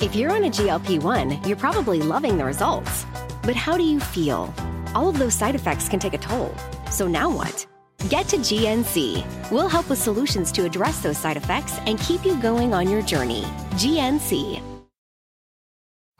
If 0.00 0.16
you're 0.16 0.32
on 0.32 0.44
a 0.44 0.48
GLP 0.48 1.02
1, 1.02 1.44
you're 1.44 1.58
probably 1.58 2.00
loving 2.00 2.38
the 2.38 2.44
results. 2.46 3.04
But 3.42 3.54
how 3.54 3.76
do 3.76 3.82
you 3.82 4.00
feel? 4.00 4.52
All 4.94 5.10
of 5.10 5.18
those 5.18 5.34
side 5.34 5.54
effects 5.54 5.90
can 5.90 6.00
take 6.00 6.14
a 6.14 6.18
toll. 6.18 6.54
So 6.90 7.06
now 7.06 7.28
what? 7.28 7.66
Get 8.08 8.26
to 8.28 8.38
GNC. 8.38 9.50
We'll 9.50 9.68
help 9.68 9.90
with 9.90 9.98
solutions 9.98 10.52
to 10.52 10.64
address 10.64 11.02
those 11.02 11.18
side 11.18 11.36
effects 11.36 11.78
and 11.84 12.00
keep 12.00 12.24
you 12.24 12.40
going 12.40 12.72
on 12.72 12.88
your 12.88 13.02
journey. 13.02 13.42
GNC. 13.72 14.69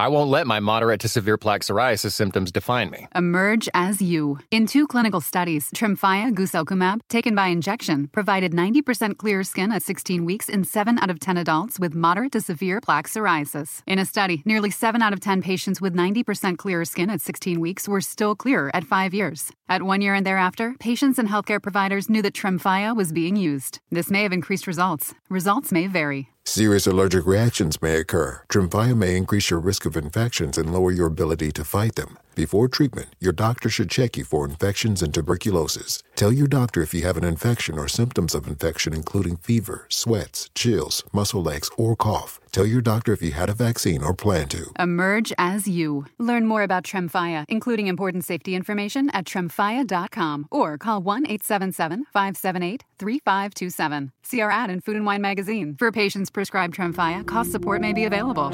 I 0.00 0.08
won't 0.08 0.30
let 0.30 0.46
my 0.46 0.60
moderate 0.60 1.00
to 1.00 1.08
severe 1.08 1.36
plaque 1.36 1.60
psoriasis 1.60 2.12
symptoms 2.12 2.50
define 2.50 2.88
me. 2.88 3.06
Emerge 3.14 3.68
as 3.74 4.00
you. 4.00 4.38
In 4.50 4.66
two 4.66 4.86
clinical 4.86 5.20
studies, 5.20 5.70
Tremfya 5.72 6.32
guselkumab, 6.32 7.00
taken 7.10 7.34
by 7.34 7.48
injection, 7.48 8.06
provided 8.06 8.54
90% 8.54 9.18
clear 9.18 9.42
skin 9.42 9.70
at 9.70 9.82
16 9.82 10.24
weeks 10.24 10.48
in 10.48 10.64
7 10.64 10.98
out 10.98 11.10
of 11.10 11.20
10 11.20 11.36
adults 11.36 11.78
with 11.78 11.94
moderate 11.94 12.32
to 12.32 12.40
severe 12.40 12.80
plaque 12.80 13.08
psoriasis. 13.08 13.82
In 13.86 13.98
a 13.98 14.06
study, 14.06 14.42
nearly 14.46 14.70
7 14.70 15.02
out 15.02 15.12
of 15.12 15.20
10 15.20 15.42
patients 15.42 15.82
with 15.82 15.94
90% 15.94 16.56
clear 16.56 16.82
skin 16.86 17.10
at 17.10 17.20
16 17.20 17.60
weeks 17.60 17.86
were 17.86 18.00
still 18.00 18.34
clear 18.34 18.70
at 18.72 18.84
5 18.84 19.12
years. 19.12 19.52
At 19.68 19.82
1 19.82 20.00
year 20.00 20.14
and 20.14 20.24
thereafter, 20.24 20.76
patients 20.80 21.18
and 21.18 21.28
healthcare 21.28 21.62
providers 21.62 22.08
knew 22.08 22.22
that 22.22 22.32
Tremfya 22.32 22.96
was 22.96 23.12
being 23.12 23.36
used. 23.36 23.80
This 23.90 24.10
may 24.10 24.22
have 24.22 24.32
increased 24.32 24.66
results. 24.66 25.12
Results 25.28 25.70
may 25.70 25.86
vary. 25.88 26.30
Serious 26.50 26.88
allergic 26.88 27.26
reactions 27.26 27.80
may 27.80 27.94
occur. 27.98 28.42
Tremfya 28.48 28.96
may 28.96 29.16
increase 29.16 29.50
your 29.50 29.60
risk 29.60 29.86
of 29.86 29.96
infections 29.96 30.58
and 30.58 30.72
lower 30.72 30.90
your 30.90 31.06
ability 31.06 31.52
to 31.52 31.62
fight 31.62 31.94
them. 31.94 32.18
Before 32.34 32.68
treatment, 32.68 33.14
your 33.18 33.32
doctor 33.32 33.68
should 33.68 33.90
check 33.90 34.16
you 34.16 34.24
for 34.24 34.44
infections 34.44 35.02
and 35.02 35.12
tuberculosis. 35.12 36.02
Tell 36.14 36.32
your 36.32 36.46
doctor 36.46 36.80
if 36.80 36.94
you 36.94 37.02
have 37.02 37.16
an 37.16 37.24
infection 37.24 37.78
or 37.78 37.88
symptoms 37.88 38.34
of 38.34 38.46
infection, 38.46 38.92
including 38.92 39.36
fever, 39.38 39.86
sweats, 39.88 40.48
chills, 40.54 41.02
muscle 41.12 41.50
aches, 41.50 41.70
or 41.76 41.96
cough. 41.96 42.38
Tell 42.52 42.66
your 42.66 42.80
doctor 42.80 43.12
if 43.12 43.22
you 43.22 43.32
had 43.32 43.50
a 43.50 43.54
vaccine 43.54 44.02
or 44.02 44.14
plan 44.14 44.48
to. 44.48 44.72
Emerge 44.78 45.32
as 45.38 45.66
you. 45.66 46.06
Learn 46.18 46.46
more 46.46 46.62
about 46.62 46.84
Tremfya, 46.84 47.44
including 47.48 47.86
important 47.86 48.24
safety 48.24 48.54
information 48.54 49.10
at 49.10 49.24
tremfya.com 49.24 50.46
or 50.50 50.78
call 50.78 51.02
1 51.02 51.26
877 51.26 52.06
578 52.12 52.84
3527. 52.98 54.12
See 54.22 54.40
our 54.40 54.50
ad 54.50 54.70
in 54.70 54.80
Food 54.80 54.96
and 54.96 55.06
Wine 55.06 55.22
magazine. 55.22 55.76
For 55.78 55.90
patients 55.90 56.30
prescribed 56.30 56.74
Tremfya, 56.76 57.26
cost 57.26 57.50
support 57.50 57.80
may 57.80 57.92
be 57.92 58.04
available. 58.04 58.50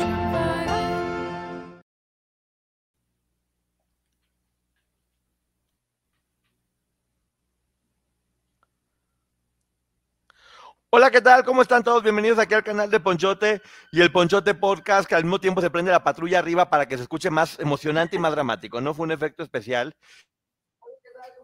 Hola, 10.98 11.10
¿qué 11.10 11.20
tal? 11.20 11.44
¿Cómo 11.44 11.60
están 11.60 11.82
todos? 11.84 12.02
Bienvenidos 12.02 12.38
aquí 12.38 12.54
al 12.54 12.64
canal 12.64 12.90
de 12.90 13.00
Ponchote 13.00 13.60
y 13.92 14.00
el 14.00 14.10
Ponchote 14.10 14.54
Podcast, 14.54 15.06
que 15.06 15.14
al 15.14 15.24
mismo 15.24 15.38
tiempo 15.38 15.60
se 15.60 15.68
prende 15.68 15.90
la 15.90 16.02
patrulla 16.02 16.38
arriba 16.38 16.70
para 16.70 16.88
que 16.88 16.96
se 16.96 17.02
escuche 17.02 17.28
más 17.28 17.60
emocionante 17.60 18.16
y 18.16 18.18
más 18.18 18.32
dramático. 18.32 18.80
No 18.80 18.94
fue 18.94 19.04
un 19.04 19.12
efecto 19.12 19.42
especial. 19.42 19.94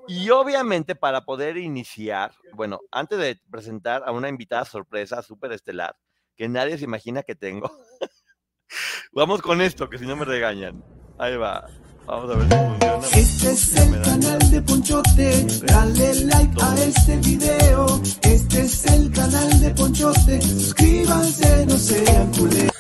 Y 0.08 0.30
obviamente 0.30 0.94
para 0.94 1.26
poder 1.26 1.58
iniciar, 1.58 2.32
bueno, 2.54 2.80
antes 2.90 3.18
de 3.18 3.42
presentar 3.50 4.02
a 4.06 4.12
una 4.12 4.30
invitada 4.30 4.64
sorpresa 4.64 5.20
súper 5.20 5.52
estelar, 5.52 5.98
que 6.34 6.48
nadie 6.48 6.78
se 6.78 6.84
imagina 6.84 7.22
que 7.22 7.34
tengo, 7.34 7.70
vamos 9.12 9.42
con 9.42 9.60
esto, 9.60 9.90
que 9.90 9.98
si 9.98 10.06
no 10.06 10.16
me 10.16 10.24
regañan. 10.24 10.82
Ahí 11.18 11.36
va. 11.36 11.66
Vamos 12.12 12.30
a 12.30 12.34
ver 12.36 12.44
si 12.44 12.50
funciona. 12.50 13.06
Este 13.16 13.52
es 13.52 13.74
el 13.74 14.02
canal 14.02 14.50
de 14.50 14.60
Ponchote, 14.60 15.46
dale 15.64 16.14
like 16.26 16.62
a 16.62 16.74
este 16.74 17.16
video. 17.16 17.86
Este 18.20 18.60
es 18.60 18.84
el 18.84 19.10
canal 19.10 19.60
de 19.60 19.70
Ponchote, 19.70 20.42
suscríbanse, 20.42 21.64
no 21.64 21.78
sean 21.78 22.30
culés. 22.34 22.70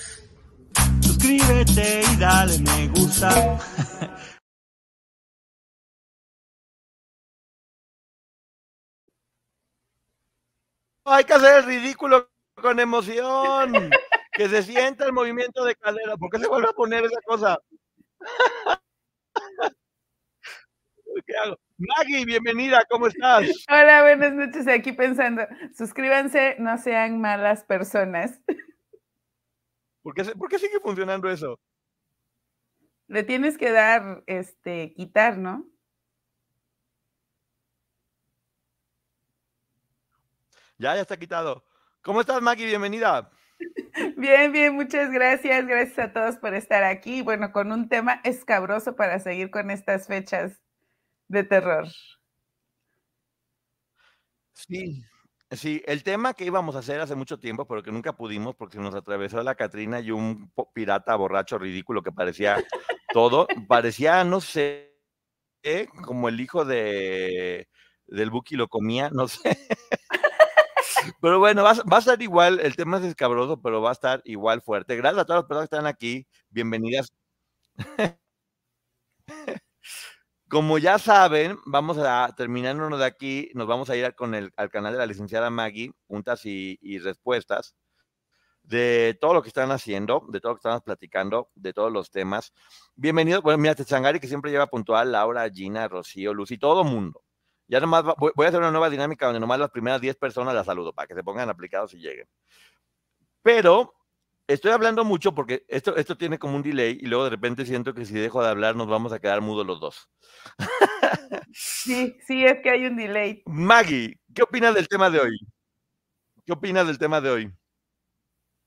Suscríbete 1.00 2.02
y 2.12 2.16
dale 2.16 2.58
me 2.58 2.88
gusta. 2.88 3.30
Hay 11.06 11.24
que 11.24 11.32
hacer 11.32 11.56
el 11.60 11.64
ridículo 11.64 12.28
con 12.60 12.78
emoción. 12.78 13.90
Que 14.30 14.50
se 14.50 14.62
sienta 14.62 15.06
el 15.06 15.14
movimiento 15.14 15.64
de 15.64 15.74
cadera. 15.74 16.18
¿Por 16.18 16.28
qué 16.28 16.38
se 16.38 16.48
vuelve 16.48 16.68
a 16.68 16.72
poner 16.72 17.04
esa 17.04 17.20
cosa? 17.24 17.58
¿Qué 21.26 21.36
hago? 21.36 21.58
Maggie, 21.78 22.24
bienvenida, 22.24 22.84
¿cómo 22.88 23.06
estás? 23.06 23.44
Hola, 23.68 24.02
buenas 24.02 24.32
noches. 24.32 24.66
Aquí 24.68 24.92
pensando, 24.92 25.42
suscríbanse, 25.76 26.56
no 26.58 26.78
sean 26.78 27.20
malas 27.20 27.64
personas. 27.64 28.40
¿Por 30.02 30.14
qué, 30.14 30.24
por 30.24 30.48
qué 30.48 30.58
sigue 30.58 30.80
funcionando 30.80 31.30
eso? 31.30 31.58
Le 33.06 33.22
tienes 33.22 33.58
que 33.58 33.70
dar, 33.70 34.24
este, 34.26 34.94
quitar, 34.94 35.38
¿no? 35.38 35.66
Ya, 40.78 40.94
ya 40.96 41.02
está 41.02 41.16
quitado. 41.16 41.64
¿Cómo 42.00 42.20
estás, 42.20 42.42
Maggie? 42.42 42.66
Bienvenida. 42.66 43.30
Bien, 44.16 44.50
bien, 44.50 44.74
muchas 44.74 45.12
gracias. 45.12 45.64
Gracias 45.66 45.98
a 46.00 46.12
todos 46.12 46.36
por 46.38 46.54
estar 46.54 46.82
aquí. 46.82 47.22
Bueno, 47.22 47.52
con 47.52 47.70
un 47.70 47.88
tema 47.88 48.20
escabroso 48.24 48.96
para 48.96 49.20
seguir 49.20 49.52
con 49.52 49.70
estas 49.70 50.08
fechas 50.08 50.62
de 51.32 51.44
terror. 51.44 51.88
Sí, 54.52 55.02
sí, 55.50 55.82
el 55.86 56.02
tema 56.04 56.34
que 56.34 56.44
íbamos 56.44 56.76
a 56.76 56.80
hacer 56.80 57.00
hace 57.00 57.14
mucho 57.14 57.38
tiempo, 57.38 57.66
pero 57.66 57.82
que 57.82 57.90
nunca 57.90 58.14
pudimos 58.16 58.54
porque 58.54 58.78
nos 58.78 58.94
atravesó 58.94 59.42
la 59.42 59.54
Catrina 59.54 60.00
y 60.00 60.10
un 60.10 60.52
pirata 60.74 61.16
borracho 61.16 61.58
ridículo 61.58 62.02
que 62.02 62.12
parecía 62.12 62.62
todo, 63.12 63.46
parecía, 63.68 64.24
no 64.24 64.40
sé, 64.40 64.94
¿eh? 65.62 65.88
como 66.04 66.28
el 66.28 66.40
hijo 66.40 66.64
de 66.64 67.68
del 68.06 68.30
Buki 68.30 68.56
lo 68.56 68.68
comía, 68.68 69.10
no 69.10 69.28
sé. 69.28 69.58
Pero 71.20 71.38
bueno, 71.40 71.64
va, 71.64 71.74
va 71.90 71.96
a 71.96 72.00
estar 72.00 72.20
igual, 72.22 72.60
el 72.60 72.76
tema 72.76 72.98
es 72.98 73.04
escabroso, 73.04 73.60
pero 73.60 73.82
va 73.82 73.90
a 73.90 73.92
estar 73.92 74.22
igual 74.24 74.62
fuerte. 74.62 74.96
Gracias 74.96 75.22
a 75.22 75.24
todas 75.24 75.42
las 75.42 75.48
personas 75.48 75.68
que 75.68 75.76
están 75.76 75.86
aquí, 75.86 76.26
bienvenidas. 76.50 77.12
Como 80.52 80.76
ya 80.76 80.98
saben, 80.98 81.58
vamos 81.64 81.96
a 81.96 82.30
terminándonos 82.36 82.98
de 82.98 83.06
aquí, 83.06 83.50
nos 83.54 83.66
vamos 83.66 83.88
a 83.88 83.96
ir 83.96 84.14
con 84.14 84.34
el, 84.34 84.52
al 84.58 84.68
canal 84.68 84.92
de 84.92 84.98
la 84.98 85.06
licenciada 85.06 85.48
Maggie, 85.48 85.94
preguntas 86.06 86.44
y, 86.44 86.78
y 86.82 86.98
respuestas 86.98 87.74
de 88.62 89.16
todo 89.18 89.32
lo 89.32 89.40
que 89.40 89.48
están 89.48 89.70
haciendo, 89.70 90.26
de 90.28 90.42
todo 90.42 90.52
lo 90.52 90.56
que 90.56 90.58
estamos 90.58 90.82
platicando, 90.82 91.50
de 91.54 91.72
todos 91.72 91.90
los 91.90 92.10
temas. 92.10 92.52
Bienvenidos, 92.94 93.42
bueno, 93.42 93.56
mira, 93.56 93.74
Techangari 93.74 94.20
que 94.20 94.28
siempre 94.28 94.50
lleva 94.50 94.66
puntual, 94.66 95.10
Laura, 95.10 95.48
Gina, 95.48 95.88
Rocío, 95.88 96.34
Lucy, 96.34 96.58
todo 96.58 96.84
mundo. 96.84 97.22
Ya 97.66 97.80
nomás 97.80 98.06
va- 98.06 98.14
voy 98.18 98.44
a 98.44 98.48
hacer 98.50 98.60
una 98.60 98.70
nueva 98.70 98.90
dinámica 98.90 99.24
donde 99.24 99.40
nomás 99.40 99.58
las 99.58 99.70
primeras 99.70 100.02
10 100.02 100.16
personas 100.16 100.52
las 100.54 100.66
saludo 100.66 100.92
para 100.92 101.08
que 101.08 101.14
se 101.14 101.24
pongan 101.24 101.48
aplicados 101.48 101.94
y 101.94 101.96
lleguen. 101.96 102.28
Pero 103.42 103.94
estoy 104.52 104.72
hablando 104.72 105.04
mucho 105.04 105.34
porque 105.34 105.64
esto, 105.68 105.96
esto 105.96 106.16
tiene 106.16 106.38
como 106.38 106.56
un 106.56 106.62
delay 106.62 106.98
y 107.00 107.06
luego 107.06 107.24
de 107.24 107.30
repente 107.30 107.64
siento 107.64 107.94
que 107.94 108.04
si 108.04 108.14
dejo 108.14 108.42
de 108.42 108.48
hablar 108.48 108.76
nos 108.76 108.88
vamos 108.88 109.12
a 109.12 109.20
quedar 109.20 109.40
mudos 109.40 109.66
los 109.66 109.80
dos. 109.80 110.10
Sí, 111.52 112.16
sí, 112.26 112.44
es 112.44 112.60
que 112.62 112.70
hay 112.70 112.86
un 112.86 112.96
delay. 112.96 113.42
Maggie, 113.46 114.18
¿qué 114.34 114.42
opinas 114.42 114.74
del 114.74 114.88
tema 114.88 115.10
de 115.10 115.20
hoy? 115.20 115.38
¿Qué 116.46 116.52
opinas 116.52 116.86
del 116.86 116.98
tema 116.98 117.20
de 117.20 117.30
hoy? 117.30 117.52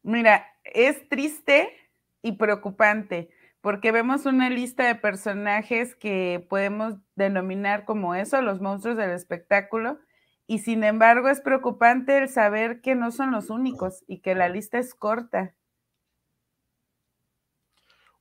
Mira, 0.04 0.46
es 0.64 1.10
triste 1.10 1.76
y 2.22 2.34
preocupante 2.34 3.30
porque 3.66 3.92
vemos 3.92 4.28
una 4.28 4.48
lista 4.52 4.86
de 4.86 4.94
personajes 4.94 5.96
que 5.96 6.46
podemos 6.52 6.98
denominar 7.16 7.84
como 7.84 8.14
eso, 8.14 8.40
los 8.44 8.62
monstruos 8.62 8.96
del 8.96 9.10
espectáculo, 9.10 9.98
y 10.46 10.60
sin 10.60 10.84
embargo 10.84 11.30
es 11.30 11.42
preocupante 11.42 12.16
el 12.20 12.30
saber 12.30 12.82
que 12.82 12.94
no 12.94 13.10
son 13.10 13.32
los 13.32 13.50
únicos 13.50 14.04
y 14.08 14.20
que 14.20 14.36
la 14.36 14.50
lista 14.50 14.78
es 14.78 14.94
corta. 14.94 15.56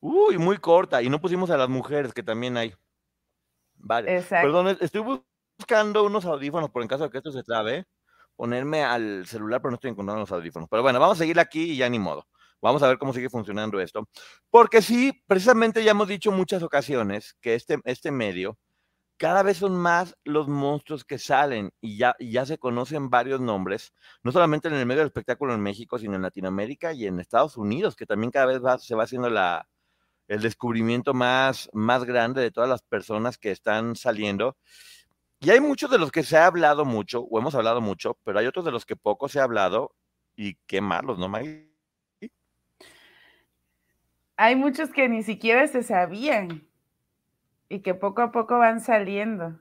Uy, 0.06 0.36
muy 0.36 0.58
corta. 0.58 1.02
Y 1.02 1.08
no 1.08 1.18
pusimos 1.18 1.48
a 1.50 1.56
las 1.56 1.70
mujeres, 1.70 2.12
que 2.12 2.22
también 2.22 2.58
hay. 2.58 2.74
Vale. 3.76 4.16
Exacto. 4.16 4.46
Perdón, 4.46 4.76
estoy 4.80 5.22
buscando 5.58 6.04
unos 6.04 6.26
audífonos 6.26 6.70
por 6.70 6.82
en 6.82 6.88
caso 6.88 7.04
de 7.04 7.10
que 7.10 7.18
esto 7.18 7.32
se 7.32 7.42
trabe. 7.42 7.86
Ponerme 8.36 8.82
al 8.82 9.26
celular, 9.26 9.62
pero 9.62 9.70
no 9.70 9.76
estoy 9.76 9.92
encontrando 9.92 10.20
los 10.20 10.32
audífonos. 10.32 10.68
Pero 10.68 10.82
bueno, 10.82 11.00
vamos 11.00 11.16
a 11.18 11.22
seguir 11.22 11.38
aquí 11.40 11.72
y 11.72 11.76
ya 11.78 11.88
ni 11.88 11.98
modo. 11.98 12.26
Vamos 12.60 12.82
a 12.82 12.88
ver 12.88 12.98
cómo 12.98 13.12
sigue 13.14 13.30
funcionando 13.30 13.80
esto. 13.80 14.06
Porque 14.50 14.82
sí, 14.82 15.22
precisamente 15.26 15.82
ya 15.84 15.92
hemos 15.92 16.08
dicho 16.08 16.32
muchas 16.32 16.62
ocasiones 16.62 17.34
que 17.40 17.54
este, 17.54 17.78
este 17.84 18.10
medio, 18.10 18.58
cada 19.18 19.42
vez 19.42 19.58
son 19.58 19.76
más 19.76 20.16
los 20.24 20.48
monstruos 20.48 21.04
que 21.04 21.18
salen 21.18 21.72
y 21.80 21.96
ya, 21.98 22.14
y 22.18 22.32
ya 22.32 22.44
se 22.46 22.58
conocen 22.58 23.10
varios 23.10 23.40
nombres, 23.40 23.94
no 24.22 24.32
solamente 24.32 24.68
en 24.68 24.74
el 24.74 24.86
medio 24.86 25.00
del 25.00 25.08
espectáculo 25.08 25.54
en 25.54 25.60
México, 25.62 25.98
sino 25.98 26.16
en 26.16 26.22
Latinoamérica 26.22 26.92
y 26.92 27.06
en 27.06 27.20
Estados 27.20 27.56
Unidos, 27.56 27.96
que 27.96 28.06
también 28.06 28.32
cada 28.32 28.46
vez 28.46 28.64
va- 28.64 28.78
se 28.78 28.94
va 28.96 29.04
haciendo 29.04 29.30
la, 29.30 29.68
el 30.28 30.40
descubrimiento 30.40 31.14
más, 31.14 31.68
más 31.72 32.04
grande 32.04 32.40
de 32.40 32.50
todas 32.50 32.68
las 32.68 32.82
personas 32.82 33.38
que 33.38 33.50
están 33.50 33.96
saliendo. 33.96 34.56
Y 35.40 35.50
hay 35.50 35.60
muchos 35.60 35.90
de 35.90 35.98
los 35.98 36.10
que 36.10 36.22
se 36.22 36.36
ha 36.36 36.46
hablado 36.46 36.84
mucho, 36.84 37.22
o 37.22 37.38
hemos 37.38 37.54
hablado 37.54 37.80
mucho, 37.80 38.16
pero 38.24 38.38
hay 38.38 38.46
otros 38.46 38.64
de 38.64 38.70
los 38.70 38.86
que 38.86 38.96
poco 38.96 39.28
se 39.28 39.40
ha 39.40 39.44
hablado, 39.44 39.94
y 40.36 40.54
qué 40.66 40.80
malos, 40.80 41.18
¿no, 41.18 41.28
Maggie? 41.28 41.74
hay 44.36 44.56
muchos 44.56 44.90
que 44.90 45.08
ni 45.08 45.22
siquiera 45.22 45.66
se 45.68 45.82
sabían 45.82 46.66
y 47.68 47.80
que 47.80 47.94
poco 47.94 48.22
a 48.22 48.32
poco 48.32 48.58
van 48.58 48.80
saliendo. 48.80 49.60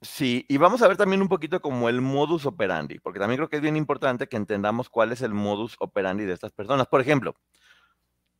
Sí, 0.00 0.44
y 0.48 0.58
vamos 0.58 0.82
a 0.82 0.88
ver 0.88 0.98
también 0.98 1.22
un 1.22 1.28
poquito 1.28 1.60
como 1.60 1.88
el 1.88 2.02
modus 2.02 2.44
operandi, 2.44 2.98
porque 2.98 3.18
también 3.18 3.38
creo 3.38 3.48
que 3.48 3.56
es 3.56 3.62
bien 3.62 3.76
importante 3.76 4.28
que 4.28 4.36
entendamos 4.36 4.90
cuál 4.90 5.12
es 5.12 5.22
el 5.22 5.32
modus 5.32 5.76
operandi 5.78 6.24
de 6.24 6.34
estas 6.34 6.52
personas. 6.52 6.86
Por 6.86 7.00
ejemplo, 7.00 7.34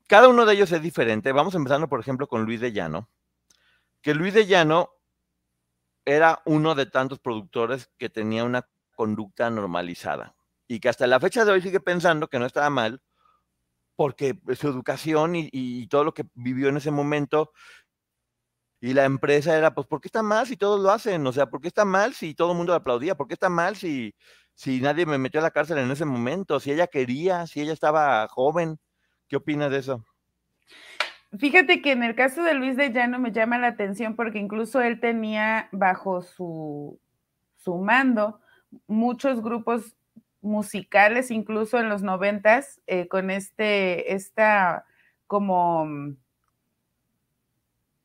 cada 0.07 0.29
uno 0.29 0.45
de 0.47 0.55
ellos 0.55 0.73
es 0.73 0.83
diferente. 0.83 1.33
Vamos 1.33 1.55
empezando, 1.55 1.89
por 1.89 2.01
ejemplo, 2.01 2.29
con 2.29 2.45
Luis 2.45 2.61
de 2.61 2.73
Llano, 2.73 3.09
que 4.03 4.15
Luis 4.15 4.35
de 4.35 4.47
Llano 4.47 4.91
era 6.05 6.43
uno 6.45 6.75
de 6.75 6.87
tantos 6.87 7.19
productores 7.19 7.91
que 7.99 8.11
tenía 8.11 8.45
una 8.45 8.69
conducta 8.95 9.51
normalizada 9.51 10.37
y 10.69 10.81
que 10.81 10.89
hasta 10.89 11.07
la 11.07 11.21
fecha 11.21 11.45
de 11.45 11.53
hoy 11.53 11.63
sigue 11.63 11.81
pensando 11.81 12.29
que 12.29 12.39
no 12.39 12.47
estaba 12.47 12.71
mal 12.71 13.03
porque 13.97 14.39
su 14.57 14.69
educación 14.69 15.33
y, 15.37 15.87
todo 15.89 16.05
lo 16.05 16.15
que 16.15 16.25
vivió 16.35 16.69
en 16.69 16.79
ese 16.79 16.91
momento 16.91 17.53
y 18.81 18.93
la 18.93 19.05
empresa 19.05 19.57
era, 19.57 19.75
pues, 19.75 19.87
¿por 19.87 20.01
qué 20.01 20.09
está 20.09 20.23
mal 20.23 20.47
si 20.47 20.57
todos 20.57 20.81
lo 20.81 20.91
hacen? 20.91 21.27
O 21.27 21.33
sea, 21.33 21.47
¿por 21.47 21.61
qué 21.61 21.69
está 21.69 21.85
mal 21.85 22.13
si 22.15 22.35
todo 22.35 22.53
el 22.53 22.59
mundo 22.59 22.75
aplaudía? 22.75 23.17
¿Por 23.17 23.29
qué 23.29 23.35
está 23.35 23.49
mal 23.49 23.77
si, 23.77 24.15
si 24.55 24.81
nadie 24.81 25.07
me 25.07 25.17
metió 25.17 25.41
a 25.41 25.43
la 25.43 25.53
cárcel 25.53 25.79
en 25.79 25.91
ese 25.91 26.05
momento? 26.05 26.61
Si 26.61 26.71
ella 26.71 26.87
quería, 26.87 27.47
si 27.47 27.63
ella 27.63 27.73
estaba 27.73 28.29
joven. 28.29 28.79
¿Qué 29.29 29.37
opinas 29.37 29.71
de 29.71 29.79
eso? 29.79 30.05
Fíjate 31.39 31.83
que 31.83 31.93
en 31.93 32.03
el 32.03 32.15
caso 32.15 32.43
de 32.43 32.55
Luis 32.55 32.77
de 32.77 32.93
Llano 32.93 33.19
me 33.19 33.33
llama 33.33 33.59
la 33.59 33.69
atención 33.69 34.15
porque 34.15 34.39
incluso 34.39 34.81
él 34.81 35.01
tenía 35.01 35.69
bajo 35.73 36.23
su, 36.23 37.01
su 37.57 37.77
mando 37.77 38.41
muchos 38.87 39.43
grupos 39.43 39.97
musicales, 40.41 41.31
incluso 41.31 41.79
en 41.79 41.89
los 41.89 42.03
noventas, 42.03 42.81
eh, 42.87 43.09
con 43.09 43.31
este, 43.31 44.15
esta 44.15 44.85
como 45.27 45.89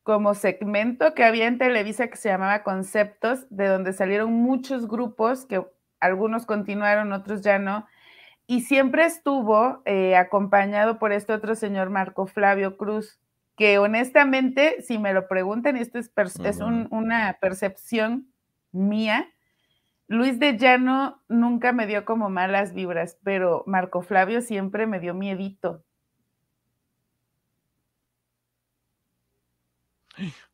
como 0.10 0.34
segmento 0.34 1.14
que 1.14 1.24
había 1.24 1.46
en 1.46 1.60
Televisa 1.60 2.08
que 2.08 2.18
se 2.18 2.30
llamaba 2.30 2.64
Conceptos, 2.64 3.46
de 3.52 3.68
donde 3.68 3.94
salieron 3.94 4.34
muchos 4.34 4.88
grupos 4.88 5.46
que 5.46 5.64
algunos 6.00 6.48
continuaron, 6.48 7.12
otros 7.14 7.42
ya 7.44 7.60
no, 7.60 7.86
y 8.50 8.62
siempre 8.62 9.06
estuvo 9.06 9.84
eh, 9.86 10.16
acompañado 10.16 10.98
por 10.98 11.12
este 11.12 11.34
otro 11.34 11.54
señor 11.54 11.92
Marco 11.92 12.26
Flavio 12.26 12.78
Cruz, 12.78 13.20
que 13.56 13.78
honestamente, 13.78 14.82
si 14.82 14.98
me 14.98 15.14
lo 15.14 15.28
preguntan, 15.28 15.78
y 15.78 15.82
esto 15.82 16.00
es, 16.00 16.12
es 16.44 16.60
una 16.60 17.38
percepción 17.40 18.34
mía, 18.72 19.30
Luis 20.08 20.40
de 20.40 20.58
Llano 20.58 21.22
nunca 21.30 21.74
me 21.74 21.86
dio 21.86 22.06
como 22.06 22.32
malas 22.32 22.74
vibras, 22.74 23.20
pero 23.24 23.64
Marco 23.68 24.02
Flavio 24.02 24.42
siempre 24.42 24.88
me 24.88 25.00
dio 25.00 25.14
miedito. 25.14 25.84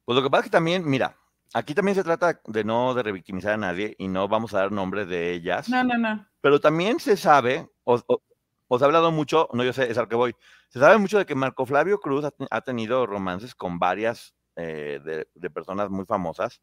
Pues 0.03 0.17
lo 0.17 0.21
que 0.21 0.29
pasa 0.29 0.41
es 0.41 0.45
que 0.47 0.57
también, 0.57 0.83
mira, 0.85 1.15
aquí 1.55 1.73
también 1.73 1.95
se 1.95 2.03
trata 2.03 2.41
de 2.45 2.63
no 2.65 2.93
de 2.93 3.01
revictimizar 3.01 3.53
a 3.53 3.57
nadie 3.57 3.95
y 3.97 4.09
no 4.09 4.27
vamos 4.27 4.53
a 4.53 4.59
dar 4.59 4.71
nombres 4.73 5.07
de 5.07 5.31
ellas. 5.31 5.69
No, 5.69 5.83
no, 5.83 5.97
no. 5.97 6.27
Pero 6.41 6.59
también 6.59 6.99
se 6.99 7.15
sabe, 7.15 7.69
os, 7.85 8.03
ha 8.09 8.85
hablado 8.85 9.09
mucho, 9.11 9.47
no 9.53 9.63
yo 9.63 9.71
sé, 9.71 9.89
es 9.89 9.97
al 9.97 10.09
que 10.09 10.17
voy, 10.17 10.35
se 10.67 10.79
sabe 10.79 10.97
mucho 10.97 11.17
de 11.17 11.25
que 11.25 11.33
Marco 11.33 11.65
Flavio 11.65 11.99
Cruz 11.99 12.25
ha, 12.25 12.61
tenido 12.61 13.05
romances 13.05 13.55
con 13.55 13.79
varias 13.79 14.35
eh, 14.57 15.25
de, 15.33 15.49
personas 15.49 15.89
muy 15.89 16.05
famosas 16.05 16.59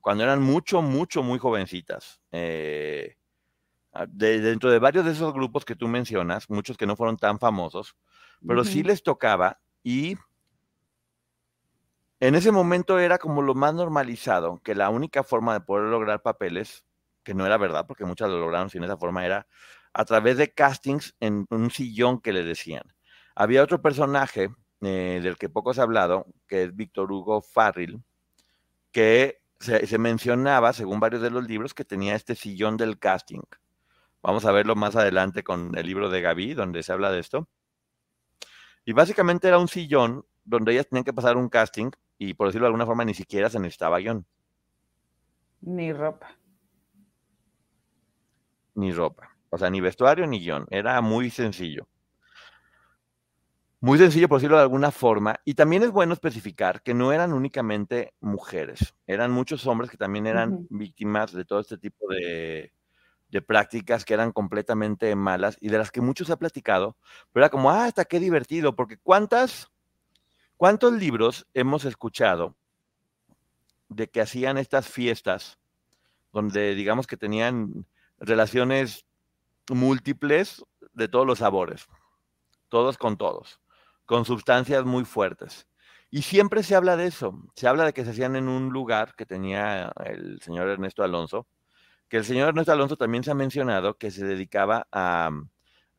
cuando 0.00 0.24
eran 0.24 0.40
mucho, 0.40 0.80
mucho, 0.80 1.22
muy 1.22 1.38
jovencitas. 1.38 2.22
Eh, 2.32 3.16
dentro 4.08 4.70
de 4.70 4.78
varios 4.78 5.04
de 5.04 5.12
esos 5.12 5.34
grupos 5.34 5.66
que 5.66 5.76
tú 5.76 5.86
mencionas, 5.86 6.48
muchos 6.48 6.78
que 6.78 6.86
no 6.86 6.96
fueron 6.96 7.18
tan 7.18 7.38
famosos, 7.38 7.94
pero 8.46 8.64
sí 8.64 8.82
les 8.82 9.02
tocaba 9.02 9.60
y 9.82 10.16
en 12.20 12.34
ese 12.34 12.52
momento 12.52 12.98
era 12.98 13.18
como 13.18 13.40
lo 13.40 13.54
más 13.54 13.74
normalizado, 13.74 14.60
que 14.62 14.74
la 14.74 14.90
única 14.90 15.24
forma 15.24 15.54
de 15.54 15.60
poder 15.60 15.88
lograr 15.88 16.22
papeles, 16.22 16.84
que 17.24 17.32
no 17.34 17.46
era 17.46 17.56
verdad, 17.56 17.86
porque 17.86 18.04
muchas 18.04 18.28
lo 18.28 18.38
lograron 18.38 18.68
sin 18.68 18.84
esa 18.84 18.98
forma, 18.98 19.24
era 19.24 19.46
a 19.94 20.04
través 20.04 20.36
de 20.36 20.52
castings 20.52 21.16
en 21.20 21.46
un 21.50 21.70
sillón 21.70 22.20
que 22.20 22.32
le 22.32 22.44
decían. 22.44 22.82
Había 23.34 23.62
otro 23.62 23.80
personaje 23.80 24.50
eh, 24.82 25.20
del 25.22 25.38
que 25.38 25.48
poco 25.48 25.72
se 25.72 25.80
ha 25.80 25.84
hablado, 25.84 26.26
que 26.46 26.64
es 26.64 26.76
Víctor 26.76 27.10
Hugo 27.10 27.40
Farril, 27.40 28.02
que 28.92 29.40
se, 29.58 29.86
se, 29.86 29.98
mencionaba, 29.98 30.72
según 30.74 31.00
varios 31.00 31.22
de 31.22 31.30
los 31.30 31.46
libros, 31.46 31.74
que 31.74 31.84
tenía 31.84 32.14
este 32.14 32.34
sillón 32.34 32.76
del 32.76 32.98
casting. 32.98 33.40
Vamos 34.22 34.44
a 34.44 34.52
verlo 34.52 34.76
más 34.76 34.94
adelante 34.94 35.42
con 35.42 35.76
el 35.76 35.86
libro 35.86 36.10
de 36.10 36.20
Gaby, 36.20 36.54
donde 36.54 36.82
se 36.82 36.92
habla 36.92 37.10
de 37.10 37.20
esto. 37.20 37.48
Y 38.84 38.92
básicamente 38.92 39.48
era 39.48 39.58
un 39.58 39.68
sillón 39.68 40.26
donde 40.44 40.72
ellas 40.72 40.88
tenían 40.88 41.04
que 41.04 41.12
pasar 41.12 41.36
un 41.36 41.48
casting 41.48 41.90
y 42.20 42.34
por 42.34 42.48
decirlo 42.48 42.66
de 42.66 42.68
alguna 42.68 42.84
forma 42.84 43.02
ni 43.02 43.14
siquiera 43.14 43.48
se 43.48 43.58
necesitaba 43.58 43.98
guion. 43.98 44.26
Ni 45.62 45.90
ropa. 45.90 46.36
Ni 48.74 48.92
ropa. 48.92 49.34
O 49.48 49.56
sea, 49.56 49.70
ni 49.70 49.80
vestuario 49.80 50.26
ni 50.26 50.38
guion. 50.38 50.66
Era 50.70 51.00
muy 51.00 51.30
sencillo. 51.30 51.88
Muy 53.80 53.98
sencillo, 53.98 54.28
por 54.28 54.36
decirlo 54.36 54.58
de 54.58 54.64
alguna 54.64 54.90
forma. 54.90 55.40
Y 55.46 55.54
también 55.54 55.82
es 55.82 55.90
bueno 55.90 56.12
especificar 56.12 56.82
que 56.82 56.92
no 56.92 57.10
eran 57.10 57.32
únicamente 57.32 58.12
mujeres. 58.20 58.94
Eran 59.06 59.30
muchos 59.30 59.66
hombres 59.66 59.90
que 59.90 59.96
también 59.96 60.26
eran 60.26 60.66
víctimas 60.68 61.32
de 61.32 61.46
todo 61.46 61.60
este 61.60 61.78
tipo 61.78 62.06
de, 62.08 62.74
de 63.30 63.40
prácticas 63.40 64.04
que 64.04 64.12
eran 64.12 64.32
completamente 64.32 65.16
malas 65.16 65.56
y 65.58 65.70
de 65.70 65.78
las 65.78 65.90
que 65.90 66.02
muchos 66.02 66.28
ha 66.28 66.38
platicado. 66.38 66.98
Pero 67.32 67.46
era 67.46 67.50
como, 67.50 67.70
ah, 67.70 67.86
hasta 67.86 68.04
qué 68.04 68.20
divertido, 68.20 68.76
porque 68.76 68.98
¿cuántas 68.98 69.70
¿Cuántos 70.60 70.92
libros 70.92 71.46
hemos 71.54 71.86
escuchado 71.86 72.54
de 73.88 74.10
que 74.10 74.20
hacían 74.20 74.58
estas 74.58 74.86
fiestas 74.86 75.58
donde 76.34 76.74
digamos 76.74 77.06
que 77.06 77.16
tenían 77.16 77.86
relaciones 78.18 79.06
múltiples 79.70 80.62
de 80.92 81.08
todos 81.08 81.26
los 81.26 81.38
sabores, 81.38 81.86
todos 82.68 82.98
con 82.98 83.16
todos, 83.16 83.58
con 84.04 84.26
sustancias 84.26 84.84
muy 84.84 85.06
fuertes? 85.06 85.66
Y 86.10 86.20
siempre 86.20 86.62
se 86.62 86.74
habla 86.74 86.98
de 86.98 87.06
eso, 87.06 87.42
se 87.54 87.66
habla 87.66 87.86
de 87.86 87.94
que 87.94 88.04
se 88.04 88.10
hacían 88.10 88.36
en 88.36 88.46
un 88.46 88.68
lugar 88.68 89.14
que 89.16 89.24
tenía 89.24 89.90
el 90.04 90.42
señor 90.42 90.68
Ernesto 90.68 91.02
Alonso, 91.02 91.46
que 92.06 92.18
el 92.18 92.26
señor 92.26 92.50
Ernesto 92.50 92.72
Alonso 92.72 92.98
también 92.98 93.24
se 93.24 93.30
ha 93.30 93.34
mencionado 93.34 93.96
que 93.96 94.10
se 94.10 94.26
dedicaba 94.26 94.86
a, 94.92 95.30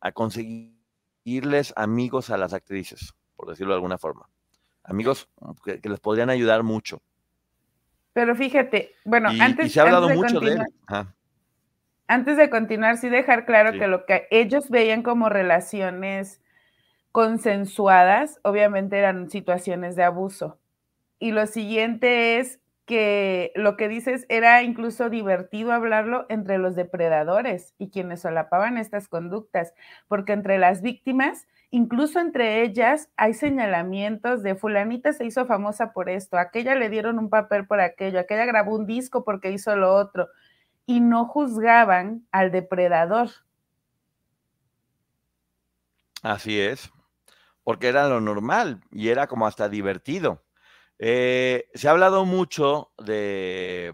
a 0.02 0.12
conseguirles 0.12 1.74
amigos 1.76 2.30
a 2.30 2.38
las 2.38 2.54
actrices, 2.54 3.16
por 3.36 3.50
decirlo 3.50 3.74
de 3.74 3.78
alguna 3.78 3.98
forma 3.98 4.30
amigos 4.84 5.30
que, 5.64 5.80
les 5.84 6.00
podrían 6.00 6.30
ayudar 6.30 6.64
mucho. 6.64 7.02
Pero 8.14 8.36
fíjate, 8.36 8.94
bueno, 9.06 9.30
antes, 9.40 9.72
se 9.72 9.80
ha 9.80 9.84
hablado 9.84 10.10
mucho 10.10 10.40
de 10.40 10.54
él. 10.54 10.62
Antes 12.08 12.36
de 12.36 12.50
continuar, 12.50 12.98
sí 12.98 13.08
dejar 13.08 13.46
claro 13.46 13.72
que 13.72 13.88
lo 13.88 14.06
que 14.06 14.28
ellos 14.32 14.70
veían 14.70 15.02
como 15.02 15.30
relaciones 15.30 16.42
consensuadas, 17.14 18.40
obviamente 18.44 18.98
eran 18.98 19.30
situaciones 19.30 19.96
de 19.96 20.04
abuso. 20.04 20.60
Y 21.20 21.32
lo 21.32 21.48
siguiente 21.48 22.40
es 22.40 22.60
que 22.86 23.54
lo 23.56 23.78
que 23.78 23.88
dices 23.88 24.26
era 24.28 24.64
incluso 24.64 25.10
divertido 25.10 25.72
hablarlo 25.72 26.26
entre 26.28 26.58
los 26.58 26.76
depredadores 26.76 27.74
y 27.78 27.90
quienes 27.90 28.22
solapaban 28.22 28.78
estas 28.78 29.08
conductas, 29.08 29.74
porque 30.10 30.34
entre 30.34 30.58
las 30.58 30.82
víctimas 30.82 31.48
Incluso 31.74 32.20
entre 32.20 32.64
ellas 32.64 33.10
hay 33.16 33.34
señalamientos 33.34 34.44
de 34.44 34.56
fulanita 34.56 35.14
se 35.14 35.26
hizo 35.26 35.46
famosa 35.46 35.94
por 35.94 36.10
esto, 36.10 36.38
aquella 36.38 36.76
le 36.76 36.90
dieron 36.90 37.18
un 37.18 37.30
papel 37.30 37.66
por 37.66 37.80
aquello, 37.80 38.20
aquella 38.20 38.46
grabó 38.46 38.76
un 38.76 38.86
disco 38.86 39.24
porque 39.24 39.52
hizo 39.52 39.74
lo 39.78 39.96
otro, 39.96 40.28
y 40.86 41.00
no 41.00 41.26
juzgaban 41.26 42.28
al 42.34 42.52
depredador. 42.52 43.30
Así 46.22 46.60
es, 46.60 46.92
porque 47.64 47.88
era 47.88 48.10
lo 48.10 48.20
normal 48.20 48.82
y 48.92 49.08
era 49.08 49.28
como 49.28 49.48
hasta 49.48 49.70
divertido. 49.70 50.44
Eh, 51.00 51.70
se 51.74 51.88
ha 51.88 51.92
hablado 51.92 52.26
mucho 52.26 52.92
de, 52.98 53.94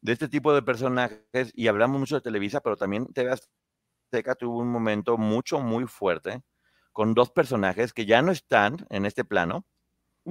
de 0.00 0.12
este 0.12 0.26
tipo 0.26 0.52
de 0.52 0.62
personajes 0.62 1.52
y 1.54 1.68
hablamos 1.68 2.00
mucho 2.00 2.16
de 2.16 2.22
Televisa, 2.22 2.60
pero 2.60 2.76
también 2.76 3.06
TV 3.12 3.30
Azteca 3.30 4.34
tuvo 4.34 4.58
un 4.58 4.68
momento 4.68 5.16
mucho, 5.16 5.60
muy 5.60 5.86
fuerte 5.86 6.42
con 6.92 7.14
dos 7.14 7.30
personajes 7.30 7.92
que 7.92 8.06
ya 8.06 8.22
no 8.22 8.32
están 8.32 8.86
en 8.90 9.06
este 9.06 9.24
plano, 9.24 9.64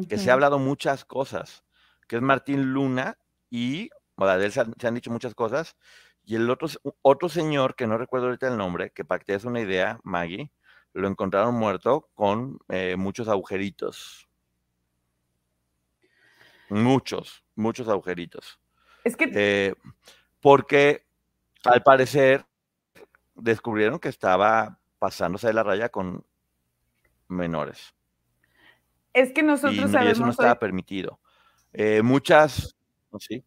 que 0.08 0.18
se 0.18 0.30
ha 0.30 0.34
hablado 0.34 0.60
muchas 0.60 1.04
cosas, 1.06 1.64
que 2.08 2.16
es 2.18 2.22
Martín 2.22 2.74
Luna 2.74 3.18
y, 3.50 3.90
bueno, 4.16 4.38
de 4.38 4.46
él 4.46 4.52
se 4.52 4.62
han, 4.88 4.96
dicho 4.96 5.12
muchas 5.12 5.36
cosas, 5.36 5.76
y 6.24 6.36
el 6.36 6.50
otro, 6.50 6.68
otro 7.02 7.30
señor, 7.30 7.76
que 7.76 7.88
no 7.88 7.98
recuerdo 7.98 8.28
ahorita 8.28 8.48
el 8.48 8.58
nombre, 8.58 8.92
que 8.92 9.04
para 9.04 9.20
que 9.20 9.26
te 9.26 9.34
des 9.34 9.44
una 9.44 9.60
idea, 9.60 10.00
Maggie, 10.04 10.52
lo 10.94 11.08
encontraron 11.08 11.56
muerto 11.56 12.10
con 12.14 12.60
eh, 12.70 12.96
muchos 12.98 13.28
agujeritos. 13.28 14.28
Muchos, 16.70 17.44
muchos 17.56 17.88
agujeritos. 17.88 18.60
Es 19.04 19.18
que... 19.18 19.30
Eh, 19.34 19.76
porque 20.40 21.06
al 21.64 21.84
parecer 21.84 22.46
descubrieron 23.36 24.00
que 24.00 24.10
estaba 24.10 24.80
pasándose 25.00 25.48
de 25.48 25.54
la 25.54 25.64
raya 25.64 25.90
con 25.90 26.26
menores. 27.32 27.96
Es 29.14 29.34
que 29.34 29.44
nosotros 29.44 29.90
y, 29.90 29.92
sabemos. 29.92 30.06
Y 30.06 30.12
eso 30.12 30.26
no 30.26 30.32
estaba 30.32 30.56
permitido. 30.60 31.20
Eh, 31.74 32.02
muchas. 32.02 32.76
¿sí? 33.20 33.44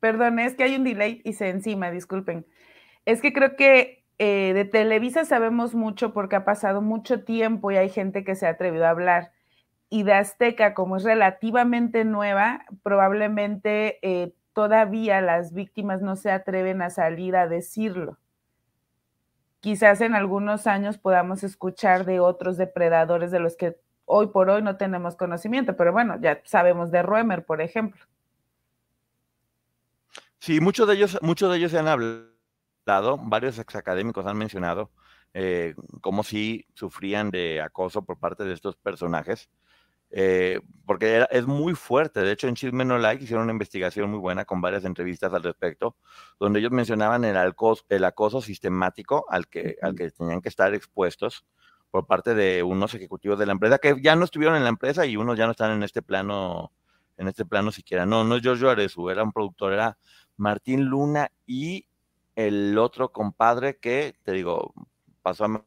Perdón, 0.00 0.38
es 0.38 0.54
que 0.54 0.64
hay 0.64 0.76
un 0.76 0.84
delay 0.84 1.20
y 1.24 1.32
se 1.32 1.48
encima, 1.48 1.90
disculpen. 1.90 2.46
Es 3.04 3.20
que 3.20 3.32
creo 3.32 3.56
que 3.56 4.04
eh, 4.18 4.52
de 4.54 4.64
Televisa 4.64 5.24
sabemos 5.24 5.74
mucho 5.74 6.12
porque 6.12 6.36
ha 6.36 6.44
pasado 6.44 6.82
mucho 6.82 7.24
tiempo 7.24 7.70
y 7.70 7.76
hay 7.76 7.88
gente 7.88 8.24
que 8.24 8.34
se 8.34 8.46
ha 8.46 8.50
atrevido 8.50 8.86
a 8.86 8.90
hablar. 8.90 9.32
Y 9.90 10.02
de 10.02 10.12
Azteca, 10.14 10.74
como 10.74 10.96
es 10.96 11.04
relativamente 11.04 12.04
nueva, 12.04 12.64
probablemente 12.82 13.98
eh, 14.02 14.34
todavía 14.52 15.20
las 15.20 15.52
víctimas 15.52 16.02
no 16.02 16.16
se 16.16 16.30
atreven 16.30 16.82
a 16.82 16.90
salir 16.90 17.36
a 17.36 17.48
decirlo. 17.48 18.18
Quizás 19.60 20.00
en 20.00 20.14
algunos 20.14 20.66
años 20.66 20.98
podamos 20.98 21.42
escuchar 21.42 22.04
de 22.04 22.20
otros 22.20 22.56
depredadores 22.56 23.30
de 23.30 23.40
los 23.40 23.56
que 23.56 23.76
hoy 24.04 24.28
por 24.28 24.50
hoy 24.50 24.62
no 24.62 24.76
tenemos 24.76 25.16
conocimiento, 25.16 25.76
pero 25.76 25.92
bueno, 25.92 26.18
ya 26.20 26.40
sabemos 26.44 26.90
de 26.90 27.02
Roemer, 27.02 27.44
por 27.44 27.60
ejemplo. 27.60 28.00
Sí, 30.38 30.60
muchos 30.60 30.86
de 30.86 30.94
ellos, 30.94 31.18
muchos 31.20 31.50
de 31.50 31.58
ellos 31.58 31.72
se 31.72 31.78
han 31.78 31.88
hablado, 31.88 33.18
varios 33.18 33.58
académicos 33.58 34.24
han 34.26 34.38
mencionado 34.38 34.90
eh, 35.34 35.74
cómo 36.00 36.22
sí 36.22 36.66
sufrían 36.74 37.30
de 37.30 37.60
acoso 37.60 38.02
por 38.02 38.18
parte 38.18 38.44
de 38.44 38.54
estos 38.54 38.76
personajes, 38.76 39.48
eh, 40.10 40.60
porque 40.86 41.26
es 41.30 41.46
muy 41.46 41.74
fuerte. 41.74 42.20
De 42.20 42.32
hecho, 42.32 42.48
en 42.48 42.54
Chisme 42.54 42.84
No 42.84 42.98
Like 42.98 43.24
hicieron 43.24 43.44
una 43.44 43.52
investigación 43.52 44.10
muy 44.10 44.18
buena 44.18 44.44
con 44.44 44.60
varias 44.60 44.84
entrevistas 44.84 45.32
al 45.34 45.42
respecto, 45.42 45.96
donde 46.40 46.60
ellos 46.60 46.72
mencionaban 46.72 47.24
el, 47.24 47.36
acoso, 47.36 47.84
el 47.88 48.04
acoso 48.04 48.40
sistemático 48.40 49.26
al 49.28 49.48
que, 49.48 49.76
al 49.82 49.94
que 49.94 50.10
tenían 50.10 50.40
que 50.40 50.48
estar 50.48 50.74
expuestos 50.74 51.44
por 51.90 52.06
parte 52.06 52.34
de 52.34 52.62
unos 52.62 52.94
ejecutivos 52.94 53.38
de 53.38 53.46
la 53.46 53.52
empresa 53.52 53.78
que 53.78 53.96
ya 54.00 54.14
no 54.16 54.24
estuvieron 54.24 54.56
en 54.56 54.62
la 54.62 54.68
empresa 54.68 55.06
y 55.06 55.16
unos 55.16 55.38
ya 55.38 55.46
no 55.46 55.52
están 55.52 55.72
en 55.72 55.82
este 55.82 56.02
plano, 56.02 56.72
en 57.16 57.28
este 57.28 57.44
plano 57.44 57.72
siquiera. 57.72 58.06
No, 58.06 58.24
no 58.24 58.36
es 58.36 58.42
Giorgio 58.42 58.70
Arezu, 58.70 59.10
era 59.10 59.22
un 59.22 59.32
productor, 59.32 59.72
era 59.72 59.98
Martín 60.36 60.84
Luna 60.84 61.30
y 61.46 61.86
el 62.36 62.78
otro 62.78 63.10
compadre 63.10 63.78
que, 63.78 64.16
te 64.22 64.32
digo, 64.32 64.72
pasó 65.22 65.44
a 65.44 65.64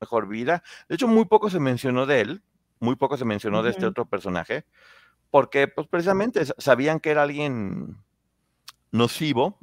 mejor 0.00 0.28
vida. 0.28 0.62
De 0.88 0.96
hecho, 0.96 1.08
muy 1.08 1.24
poco 1.24 1.48
se 1.48 1.60
mencionó 1.60 2.06
de 2.06 2.20
él, 2.20 2.42
muy 2.82 2.96
poco 2.96 3.16
se 3.16 3.24
mencionó 3.24 3.58
uh 3.58 3.60
-huh. 3.60 3.64
de 3.64 3.70
este 3.70 3.86
otro 3.86 4.06
personaje, 4.06 4.64
porque 5.30 5.68
pues 5.68 5.86
precisamente 5.86 6.44
sabían 6.58 7.00
que 7.00 7.10
era 7.10 7.22
alguien 7.22 7.96
nocivo, 8.90 9.58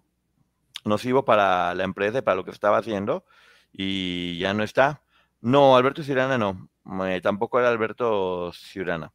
nocivo 0.86 1.26
para 1.26 1.76
la 1.76 1.84
empresa 1.84 2.20
y 2.20 2.22
para 2.22 2.38
lo 2.38 2.46
que 2.46 2.52
estaba 2.52 2.78
haciendo, 2.78 3.26
y 3.74 4.40
ya 4.40 4.54
no 4.54 4.64
está. 4.64 5.02
No, 5.42 5.76
Alberto 5.76 6.02
Ciurana 6.02 6.38
no, 6.38 6.70
eh, 7.06 7.20
tampoco 7.22 7.60
era 7.60 7.70
Alberto 7.70 8.52
Ciurana. 8.54 9.12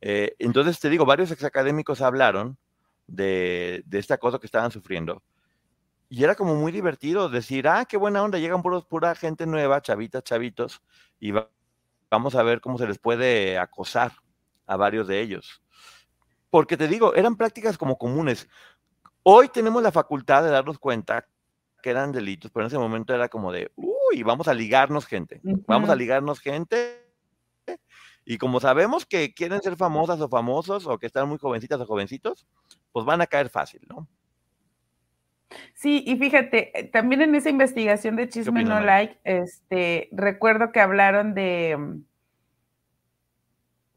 Eh, 0.00 0.36
entonces, 0.38 0.78
te 0.78 0.88
digo, 0.88 1.04
varios 1.04 1.30
exacadémicos 1.32 2.02
hablaron 2.02 2.56
de, 3.06 3.82
de 3.86 3.98
esta 3.98 4.18
cosa 4.18 4.38
que 4.38 4.46
estaban 4.46 4.70
sufriendo. 4.70 5.22
Y 6.08 6.22
era 6.22 6.36
como 6.36 6.54
muy 6.54 6.70
divertido 6.70 7.28
decir, 7.28 7.66
ah, 7.66 7.84
qué 7.84 7.96
buena 7.96 8.22
onda, 8.22 8.38
llegan 8.38 8.62
puros, 8.62 8.84
pura 8.84 9.14
gente 9.16 9.46
nueva, 9.46 9.82
chavitas, 9.82 10.22
chavitos, 10.22 10.82
y 11.18 11.32
va, 11.32 11.48
vamos 12.14 12.36
a 12.36 12.44
ver 12.44 12.60
cómo 12.60 12.78
se 12.78 12.86
les 12.86 12.98
puede 12.98 13.58
acosar 13.58 14.12
a 14.66 14.76
varios 14.76 15.08
de 15.08 15.20
ellos. 15.20 15.62
Porque 16.48 16.76
te 16.76 16.86
digo, 16.86 17.14
eran 17.14 17.36
prácticas 17.36 17.76
como 17.76 17.98
comunes. 17.98 18.48
Hoy 19.24 19.48
tenemos 19.48 19.82
la 19.82 19.90
facultad 19.90 20.44
de 20.44 20.50
darnos 20.50 20.78
cuenta 20.78 21.26
que 21.82 21.90
eran 21.90 22.12
delitos, 22.12 22.52
pero 22.52 22.64
en 22.64 22.68
ese 22.68 22.78
momento 22.78 23.12
era 23.12 23.28
como 23.28 23.50
de, 23.50 23.72
uy, 23.74 24.22
vamos 24.22 24.46
a 24.46 24.54
ligarnos 24.54 25.06
gente, 25.06 25.40
uh 25.42 25.50
-huh. 25.50 25.64
vamos 25.66 25.90
a 25.90 25.96
ligarnos 25.96 26.38
gente. 26.38 27.04
Y 28.24 28.38
como 28.38 28.60
sabemos 28.60 29.04
que 29.04 29.34
quieren 29.34 29.60
ser 29.60 29.76
famosas 29.76 30.20
o 30.20 30.28
famosos 30.28 30.86
o 30.86 30.98
que 30.98 31.06
están 31.06 31.28
muy 31.28 31.38
jovencitas 31.38 31.80
o 31.80 31.86
jovencitos, 31.86 32.46
pues 32.92 33.04
van 33.04 33.20
a 33.20 33.26
caer 33.26 33.50
fácil, 33.50 33.82
¿no? 33.88 34.08
Sí, 35.74 36.02
y 36.06 36.16
fíjate, 36.16 36.78
eh, 36.78 36.84
también 36.84 37.22
en 37.22 37.34
esa 37.34 37.50
investigación 37.50 38.16
de 38.16 38.28
Chisme 38.28 38.64
No 38.64 38.80
Like, 38.80 39.18
este, 39.24 40.08
recuerdo 40.12 40.72
que 40.72 40.80
hablaron 40.80 41.34
de 41.34 41.74
um, 41.76 42.04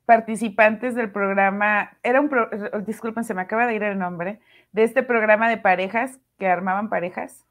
participantes 0.05 0.95
del 0.95 1.11
programa, 1.11 1.97
era 2.03 2.21
un, 2.21 2.29
pro, 2.29 2.49
disculpen, 2.85 3.23
se 3.23 3.33
me 3.33 3.41
acaba 3.41 3.67
de 3.67 3.75
ir 3.75 3.83
el 3.83 3.97
nombre, 3.97 4.39
de 4.71 4.83
este 4.83 5.03
programa 5.03 5.49
de 5.49 5.57
parejas, 5.57 6.19
que 6.37 6.47
armaban 6.47 6.89
parejas, 6.89 7.45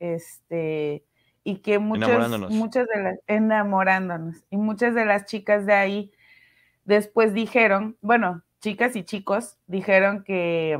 este, 0.00 1.04
y 1.44 1.56
que 1.58 1.78
muchos, 1.78 2.50
muchas 2.50 2.86
de 2.94 3.02
las, 3.02 3.18
enamorándonos, 3.26 4.44
y 4.50 4.56
muchas 4.56 4.94
de 4.94 5.04
las 5.04 5.26
chicas 5.26 5.66
de 5.66 5.74
ahí 5.74 6.12
después 6.84 7.34
dijeron, 7.34 7.96
bueno, 8.00 8.42
chicas 8.60 8.96
y 8.96 9.04
chicos, 9.04 9.58
dijeron 9.66 10.24
que 10.24 10.78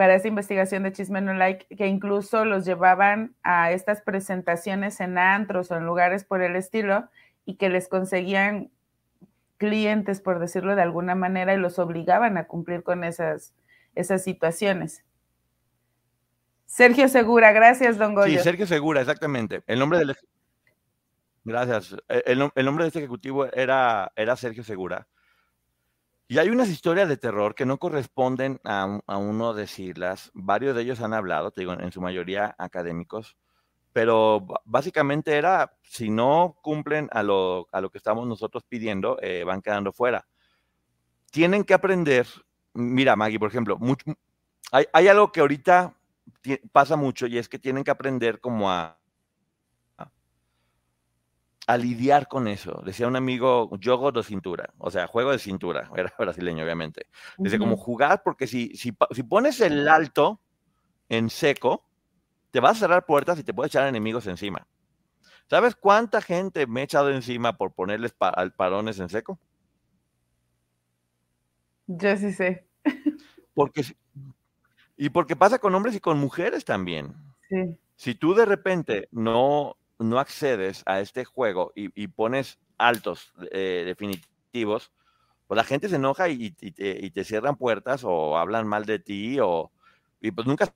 para 0.00 0.14
esa 0.14 0.28
investigación 0.28 0.82
de 0.82 0.92
Chisme 0.92 1.20
No 1.20 1.34
Like, 1.34 1.76
que 1.76 1.86
incluso 1.86 2.46
los 2.46 2.64
llevaban 2.64 3.34
a 3.42 3.70
estas 3.70 4.00
presentaciones 4.00 4.98
en 4.98 5.18
antros 5.18 5.70
o 5.70 5.76
en 5.76 5.84
lugares 5.84 6.24
por 6.24 6.40
el 6.40 6.56
estilo 6.56 7.10
y 7.44 7.56
que 7.56 7.68
les 7.68 7.86
conseguían 7.86 8.70
clientes, 9.58 10.22
por 10.22 10.38
decirlo 10.38 10.74
de 10.74 10.80
alguna 10.80 11.14
manera, 11.16 11.52
y 11.52 11.58
los 11.58 11.78
obligaban 11.78 12.38
a 12.38 12.46
cumplir 12.46 12.82
con 12.82 13.04
esas, 13.04 13.52
esas 13.94 14.24
situaciones. 14.24 15.04
Sergio 16.64 17.06
Segura, 17.06 17.52
gracias, 17.52 17.98
don 17.98 18.14
Goyo. 18.14 18.38
Sí, 18.38 18.42
Sergio 18.42 18.66
Segura, 18.66 19.02
exactamente. 19.02 19.62
El 19.66 19.78
nombre 19.78 19.98
del... 19.98 20.16
Gracias. 21.44 21.94
El, 22.08 22.50
el 22.54 22.64
nombre 22.64 22.84
de 22.84 22.88
este 22.88 23.00
ejecutivo 23.00 23.52
era, 23.52 24.10
era 24.16 24.34
Sergio 24.34 24.64
Segura. 24.64 25.06
Y 26.30 26.38
hay 26.38 26.48
unas 26.48 26.68
historias 26.68 27.08
de 27.08 27.16
terror 27.16 27.56
que 27.56 27.66
no 27.66 27.78
corresponden 27.78 28.60
a, 28.62 29.00
a, 29.08 29.16
uno 29.16 29.52
decirlas. 29.52 30.30
Varios 30.32 30.76
de 30.76 30.82
ellos 30.82 31.00
han 31.00 31.12
hablado, 31.12 31.50
te 31.50 31.62
digo, 31.62 31.72
en 31.72 31.90
su 31.90 32.00
mayoría 32.00 32.54
académicos, 32.56 33.36
pero 33.92 34.46
básicamente 34.64 35.36
era, 35.36 35.76
si 35.82 36.08
no 36.08 36.56
cumplen 36.62 37.08
a 37.10 37.24
lo, 37.24 37.66
a 37.72 37.80
lo 37.80 37.90
que 37.90 37.98
estamos 37.98 38.28
nosotros 38.28 38.62
pidiendo, 38.62 39.18
eh, 39.20 39.42
van 39.42 39.60
quedando 39.60 39.92
fuera. 39.92 40.24
Tienen 41.32 41.64
que 41.64 41.74
aprender, 41.74 42.28
mira 42.74 43.16
Maggie, 43.16 43.40
por 43.40 43.48
ejemplo, 43.48 43.76
hay, 44.70 44.84
hay, 44.92 45.08
algo 45.08 45.32
que 45.32 45.40
ahorita 45.40 45.96
pasa 46.70 46.94
mucho 46.94 47.26
y 47.26 47.38
es 47.38 47.48
que 47.48 47.58
tienen 47.58 47.82
que 47.82 47.90
aprender 47.90 48.38
como 48.38 48.70
a, 48.70 48.99
a 51.70 51.76
lidiar 51.76 52.26
con 52.26 52.48
eso. 52.48 52.82
Decía 52.84 53.06
un 53.06 53.14
amigo, 53.14 53.70
juego 53.80 54.10
de 54.10 54.24
cintura, 54.24 54.74
o 54.78 54.90
sea, 54.90 55.06
juego 55.06 55.30
de 55.30 55.38
cintura, 55.38 55.88
era 55.96 56.12
brasileño, 56.18 56.64
obviamente. 56.64 57.06
Dice, 57.38 57.56
uh 57.56 57.58
-huh. 57.58 57.62
como 57.62 57.76
jugar, 57.76 58.22
porque 58.24 58.48
si, 58.48 58.74
si, 58.76 58.92
si, 59.12 59.22
pones 59.22 59.60
el 59.60 59.86
alto 59.88 60.40
en 61.08 61.30
seco, 61.30 61.86
te 62.50 62.58
vas 62.58 62.72
a 62.72 62.80
cerrar 62.80 63.06
puertas 63.06 63.38
y 63.38 63.44
te 63.44 63.54
puedes 63.54 63.70
echar 63.70 63.86
enemigos 63.86 64.26
encima. 64.26 64.66
¿Sabes 65.48 65.76
cuánta 65.76 66.20
gente 66.20 66.66
me 66.66 66.80
he 66.80 66.84
echado 66.84 67.10
encima 67.10 67.56
por 67.56 67.72
ponerles 67.72 68.12
pa 68.12 68.32
parones 68.56 68.98
en 68.98 69.08
seco? 69.08 69.38
Yo 71.86 72.16
sí 72.16 72.32
sé. 72.32 72.66
Porque, 73.54 73.82
y 74.96 75.10
porque 75.10 75.36
pasa 75.36 75.60
con 75.60 75.74
hombres 75.74 75.94
y 75.94 76.00
con 76.00 76.18
mujeres 76.18 76.64
también. 76.64 77.14
Sí. 77.48 77.78
Si 77.94 78.14
tú 78.14 78.34
de 78.34 78.46
repente 78.46 79.08
no, 79.12 79.76
no 80.04 80.18
accedes 80.18 80.82
a 80.86 81.00
este 81.00 81.24
juego 81.24 81.72
y, 81.74 81.90
y 82.00 82.08
pones 82.08 82.58
altos 82.78 83.32
eh, 83.50 83.82
definitivos, 83.86 84.92
pues 85.46 85.56
la 85.56 85.64
gente 85.64 85.88
se 85.88 85.96
enoja 85.96 86.28
y, 86.28 86.54
y, 86.60 86.70
te, 86.72 87.04
y, 87.04 87.10
te, 87.10 87.24
cierran 87.24 87.56
puertas 87.56 88.02
o 88.04 88.38
hablan 88.38 88.66
mal 88.66 88.84
de 88.84 88.98
ti 88.98 89.38
o 89.40 89.70
y 90.20 90.30
pues 90.30 90.46
nunca 90.46 90.72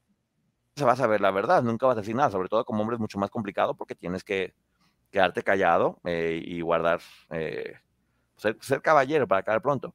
se 0.77 0.85
va 0.85 0.93
a 0.93 0.97
saber 0.97 1.21
la 1.21 1.31
verdad, 1.31 1.63
nunca 1.63 1.87
vas 1.87 1.97
a 1.97 2.01
decir 2.01 2.17
nada, 2.17 2.31
sobre 2.31 2.49
todo 2.49 2.65
como 2.65 2.83
hombre 2.83 2.97
es 2.97 3.01
mucho 3.01 3.19
más 3.19 3.31
complicado 3.31 3.75
porque 3.75 3.95
tienes 3.95 4.25
que 4.25 4.55
quedarte 5.11 5.43
callado 5.43 6.01
eh, 6.05 6.43
y 6.45 6.61
guardar, 6.61 7.01
eh, 7.31 7.75
ser, 8.37 8.59
ser, 8.61 8.83
caballero 8.83 9.29
para 9.29 9.41
acabar 9.41 9.63
pronto. 9.63 9.95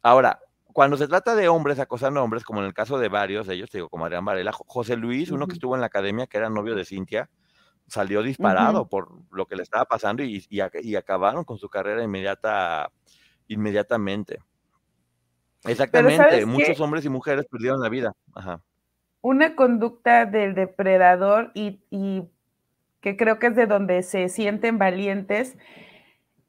Ahora, 0.00 0.40
cuando 0.72 0.96
se 0.96 1.08
trata 1.08 1.34
de 1.34 1.48
hombres 1.48 1.78
acosando 1.80 2.20
a 2.20 2.22
hombres, 2.22 2.44
como 2.44 2.60
en 2.60 2.66
el 2.66 2.74
caso 2.74 2.98
de 2.98 3.08
varios 3.08 3.46
de 3.46 3.54
ellos, 3.54 3.70
te 3.70 3.78
digo, 3.78 3.88
como 3.88 4.04
Adrián 4.04 4.24
Varela, 4.24 4.52
José 4.52 4.96
Luis, 4.96 5.28
uh 5.28 5.32
-huh. 5.32 5.36
uno 5.36 5.46
que 5.48 5.54
estuvo 5.54 5.74
en 5.74 5.80
la 5.80 5.88
academia, 5.88 6.26
que 6.26 6.36
era 6.36 6.48
novio 6.50 6.76
de 6.76 6.84
Cintia, 6.84 7.28
salió 7.86 8.22
disparado 8.22 8.82
uh 8.82 8.84
-huh. 8.84 8.88
por 8.88 9.08
lo 9.30 9.46
que 9.46 9.56
le 9.56 9.62
estaba 9.62 9.84
pasando 9.84 10.22
y, 10.22 10.44
y, 10.48 10.60
y, 10.82 10.96
acabaron 10.96 11.44
con 11.44 11.58
su 11.58 11.68
carrera 11.68 12.02
inmediata, 12.02 12.90
inmediatamente. 13.48 14.40
Exactamente, 15.64 16.44
muchos 16.46 16.78
hombres 16.80 17.04
y 17.04 17.08
mujeres 17.08 17.46
perdieron 17.50 17.80
la 17.80 17.88
vida. 17.88 18.12
Ajá. 18.34 18.60
Una 19.22 19.56
conducta 19.56 20.26
del 20.26 20.54
depredador 20.54 21.50
y, 21.54 21.80
y, 21.90 22.24
que 23.00 23.16
creo 23.16 23.38
que 23.38 23.48
es 23.48 23.56
de 23.56 23.66
donde 23.66 24.02
se 24.02 24.28
sienten 24.28 24.78
valientes, 24.78 25.56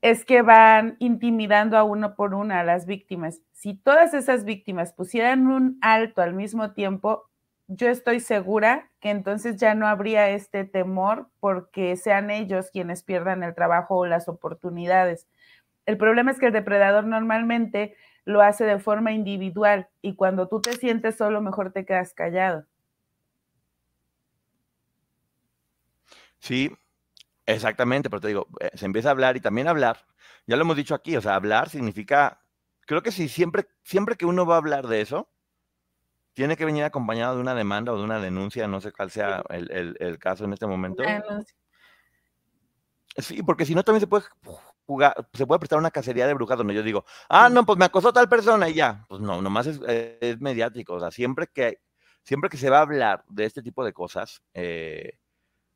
es 0.01 0.23
que 0.23 0.41
van 0.41 0.97
intimidando 0.99 1.77
a 1.77 1.83
uno 1.83 2.15
por 2.15 2.33
una 2.33 2.59
a 2.59 2.63
las 2.63 2.85
víctimas. 2.85 3.41
Si 3.53 3.73
todas 3.73 4.13
esas 4.13 4.45
víctimas 4.45 4.93
pusieran 4.93 5.47
un 5.47 5.79
alto 5.81 6.21
al 6.21 6.33
mismo 6.33 6.73
tiempo, 6.73 7.29
yo 7.67 7.89
estoy 7.89 8.19
segura 8.19 8.91
que 8.99 9.09
entonces 9.09 9.57
ya 9.57 9.73
no 9.73 9.87
habría 9.87 10.29
este 10.29 10.65
temor 10.65 11.29
porque 11.39 11.95
sean 11.95 12.29
ellos 12.29 12.69
quienes 12.71 13.03
pierdan 13.03 13.43
el 13.43 13.55
trabajo 13.55 13.95
o 13.97 14.05
las 14.05 14.27
oportunidades. 14.27 15.27
El 15.85 15.97
problema 15.97 16.31
es 16.31 16.39
que 16.39 16.47
el 16.47 16.53
depredador 16.53 17.05
normalmente 17.05 17.95
lo 18.25 18.41
hace 18.41 18.65
de 18.65 18.79
forma 18.79 19.11
individual 19.13 19.87
y 20.01 20.15
cuando 20.15 20.47
tú 20.47 20.61
te 20.61 20.73
sientes 20.73 21.15
solo, 21.15 21.41
mejor 21.41 21.71
te 21.71 21.85
quedas 21.85 22.13
callado. 22.13 22.65
Sí, 26.39 26.71
exactamente, 27.45 28.09
pero 28.09 28.21
te 28.21 28.27
digo, 28.29 28.47
eh, 28.59 28.71
se 28.75 28.85
empieza 28.85 29.09
a 29.09 29.11
hablar 29.11 29.37
y 29.37 29.41
también 29.41 29.67
hablar, 29.67 30.05
ya 30.47 30.55
lo 30.55 30.63
hemos 30.63 30.75
dicho 30.75 30.95
aquí, 30.95 31.15
o 31.17 31.21
sea, 31.21 31.35
hablar 31.35 31.69
significa, 31.69 32.41
creo 32.81 33.01
que 33.03 33.11
si 33.11 33.29
siempre, 33.29 33.67
siempre 33.83 34.15
que 34.15 34.25
uno 34.25 34.45
va 34.45 34.55
a 34.55 34.57
hablar 34.59 34.87
de 34.87 35.01
eso, 35.01 35.29
tiene 36.35 36.55
que 36.55 36.65
venir 36.65 36.83
acompañado 36.83 37.35
de 37.35 37.41
una 37.41 37.55
demanda 37.55 37.91
o 37.93 37.97
de 37.97 38.03
una 38.03 38.19
denuncia, 38.19 38.67
no 38.67 38.81
sé 38.81 38.91
cuál 38.91 39.09
sea 39.09 39.43
el, 39.49 39.95
el 39.99 40.19
caso 40.19 40.43
en 40.43 40.53
este 40.53 40.67
momento. 40.67 41.01
Sí, 43.17 43.41
porque 43.41 43.65
si 43.65 43.73
no 43.73 43.83
también 43.83 44.01
se 44.01 44.07
puede 44.07 44.25
jugar, 44.85 45.15
se 45.33 45.47
puede 45.47 45.59
prestar 45.59 45.79
una 45.79 45.91
cacería 45.91 46.27
de 46.27 46.33
brujas 46.33 46.57
donde 46.57 46.73
yo 46.73 46.83
digo, 46.83 47.05
ah, 47.29 47.49
no, 47.49 47.65
pues 47.65 47.79
me 47.79 47.85
acosó 47.85 48.11
tal 48.11 48.27
persona 48.27 48.67
y 48.67 48.73
ya. 48.73 49.05
Pues 49.07 49.21
no, 49.21 49.41
nomás 49.41 49.67
es, 49.67 49.79
es 49.87 50.39
mediático. 50.41 50.95
O 50.95 50.99
sea, 50.99 51.11
siempre 51.11 51.47
que, 51.47 51.79
siempre 52.23 52.49
que 52.49 52.57
se 52.57 52.69
va 52.69 52.79
a 52.79 52.81
hablar 52.81 53.23
de 53.29 53.45
este 53.45 53.61
tipo 53.61 53.85
de 53.85 53.93
cosas, 53.93 54.43
eh, 54.53 55.17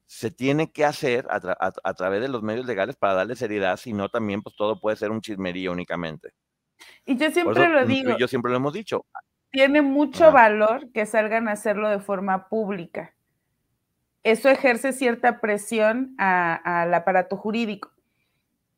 se 0.05 0.31
tiene 0.31 0.71
que 0.71 0.83
hacer 0.83 1.27
a, 1.29 1.93
través 1.93 2.21
de 2.21 2.27
los 2.27 2.41
medios 2.41 2.65
legales 2.65 2.95
para 2.95 3.13
darle 3.13 3.35
seriedad, 3.35 3.77
si 3.77 3.93
no 3.93 4.09
también 4.09 4.41
pues 4.41 4.55
todo 4.55 4.79
puede 4.79 4.97
ser 4.97 5.11
un 5.11 5.21
chismerío 5.21 5.71
únicamente. 5.71 6.33
Y 7.05 7.15
yo 7.15 7.29
siempre 7.29 7.69
lo 7.69 7.85
digo. 7.85 8.17
Yo 8.17 8.27
siempre 8.27 8.49
lo 8.51 8.57
hemos 8.57 8.73
dicho. 8.73 9.05
Tiene 9.51 9.81
mucho 9.81 10.31
valor 10.31 10.91
que 10.91 11.05
salgan 11.05 11.47
a 11.47 11.53
hacerlo 11.53 11.89
de 11.89 11.99
forma 11.99 12.49
pública 12.49 13.13
eso 14.23 14.49
ejerce 14.49 14.93
cierta 14.93 15.39
presión 15.39 16.15
al 16.17 16.93
aparato 16.93 17.37
jurídico. 17.37 17.91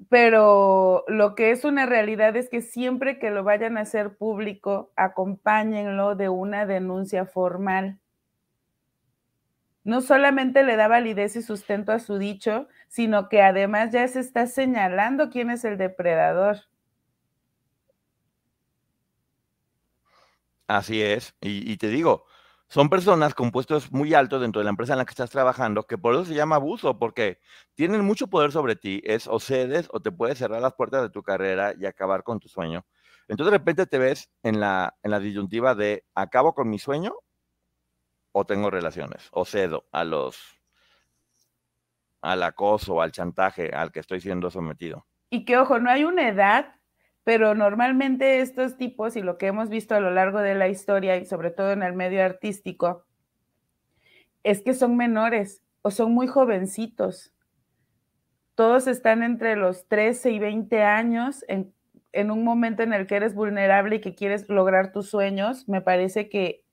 Pero 0.09 1.05
lo 1.07 1.35
que 1.35 1.51
es 1.51 1.63
una 1.63 1.85
realidad 1.85 2.35
es 2.35 2.49
que 2.49 2.61
siempre 2.61 3.19
que 3.19 3.29
lo 3.29 3.43
vayan 3.43 3.77
a 3.77 3.81
hacer 3.81 4.17
público, 4.17 4.91
acompáñenlo 4.95 6.15
de 6.15 6.29
una 6.29 6.65
denuncia 6.65 7.25
formal. 7.25 7.99
No 9.83 10.01
solamente 10.01 10.63
le 10.63 10.75
da 10.75 10.87
validez 10.87 11.35
y 11.35 11.41
sustento 11.41 11.91
a 11.91 11.99
su 11.99 12.17
dicho, 12.17 12.67
sino 12.87 13.29
que 13.29 13.41
además 13.41 13.91
ya 13.91 14.07
se 14.07 14.19
está 14.19 14.47
señalando 14.47 15.29
quién 15.29 15.49
es 15.49 15.63
el 15.65 15.77
depredador. 15.77 16.57
Así 20.71 21.01
es. 21.01 21.35
Y, 21.41 21.75
te 21.75 21.89
digo, 21.89 22.25
son 22.69 22.89
personas 22.89 23.35
con 23.35 23.51
puestos 23.51 23.91
muy 23.91 24.13
altos 24.13 24.39
dentro 24.39 24.61
de 24.61 24.63
la 24.63 24.69
empresa 24.69 24.93
en 24.93 24.99
la 24.99 25.05
que 25.05 25.11
estás 25.11 25.29
trabajando, 25.29 25.83
que 25.85 25.97
por 25.97 26.13
eso 26.13 26.23
se 26.23 26.33
llama 26.33 26.55
abuso, 26.55 26.97
porque 26.97 27.39
tienen 27.75 28.05
mucho 28.05 28.27
poder 28.27 28.53
sobre 28.53 28.77
ti, 28.77 29.01
es 29.03 29.27
o 29.27 29.41
cedes 29.41 29.89
o 29.91 29.99
te 29.99 30.13
puedes 30.13 30.37
cerrar 30.37 30.61
las 30.61 30.73
puertas 30.73 31.01
de 31.01 31.09
tu 31.09 31.23
carrera 31.23 31.73
y 31.77 31.85
acabar 31.85 32.23
con 32.23 32.39
tu 32.39 32.47
sueño. 32.47 32.85
Entonces 33.27 33.51
de 33.51 33.57
repente 33.57 33.85
te 33.85 33.97
ves 33.97 34.31
en 34.43 34.61
la, 34.61 34.95
en 35.03 35.11
la 35.11 35.19
disyuntiva 35.19 35.75
de 35.75 36.05
acabo 36.15 36.53
con 36.53 36.69
mi 36.69 36.79
sueño 36.79 37.15
o 38.31 38.45
tengo 38.45 38.71
relaciones, 38.71 39.27
o 39.31 39.43
cedo 39.43 39.89
a 39.91 40.05
los 40.05 40.37
al 42.21 42.43
acoso, 42.43 43.01
al 43.01 43.11
chantaje 43.11 43.71
al 43.75 43.91
que 43.91 43.99
estoy 43.99 44.21
siendo 44.21 44.49
sometido. 44.49 45.05
Y 45.29 45.43
que 45.43 45.57
ojo, 45.57 45.79
no 45.79 45.89
hay 45.89 46.05
una 46.05 46.29
edad 46.29 46.75
pero 47.23 47.53
normalmente 47.55 48.39
estos 48.39 48.77
tipos 48.77 49.15
y 49.15 49.21
lo 49.21 49.37
que 49.37 49.47
hemos 49.47 49.69
visto 49.69 49.95
a 49.95 49.99
lo 49.99 50.11
largo 50.11 50.39
de 50.39 50.55
la 50.55 50.67
historia 50.67 51.17
y 51.17 51.25
sobre 51.25 51.51
todo 51.51 51.71
en 51.71 51.83
el 51.83 51.93
medio 51.93 52.23
artístico 52.23 53.05
es 54.43 54.61
que 54.61 54.73
son 54.73 54.97
menores 54.97 55.61
o 55.83 55.91
son 55.91 56.13
muy 56.13 56.27
jovencitos. 56.27 57.33
Todos 58.55 58.87
están 58.87 59.23
entre 59.23 59.55
los 59.55 59.87
13 59.87 60.31
y 60.31 60.39
20 60.39 60.83
años 60.83 61.45
en, 61.47 61.73
en 62.11 62.31
un 62.31 62.43
momento 62.43 62.83
en 62.83 62.93
el 62.93 63.07
que 63.07 63.15
eres 63.15 63.35
vulnerable 63.35 63.97
y 63.97 64.01
que 64.01 64.15
quieres 64.15 64.49
lograr 64.49 64.91
tus 64.91 65.09
sueños. 65.09 65.67
Me 65.69 65.81
parece 65.81 66.27
que 66.27 66.63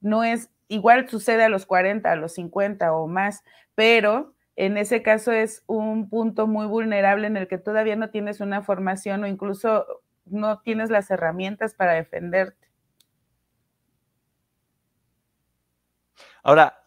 no 0.00 0.22
es 0.24 0.50
igual 0.68 1.08
sucede 1.08 1.44
a 1.44 1.48
los 1.48 1.66
40, 1.66 2.10
a 2.10 2.16
los 2.16 2.34
50 2.34 2.92
o 2.92 3.06
más, 3.06 3.42
pero 3.74 4.35
en 4.56 4.78
ese 4.78 5.02
caso 5.02 5.32
es 5.32 5.62
un 5.66 6.08
punto 6.08 6.46
muy 6.46 6.66
vulnerable 6.66 7.26
en 7.26 7.36
el 7.36 7.46
que 7.46 7.58
todavía 7.58 7.94
no 7.94 8.10
tienes 8.10 8.40
una 8.40 8.62
formación 8.62 9.22
o 9.22 9.26
incluso 9.26 9.86
no 10.24 10.60
tienes 10.60 10.90
las 10.90 11.10
herramientas 11.10 11.74
para 11.74 11.92
defenderte. 11.92 12.66
Ahora, 16.42 16.82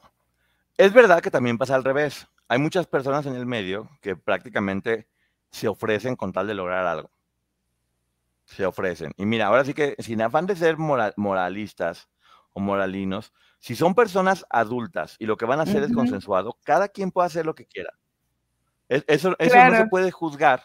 es 0.77 0.93
verdad 0.93 1.21
que 1.21 1.31
también 1.31 1.57
pasa 1.57 1.75
al 1.75 1.83
revés. 1.83 2.27
Hay 2.47 2.57
muchas 2.57 2.87
personas 2.87 3.25
en 3.27 3.35
el 3.35 3.45
medio 3.45 3.89
que 4.01 4.15
prácticamente 4.15 5.07
se 5.51 5.67
ofrecen 5.67 6.15
con 6.15 6.33
tal 6.33 6.47
de 6.47 6.55
lograr 6.55 6.87
algo. 6.87 7.11
Se 8.45 8.65
ofrecen. 8.65 9.11
Y 9.17 9.25
mira, 9.25 9.47
ahora 9.47 9.63
sí 9.63 9.75
que 9.75 9.95
sin 9.99 10.21
afán 10.21 10.47
de 10.47 10.55
ser 10.55 10.77
moralistas 10.77 12.09
o 12.53 12.59
moralinos, 12.59 13.31
si 13.59 13.75
son 13.75 13.93
personas 13.93 14.45
adultas 14.49 15.15
y 15.19 15.25
lo 15.25 15.37
que 15.37 15.45
van 15.45 15.59
a 15.59 15.63
hacer 15.63 15.83
es 15.83 15.93
consensuado, 15.93 16.57
cada 16.63 16.87
quien 16.87 17.11
puede 17.11 17.27
hacer 17.27 17.45
lo 17.45 17.55
que 17.55 17.65
quiera. 17.65 17.91
Eso, 18.87 19.35
eso 19.37 19.69
no 19.69 19.77
se 19.77 19.85
puede 19.85 20.11
juzgar, 20.11 20.63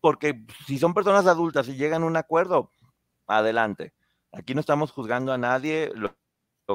porque, 0.00 0.44
si 0.66 0.78
son 0.78 0.94
personas 0.94 1.26
adultas 1.26 1.68
y 1.68 1.76
llegan 1.76 2.02
a 2.02 2.06
un 2.06 2.16
acuerdo, 2.16 2.70
adelante. 3.26 3.94
Aquí 4.32 4.54
no 4.54 4.60
estamos 4.60 4.90
juzgando 4.90 5.32
a 5.32 5.38
nadie, 5.38 5.92
lo, 5.94 6.14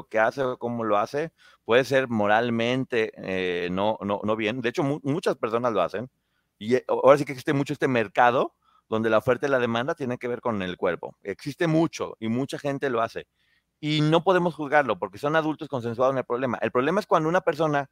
que 0.08 0.18
hace 0.18 0.42
o 0.42 0.58
cómo 0.58 0.84
lo 0.84 0.98
hace, 0.98 1.32
puede 1.64 1.84
ser 1.84 2.08
moralmente 2.08 3.12
eh, 3.16 3.68
no, 3.70 3.98
no, 4.00 4.20
no 4.24 4.36
bien. 4.36 4.60
De 4.60 4.70
hecho, 4.70 4.82
muchas 4.82 5.36
personas 5.36 5.72
lo 5.72 5.82
hacen. 5.82 6.10
Y 6.58 6.76
eh, 6.76 6.84
ahora 6.88 7.18
sí 7.18 7.24
que 7.24 7.32
existe 7.32 7.52
mucho 7.52 7.72
este 7.72 7.88
mercado 7.88 8.54
donde 8.88 9.10
la 9.10 9.18
oferta 9.18 9.46
y 9.46 9.50
la 9.50 9.58
demanda 9.58 9.94
tienen 9.94 10.18
que 10.18 10.28
ver 10.28 10.40
con 10.40 10.62
el 10.62 10.76
cuerpo. 10.76 11.16
Existe 11.22 11.66
mucho 11.66 12.16
y 12.18 12.28
mucha 12.28 12.58
gente 12.58 12.90
lo 12.90 13.02
hace 13.02 13.26
y 13.80 14.02
no 14.02 14.22
podemos 14.22 14.54
juzgarlo 14.54 14.98
porque 14.98 15.18
son 15.18 15.36
adultos 15.36 15.68
consensuados 15.68 16.14
en 16.14 16.18
el 16.18 16.24
problema. 16.24 16.58
El 16.60 16.70
problema 16.70 17.00
es 17.00 17.06
cuando 17.06 17.28
una 17.28 17.40
persona 17.40 17.88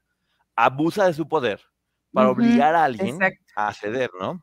abusa 0.55 1.07
de 1.07 1.14
su 1.14 1.27
poder 1.27 1.61
para 2.12 2.31
obligar 2.31 2.74
a 2.74 2.85
alguien 2.85 3.18
a 3.57 3.72
ceder, 3.72 4.11
¿no? 4.20 4.42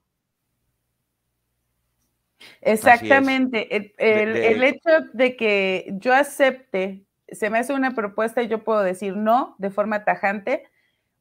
Exactamente. 2.62 3.76
El, 3.98 4.64
hecho 4.64 4.90
de 5.14 5.36
que 5.36 5.94
yo 5.94 6.14
acepte, 6.14 7.06
se 7.28 7.50
me 7.50 7.60
hace 7.60 7.74
una 7.74 7.92
propuesta 7.92 8.42
y 8.42 8.48
yo 8.48 8.64
puedo 8.64 8.82
decir 8.82 9.16
no 9.16 9.56
de 9.58 9.72
forma 9.72 10.04
tajante 10.04 10.64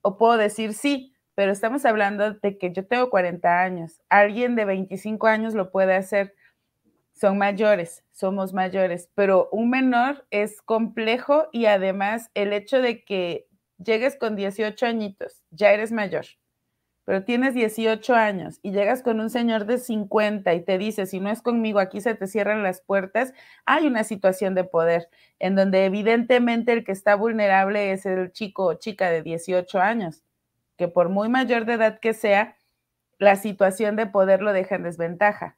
o 0.03 0.17
puedo 0.19 0.37
decir 0.37 0.75
sí, 0.75 1.15
pero 1.35 1.51
estamos 1.53 1.85
hablando 1.85 2.35
de 2.35 2.59
que 2.59 2.73
yo 2.73 2.87
tengo 2.87 3.11
40 3.11 3.63
años, 3.63 4.01
alguien 4.09 4.55
de 4.55 4.65
25 4.65 5.27
años 5.27 5.55
lo 5.55 5.71
puede 5.71 5.95
hacer 5.95 6.35
son 7.15 7.39
mayores, 7.39 8.05
somos 8.13 8.53
mayores, 8.53 9.09
pero 9.15 9.49
un 9.53 9.71
menor 9.71 10.27
es 10.31 10.61
complejo 10.63 11.49
y 11.53 11.67
además 11.67 12.31
el 12.35 12.53
hecho 12.53 12.83
de 12.83 13.05
que 13.05 13.49
llegues 13.79 14.17
con 14.17 14.37
18 14.37 14.87
añitos, 14.87 15.43
ya 15.51 15.73
eres 15.73 15.93
mayor, 15.93 16.27
pero 17.05 17.25
tienes 17.25 17.55
18 17.55 18.15
años 18.15 18.59
y 18.63 18.73
llegas 18.73 19.03
con 19.03 19.21
un 19.21 19.31
señor 19.31 19.67
de 19.67 19.79
50 19.79 20.55
y 20.55 20.63
te 20.63 20.79
dice, 20.79 21.07
si 21.07 21.21
no 21.21 21.31
es 21.31 21.43
conmigo, 21.43 21.79
aquí 21.79 22.01
se 22.01 22.15
te 22.15 22.27
cierran 22.27 22.63
las 22.63 22.81
puertas, 22.81 23.33
hay 23.67 23.87
una 23.87 24.05
situación 24.05 24.55
de 24.55 24.65
poder 24.65 25.09
en 25.39 25.55
donde 25.55 25.85
evidentemente 25.85 26.73
el 26.73 26.85
que 26.85 26.93
está 26.93 27.15
vulnerable 27.15 27.93
es 27.93 28.07
el 28.07 28.33
chico 28.33 28.67
o 28.67 28.75
chica 28.75 29.11
de 29.11 29.23
18 29.23 29.81
años, 29.81 30.23
que 30.77 30.89
por 30.89 31.11
muy 31.11 31.29
mayor 31.29 31.65
de 31.67 31.75
edad 31.75 32.01
que 32.01 32.15
sea, 32.15 32.57
la 33.19 33.37
situación 33.37 33.97
de 33.97 34.07
poder 34.07 34.43
lo 34.43 34.53
deja 34.53 34.75
en 34.77 34.83
desventaja. 34.83 35.57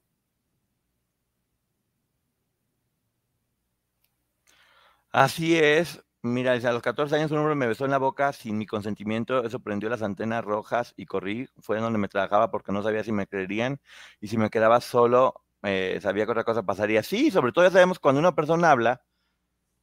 Así 5.17 5.59
es. 5.59 6.05
Mira, 6.23 6.53
a 6.53 6.73
los 6.73 6.83
14 6.83 7.17
años 7.17 7.31
un 7.31 7.39
hombre 7.39 7.55
me 7.55 7.67
besó 7.67 7.87
en 7.87 7.91
la 7.91 7.97
boca 7.97 8.35
sin 8.35 8.59
mi 8.59 8.67
consentimiento, 8.67 9.45
eso 9.45 9.61
prendió 9.61 9.89
las 9.89 10.03
antenas 10.03 10.45
rojas 10.45 10.93
y 10.95 11.07
corrí, 11.07 11.49
fue 11.59 11.81
donde 11.81 11.99
me 11.99 12.09
trabajaba 12.09 12.51
porque 12.51 12.71
no 12.71 12.83
sabía 12.83 13.03
si 13.03 13.13
me 13.13 13.27
creerían 13.27 13.81
y 14.21 14.29
si 14.29 14.37
me 14.37 14.51
quedaba 14.51 14.83
solo, 14.83 15.43
eh, 15.63 15.99
sabía 16.03 16.27
que 16.27 16.33
otra 16.33 16.45
cosa 16.45 16.65
pasaría. 16.65 17.03
Sí, 17.03 17.31
sobre 17.31 17.53
todo 17.53 17.65
ya 17.65 17.71
sabemos 17.71 17.99
cuando 17.99 18.19
una 18.19 18.35
persona 18.35 18.71
habla, 18.71 19.01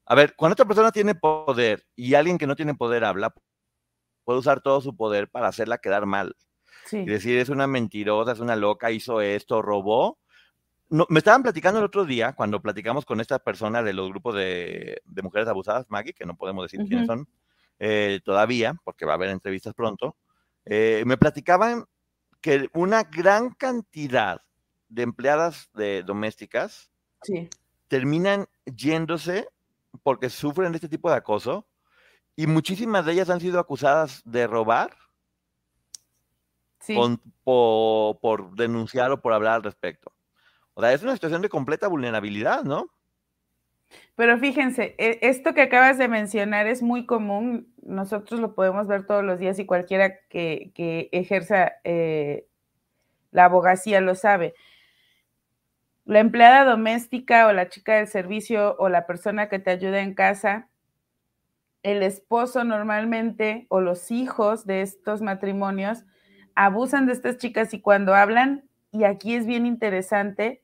a 0.05 0.13
ver, 0.13 0.35
cuando 0.35 0.53
otra 0.53 0.67
persona 0.67 0.91
tiene 0.91 1.15
poder 1.15 1.87
y 1.95 2.13
alguien 2.13 2.37
que 2.37 2.45
no 2.45 2.55
tiene 2.55 2.75
poder 2.75 3.03
habla, 3.03 3.33
puede 4.25 4.37
usar 4.37 4.61
todo 4.61 4.81
su 4.81 4.95
poder 4.95 5.31
para 5.31 5.47
hacerla 5.47 5.79
quedar 5.79 6.05
mal. 6.05 6.35
Sí. 6.85 6.97
Y 6.97 7.05
decir, 7.05 7.39
es 7.39 7.49
una 7.49 7.65
mentirosa, 7.65 8.33
es 8.33 8.39
una 8.39 8.55
loca, 8.55 8.91
hizo 8.91 9.19
esto, 9.19 9.63
robó, 9.63 10.19
me 11.09 11.17
estaban 11.17 11.41
platicando 11.41 11.79
el 11.79 11.85
otro 11.85 12.05
día, 12.05 12.33
cuando 12.33 12.61
platicamos 12.61 13.03
con 13.03 13.19
esta 13.19 13.39
persona 13.39 13.81
de 13.81 13.93
los 13.93 14.09
grupos 14.09 14.35
de, 14.35 15.01
mujeres 15.23 15.47
abusadas, 15.47 15.87
Maggie, 15.89 16.13
que 16.13 16.25
no 16.25 16.35
podemos 16.35 16.69
decir 16.69 16.85
quiénes 16.87 17.07
son 17.07 17.27
eh, 17.79 18.19
todavía, 18.23 18.75
porque 18.83 19.05
va 19.05 19.13
a 19.13 19.15
haber 19.15 19.29
entrevistas 19.29 19.73
pronto, 19.73 20.15
eh, 20.65 21.01
me 21.07 21.17
platicaban 21.17 21.85
que 22.41 22.69
una 22.73 23.03
gran 23.03 23.49
cantidad 23.55 24.41
de 24.87 25.01
empleadas 25.01 25.71
de 25.73 26.03
domésticas 26.03 26.91
terminan 27.87 28.47
yéndose 28.65 29.47
porque 30.03 30.29
sufren 30.29 30.73
de 30.73 30.77
este 30.77 30.89
tipo 30.89 31.09
de 31.09 31.15
acoso 31.15 31.65
y 32.35 32.45
muchísimas 32.45 33.03
de 33.05 33.13
ellas 33.13 33.31
han 33.31 33.39
sido 33.39 33.59
acusadas 33.59 34.21
de 34.25 34.45
robar 34.45 34.95
por, 37.43 38.19
por 38.19 38.55
denunciar 38.55 39.11
o 39.11 39.21
por 39.21 39.33
hablar 39.33 39.55
al 39.55 39.63
respecto. 39.63 40.13
O 40.73 40.81
sea, 40.81 40.93
es 40.93 41.03
una 41.03 41.13
situación 41.13 41.41
de 41.41 41.49
completa 41.49 41.87
vulnerabilidad, 41.87 42.63
¿no? 42.63 42.89
Pero 44.15 44.37
fíjense, 44.37 44.95
e, 44.97 45.19
esto 45.21 45.53
que 45.53 45.61
acabas 45.61 45.97
de 45.97 46.07
mencionar 46.07 46.67
es 46.67 46.81
muy 46.81 47.05
común, 47.05 47.73
nosotros 47.81 48.39
lo 48.39 48.55
podemos 48.55 48.87
ver 48.87 49.05
todos 49.05 49.23
los 49.23 49.39
días 49.39 49.59
y 49.59 49.65
cualquiera 49.65 50.19
que, 50.29 51.09
ejerza 51.11 51.73
eh, 51.83 52.47
la 53.31 53.45
abogacía 53.45 54.01
lo 54.01 54.15
sabe. 54.15 54.53
La 56.05 56.19
empleada 56.19 56.65
doméstica 56.65 57.47
o 57.47 57.53
la 57.53 57.69
chica 57.69 57.95
del 57.95 58.07
servicio 58.07 58.75
o 58.77 58.89
la 58.89 59.05
persona 59.05 59.49
que 59.49 59.59
te 59.59 59.71
ayuda 59.71 60.01
en 60.01 60.13
casa, 60.13 60.69
el 61.81 62.03
esposo 62.03 62.63
normalmente 62.63 63.67
o 63.69 63.81
los 63.81 64.11
hijos 64.11 64.65
de 64.65 64.81
estos 64.81 65.21
matrimonios 65.21 66.05
abusan 66.55 67.05
de 67.05 67.13
estas 67.13 67.37
chicas 67.37 67.73
y 67.73 67.81
cuando 67.81 68.15
hablan, 68.15 68.69
y 68.91 69.05
aquí 69.05 69.35
es 69.35 69.45
bien 69.45 69.65
interesante, 69.65 70.62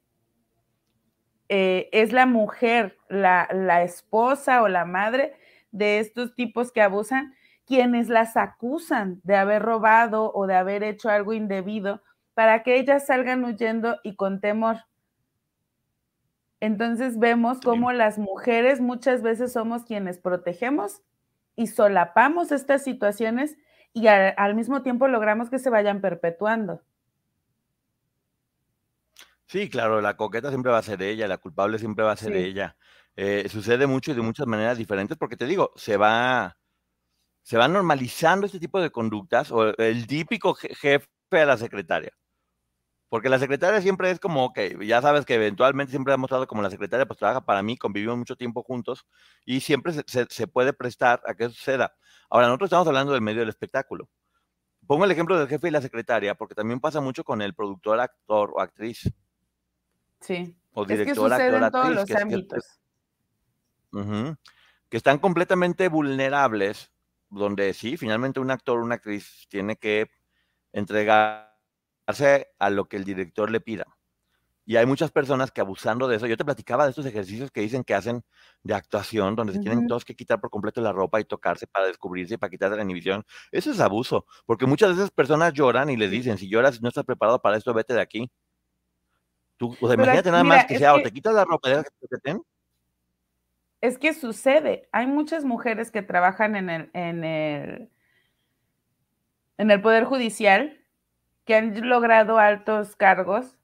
eh, 1.49 1.89
es 1.91 2.13
la 2.13 2.25
mujer, 2.25 2.97
la, 3.09 3.49
la 3.51 3.83
esposa 3.83 4.61
o 4.61 4.67
la 4.67 4.85
madre 4.85 5.33
de 5.71 5.99
estos 5.99 6.35
tipos 6.35 6.71
que 6.71 6.81
abusan, 6.81 7.33
quienes 7.65 8.07
las 8.07 8.37
acusan 8.37 9.19
de 9.23 9.35
haber 9.35 9.61
robado 9.61 10.31
o 10.33 10.47
de 10.47 10.55
haber 10.55 10.83
hecho 10.83 11.09
algo 11.09 11.33
indebido 11.33 12.01
para 12.33 12.63
que 12.63 12.77
ellas 12.77 13.05
salgan 13.05 13.43
huyendo 13.43 13.97
y 14.03 14.15
con 14.15 14.39
temor. 14.39 14.77
Entonces 16.59 17.19
vemos 17.19 17.59
cómo 17.61 17.91
las 17.91 18.17
mujeres 18.17 18.81
muchas 18.81 19.21
veces 19.21 19.53
somos 19.53 19.83
quienes 19.83 20.19
protegemos 20.19 21.01
y 21.55 21.67
solapamos 21.67 22.51
estas 22.51 22.83
situaciones 22.83 23.57
y 23.93 24.07
al 24.07 24.55
mismo 24.55 24.81
tiempo 24.81 25.07
logramos 25.07 25.49
que 25.49 25.59
se 25.59 25.69
vayan 25.69 26.01
perpetuando. 26.01 26.81
Sí, 29.49 29.67
claro, 29.67 29.99
la 29.99 30.15
coqueta 30.15 30.49
siempre 30.49 30.71
va 30.71 30.77
a 30.77 30.83
ser 30.83 31.01
ella, 31.01 31.27
la 31.27 31.39
culpable 31.39 31.79
siempre 31.79 32.05
va 32.05 32.11
a 32.11 32.15
ser 32.15 32.35
ella. 32.35 32.77
Eh, 33.15 33.49
sucede 33.49 33.87
mucho 33.87 34.11
y 34.11 34.13
de 34.13 34.21
muchas 34.21 34.45
maneras 34.45 34.77
diferentes 34.77 35.17
porque 35.17 35.35
te 35.37 35.45
digo, 35.47 35.71
se 35.75 35.97
va, 35.97 36.55
se 37.43 37.57
va 37.57 37.67
normalizando 37.67 38.45
este 38.47 38.59
tipo 38.59 38.81
de 38.81 38.91
conductas 38.91 39.51
o 39.51 39.75
el 39.77 40.07
típico 40.07 40.53
jefe 40.55 41.07
a 41.31 41.45
la 41.45 41.57
secretaria. 41.57 42.11
Porque 43.09 43.29
la 43.29 43.39
secretaria 43.39 43.81
siempre 43.81 44.11
es 44.11 44.19
como, 44.19 44.45
ok, 44.45 44.59
ya 44.83 45.01
sabes 45.01 45.25
que 45.25 45.35
eventualmente 45.35 45.91
siempre 45.91 46.13
ha 46.13 46.17
mostrado 46.17 46.47
como 46.47 46.61
la 46.61 46.69
secretaria 46.69 47.07
pues 47.07 47.17
trabaja 47.19 47.41
para 47.45 47.63
mí, 47.63 47.77
convivimos 47.77 48.17
mucho 48.17 48.35
tiempo 48.35 48.63
juntos 48.63 49.05
y 49.45 49.61
siempre 49.61 49.93
se, 49.93 50.27
se 50.29 50.47
puede 50.47 50.73
prestar 50.73 51.21
a 51.25 51.33
que 51.33 51.45
eso 51.45 51.53
suceda. 51.55 51.95
Ahora, 52.29 52.47
nosotros 52.47 52.67
estamos 52.67 52.87
hablando 52.87 53.13
del 53.13 53.21
medio 53.21 53.39
del 53.41 53.49
espectáculo. 53.49 54.09
Pongo 54.87 55.05
el 55.05 55.11
ejemplo 55.11 55.37
del 55.39 55.47
jefe 55.47 55.69
y 55.69 55.71
la 55.71 55.81
secretaria 55.81 56.35
porque 56.35 56.55
también 56.55 56.79
pasa 56.79 57.01
mucho 57.01 57.23
con 57.23 57.41
el 57.41 57.55
productor, 57.55 57.99
actor 57.99 58.51
o 58.55 58.61
actriz. 58.61 59.11
Sí. 60.19 60.55
O 60.73 60.85
director, 60.85 61.31
es 61.31 61.37
que 61.37 61.47
en 61.47 61.71
todos 61.71 61.95
los 61.95 62.11
ámbitos. 62.11 62.79
que 64.89 64.97
están 64.97 65.19
completamente 65.19 65.87
vulnerables, 65.87 66.91
donde 67.29 67.73
sí, 67.73 67.97
finalmente 67.97 68.39
un 68.39 68.51
actor 68.51 68.79
una 68.79 68.95
actriz 68.95 69.47
tiene 69.49 69.77
que 69.77 70.09
entregarse 70.73 72.47
a 72.57 72.69
lo 72.69 72.87
que 72.87 72.97
el 72.97 73.03
director 73.03 73.51
le 73.51 73.61
pida. 73.61 73.85
Y 74.69 74.77
hay 74.77 74.85
muchas 74.85 75.09
personas 75.09 75.49
que 75.49 75.61
abusando 75.61 76.07
de 76.07 76.17
eso, 76.17 76.27
yo 76.27 76.37
te 76.37 76.45
platicaba 76.45 76.83
de 76.83 76.91
estos 76.91 77.07
ejercicios 77.07 77.49
que 77.49 77.61
dicen 77.61 77.83
que 77.83 77.95
hacen 77.95 78.23
de 78.61 78.75
actuación, 78.75 79.35
donde 79.35 79.53
se 79.53 79.59
tienen 79.59 79.87
todos 79.87 80.05
que 80.05 80.15
quitar 80.15 80.39
por 80.39 80.51
completo 80.51 80.79
la 80.79 80.91
ropa 80.91 81.19
y 81.19 81.25
tocarse 81.25 81.65
para 81.65 81.87
descubrirse 81.87 82.35
y 82.35 82.37
para 82.37 82.51
quitarse 82.51 82.75
la 82.75 82.83
inhibición. 82.83 83.25
Eso 83.51 83.71
es 83.71 83.79
abuso, 83.79 84.27
porque 84.45 84.67
muchas 84.67 84.95
veces 84.95 85.09
personas 85.09 85.53
lloran 85.53 85.89
y 85.89 85.97
le 85.97 86.07
dicen, 86.07 86.37
si 86.37 86.47
lloras 86.47 86.77
y 86.77 86.81
no 86.81 86.89
estás 86.89 87.03
preparado 87.03 87.41
para 87.41 87.57
esto, 87.57 87.73
vete 87.73 87.95
de 87.95 88.01
aquí. 88.01 88.31
Tú, 89.59 89.75
o 89.81 89.87
sea, 89.87 89.95
imagínate 89.95 90.31
nada 90.31 90.43
más 90.45 90.65
que 90.65 90.77
sea, 90.77 90.95
o 90.95 91.01
te 91.01 91.11
quitas 91.11 91.33
la 91.33 91.43
ropa, 91.43 91.83
que 91.83 92.07
te 92.07 92.17
ten. 92.17 92.41
Es 93.81 93.97
que 93.97 94.13
sucede. 94.13 94.87
Hay 94.93 95.05
muchas 95.05 95.43
mujeres 95.43 95.91
que 95.91 96.01
trabajan 96.01 96.55
en 96.55 96.69
el, 96.69 96.89
en 96.93 97.25
el, 97.25 97.89
en 99.57 99.69
el 99.69 99.81
Poder 99.81 100.05
Judicial 100.05 100.79
que 101.43 101.55
han 101.55 101.89
logrado 101.89 102.39
altos 102.39 102.95
cargos 102.95 103.57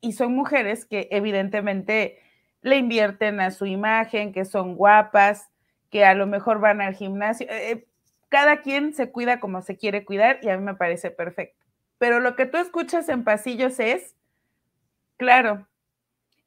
y 0.00 0.12
son 0.12 0.34
mujeres 0.34 0.86
que 0.86 1.08
evidentemente 1.10 2.18
le 2.62 2.78
invierten 2.78 3.38
a 3.40 3.50
su 3.50 3.66
imagen, 3.66 4.32
que 4.32 4.46
son 4.46 4.74
guapas, 4.74 5.50
que 5.90 6.06
a 6.06 6.14
lo 6.14 6.26
mejor 6.26 6.60
van 6.60 6.80
al 6.80 6.94
gimnasio. 6.94 7.46
Eh, 7.50 7.72
eh, 7.72 7.86
cada 8.30 8.62
quien 8.62 8.94
se 8.94 9.10
cuida 9.10 9.38
como 9.38 9.60
se 9.60 9.76
quiere 9.76 10.06
cuidar 10.06 10.38
y 10.42 10.48
a 10.48 10.56
mí 10.56 10.64
me 10.64 10.76
parece 10.76 11.10
perfecto. 11.10 11.66
Pero 11.98 12.20
lo 12.20 12.36
que 12.36 12.46
tú 12.46 12.56
escuchas 12.56 13.10
en 13.10 13.24
pasillos 13.24 13.78
es, 13.78 14.16
Claro, 15.22 15.68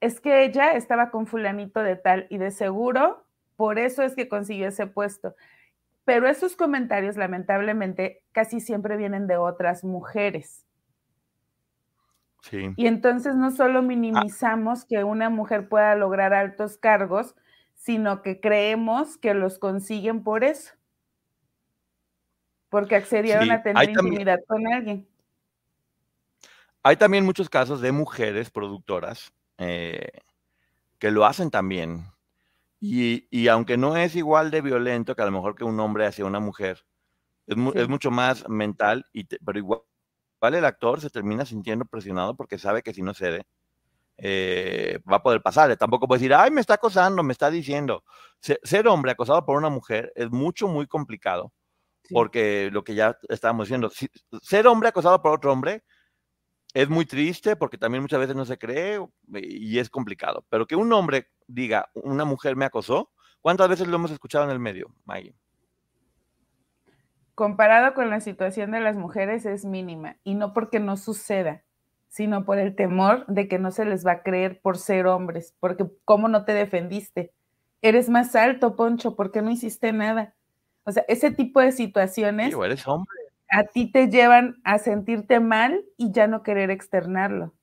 es 0.01 0.19
que 0.19 0.43
ella 0.43 0.73
estaba 0.73 1.09
con 1.09 1.27
fulanito 1.27 1.81
de 1.81 1.95
tal 1.95 2.27
y 2.29 2.39
de 2.39 2.51
seguro, 2.51 3.25
por 3.55 3.79
eso 3.79 4.03
es 4.03 4.15
que 4.15 4.27
consiguió 4.27 4.67
ese 4.67 4.85
puesto. 4.85 5.33
Pero 6.03 6.27
esos 6.27 6.57
comentarios, 6.57 7.15
lamentablemente, 7.15 8.21
casi 8.33 8.59
siempre 8.59 8.97
vienen 8.97 9.27
de 9.27 9.37
otras 9.37 9.85
mujeres. 9.85 10.65
Sí. 12.41 12.73
Y 12.75 12.87
entonces 12.87 13.35
no 13.35 13.49
solo 13.49 13.81
minimizamos 13.81 14.83
que 14.83 15.05
una 15.05 15.29
mujer 15.29 15.69
pueda 15.69 15.95
lograr 15.95 16.33
altos 16.33 16.77
cargos, 16.77 17.33
sino 17.75 18.21
que 18.21 18.41
creemos 18.41 19.17
que 19.17 19.33
los 19.35 19.57
consiguen 19.57 20.21
por 20.21 20.43
eso. 20.43 20.73
Porque 22.67 22.97
accedieron 22.97 23.49
a 23.51 23.63
tener 23.63 23.89
intimidad 23.89 24.39
con 24.45 24.67
alguien. 24.67 25.07
Hay 26.85 26.97
también 26.97 27.25
muchos 27.25 27.49
casos 27.49 27.81
de 27.81 27.91
mujeres 27.91 28.51
productoras 28.51 29.33
eh, 29.57 30.07
que 30.99 31.09
lo 31.09 31.25
hacen 31.25 31.49
también. 31.49 32.05
Y, 32.79 33.47
aunque 33.47 33.75
no 33.75 33.97
es 33.97 34.15
igual 34.15 34.51
de 34.51 34.61
violento 34.61 35.15
que 35.15 35.23
a 35.23 35.25
lo 35.25 35.31
mejor 35.31 35.55
que 35.55 35.63
un 35.63 35.79
hombre 35.79 36.05
hacia 36.05 36.25
una 36.25 36.39
mujer, 36.39 36.85
es, 37.47 37.57
mucho 37.57 38.11
más 38.11 38.47
mental, 38.47 39.03
y 39.13 39.23
pero 39.23 39.57
igual, 39.57 39.81
el 40.43 40.63
actor 40.63 41.01
se 41.01 41.09
termina 41.09 41.43
sintiendo 41.43 41.85
presionado 41.85 42.35
porque 42.35 42.59
sabe 42.59 42.83
que 42.83 42.93
si 42.93 43.01
no 43.01 43.15
cede, 43.15 43.47
eh, 44.19 44.99
va 45.11 45.15
a 45.15 45.23
poder 45.23 45.41
pasar. 45.41 45.75
Tampoco 45.77 46.07
puede 46.07 46.19
decir, 46.19 46.35
ay, 46.35 46.51
me 46.51 46.61
está 46.61 46.75
acosando, 46.75 47.23
me 47.23 47.33
está 47.33 47.49
diciendo. 47.49 48.03
Ser, 48.39 48.87
hombre 48.87 49.13
acosado 49.13 49.43
por 49.43 49.57
una 49.57 49.69
mujer 49.69 50.13
es 50.15 50.29
mucho, 50.29 50.67
muy 50.67 50.85
complicado. 50.85 51.51
Porque 52.11 52.69
lo 52.71 52.83
que 52.83 52.93
ya 52.93 53.17
estábamos 53.27 53.65
diciendo, 53.65 53.89
ser 54.43 54.67
hombre 54.67 54.89
acosado 54.89 55.19
por 55.23 55.31
otro 55.31 55.51
hombre 55.51 55.83
es 56.75 56.89
muy 56.89 57.05
triste 57.05 57.55
porque 57.55 57.77
también 57.77 58.01
muchas 58.01 58.19
veces 58.19 58.35
no 58.35 58.43
se 58.43 58.57
cree 58.57 58.99
y 59.33 59.79
es 59.79 59.89
complicado. 59.89 60.45
Pero 60.49 60.67
que 60.67 60.75
un 60.75 60.91
hombre 60.91 61.29
diga, 61.47 61.89
una 61.93 62.25
mujer 62.25 62.57
me 62.57 62.65
acosó, 62.65 63.11
¿cuántas 63.39 63.69
veces 63.69 63.87
lo 63.87 63.95
hemos 63.95 64.11
escuchado 64.11 64.43
en 64.43 64.51
el 64.51 64.59
medio, 64.59 64.93
Maggie? 65.05 65.33
Comparado 67.33 67.93
con 67.93 68.09
la 68.09 68.19
situación 68.19 68.71
de 68.71 68.81
las 68.81 68.97
mujeres 68.97 69.45
es 69.45 69.63
mínima 69.63 70.17
y 70.25 70.35
no 70.35 70.53
porque 70.53 70.81
no 70.81 70.97
suceda, 70.97 71.63
sino 72.09 72.43
por 72.43 72.59
el 72.59 72.75
temor 72.75 73.25
de 73.27 73.47
que 73.47 73.57
no 73.57 73.71
se 73.71 73.85
les 73.85 74.05
va 74.05 74.11
a 74.11 74.23
creer 74.23 74.59
por 74.59 74.77
ser 74.77 75.07
hombres, 75.07 75.55
porque 75.61 75.85
¿cómo 76.03 76.27
no 76.27 76.43
te 76.43 76.53
defendiste? 76.53 77.31
Eres 77.81 78.09
más 78.09 78.35
alto, 78.35 78.75
Poncho, 78.75 79.15
¿por 79.15 79.31
qué 79.31 79.41
no 79.41 79.49
hiciste 79.49 79.93
nada? 79.93 80.35
O 80.83 80.91
sea, 80.91 81.05
ese 81.07 81.31
tipo 81.31 81.61
de 81.61 81.71
situaciones. 81.71 82.53
eres 82.53 82.85
hombre 82.85 83.24
a 83.49 83.63
ti 83.63 83.91
te 83.91 84.07
llevan 84.09 84.61
a 84.63 84.77
sentirte 84.79 85.39
mal 85.39 85.85
y 85.97 86.11
ya 86.11 86.27
no 86.27 86.43
querer 86.43 86.71
externarlo. 86.71 87.53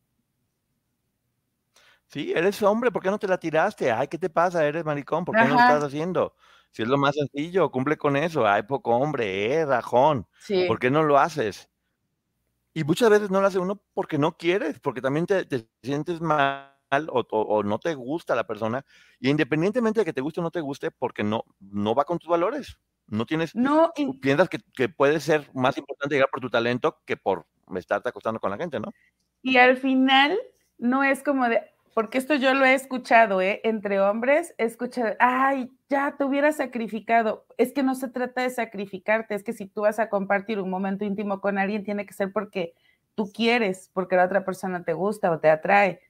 Sí, 2.06 2.32
eres 2.34 2.62
hombre, 2.62 2.90
¿por 2.90 3.02
qué 3.02 3.10
no 3.10 3.18
te 3.18 3.26
la 3.26 3.38
tiraste? 3.38 3.90
Ay, 3.90 4.06
¿qué 4.06 4.18
te 4.18 4.28
pasa? 4.28 4.66
Eres 4.66 4.84
maricón, 4.84 5.24
¿por 5.24 5.34
qué 5.34 5.44
no 5.44 5.54
lo 5.54 5.60
estás 5.60 5.82
haciendo? 5.82 6.34
Si 6.70 6.82
es 6.82 6.88
lo 6.88 6.98
más 6.98 7.14
sencillo, 7.14 7.70
cumple 7.70 7.96
con 7.96 8.16
eso. 8.16 8.46
Ay, 8.46 8.64
poco 8.64 8.94
hombre, 8.96 9.54
eh, 9.54 9.64
rajón. 9.64 10.26
¿Por 10.68 10.78
qué 10.78 10.90
no 10.90 11.02
lo 11.02 11.18
haces? 11.18 11.70
Y 12.74 12.84
muchas 12.84 13.10
veces 13.10 13.30
no 13.30 13.40
lo 13.40 13.46
hace 13.46 13.58
uno 13.58 13.82
porque 13.94 14.18
no 14.18 14.36
quieres, 14.36 14.78
porque 14.80 15.00
también 15.00 15.26
te, 15.26 15.46
sientes 15.82 16.20
mal 16.20 16.70
o, 17.08 17.26
o, 17.30 17.62
no 17.62 17.78
te 17.78 17.94
gusta 17.94 18.34
la 18.34 18.46
persona. 18.46 18.84
Y 19.18 19.30
independientemente 19.30 20.00
de 20.00 20.04
que 20.04 20.12
te 20.12 20.20
guste 20.20 20.40
o 20.40 20.42
no 20.42 20.50
te 20.50 20.60
guste, 20.60 20.90
porque 20.90 21.22
no, 21.22 21.44
no 21.60 21.94
va 21.94 22.04
con 22.04 22.18
tus 22.18 22.28
valores. 22.28 22.78
No 23.12 23.26
tienes, 23.26 23.54
no, 23.54 23.92
piensas 24.22 24.48
que, 24.48 24.88
puede 24.88 25.20
ser 25.20 25.46
más 25.52 25.76
importante 25.76 26.14
llegar 26.14 26.30
por 26.30 26.40
tu 26.40 26.48
talento 26.48 26.96
que 27.04 27.18
por 27.18 27.44
estarte 27.76 28.08
acostando 28.08 28.40
con 28.40 28.50
la 28.50 28.56
gente, 28.56 28.80
¿no? 28.80 28.90
Y 29.42 29.58
al 29.58 29.76
final 29.76 30.38
no 30.78 31.04
es 31.04 31.22
como 31.22 31.46
de, 31.46 31.60
porque 31.92 32.16
esto 32.16 32.36
yo 32.36 32.54
lo 32.54 32.64
he 32.64 32.72
escuchado, 32.72 33.42
¿eh? 33.42 33.60
Entre 33.64 34.00
hombres, 34.00 34.54
he 34.56 34.64
escuchado, 34.64 35.14
ay, 35.18 35.70
ya 35.90 36.16
te 36.16 36.24
hubieras 36.24 36.56
sacrificado. 36.56 37.44
Es 37.58 37.74
que 37.74 37.82
no 37.82 37.94
se 37.94 38.08
trata 38.08 38.40
de 38.40 38.48
sacrificarte, 38.48 39.34
es 39.34 39.44
que 39.44 39.52
si 39.52 39.66
tú 39.66 39.82
vas 39.82 39.98
a 39.98 40.08
compartir 40.08 40.58
un 40.58 40.70
momento 40.70 41.04
íntimo 41.04 41.42
con 41.42 41.58
alguien, 41.58 41.84
tiene 41.84 42.06
que 42.06 42.14
ser 42.14 42.32
porque 42.32 42.72
tú 43.14 43.30
quieres, 43.30 43.90
porque 43.92 44.16
la 44.16 44.24
otra 44.24 44.46
persona 44.46 44.84
te 44.84 44.94
gusta 44.94 45.30
o 45.30 45.38
te 45.38 45.50
atrae. 45.50 46.00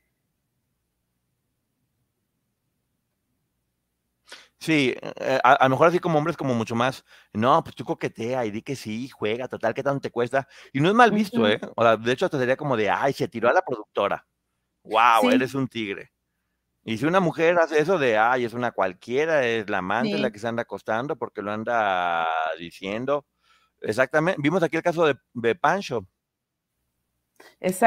Sí, 4.63 4.95
eh, 5.17 5.41
a, 5.43 5.55
a 5.55 5.65
lo 5.65 5.71
mejor 5.71 5.89
así 5.89 5.99
como 5.99 6.19
hombres 6.19 6.37
como 6.37 6.55
mucho 6.55 6.77
más, 6.77 7.05
no, 7.33 7.65
pues 7.65 7.75
tú 7.75 7.85
coquetea 7.85 8.47
y 8.47 8.53
di 8.53 8.63
que 8.63 8.77
sí, 8.77 9.09
juega, 9.09 9.49
total, 9.49 9.75
¿qué 9.75 9.83
tanto 9.83 10.01
te 10.01 10.13
cuesta? 10.13 10.47
Y 10.73 10.79
no 10.81 10.89
es 10.89 10.95
mal 10.95 11.11
visto. 11.11 11.49
¿eh? 11.49 11.61
O 11.77 11.83
sea, 11.83 11.97
de 11.97 12.13
hecho, 12.13 12.27
hasta 12.27 12.39
sería 12.39 12.57
como 12.57 12.77
de, 12.77 12.89
ay, 12.89 13.13
se 13.13 13.27
tiró 13.27 13.49
a 13.49 13.53
la 13.53 13.63
productora. 13.63 14.25
Wow, 14.85 15.23
Sí. 15.23 15.29
eres 15.31 15.55
un 15.55 15.69
tigre. 15.69 16.13
Y 16.85 16.99
si 16.99 17.07
una 17.07 17.21
mujer 17.21 17.59
hace 17.59 17.81
eso 17.81 17.99
de, 17.99 18.19
ay, 18.19 18.45
es 18.45 18.55
una 18.55 18.73
cualquiera, 18.73 19.47
es 19.47 19.71
la 19.71 19.79
amante 19.79 20.19
la 20.19 20.31
que 20.33 20.39
se 20.41 20.49
anda 20.49 20.63
acostando 20.63 21.17
porque 21.17 21.43
lo 21.43 21.53
anda 21.53 22.29
diciendo. 22.59 23.27
Exactamente. 23.81 24.41
Vimos 24.43 24.63
aquí 24.63 24.77
el 24.79 24.83
caso 24.85 25.07
de, 25.07 25.17
de 25.35 25.55
Pancho. 25.57 26.07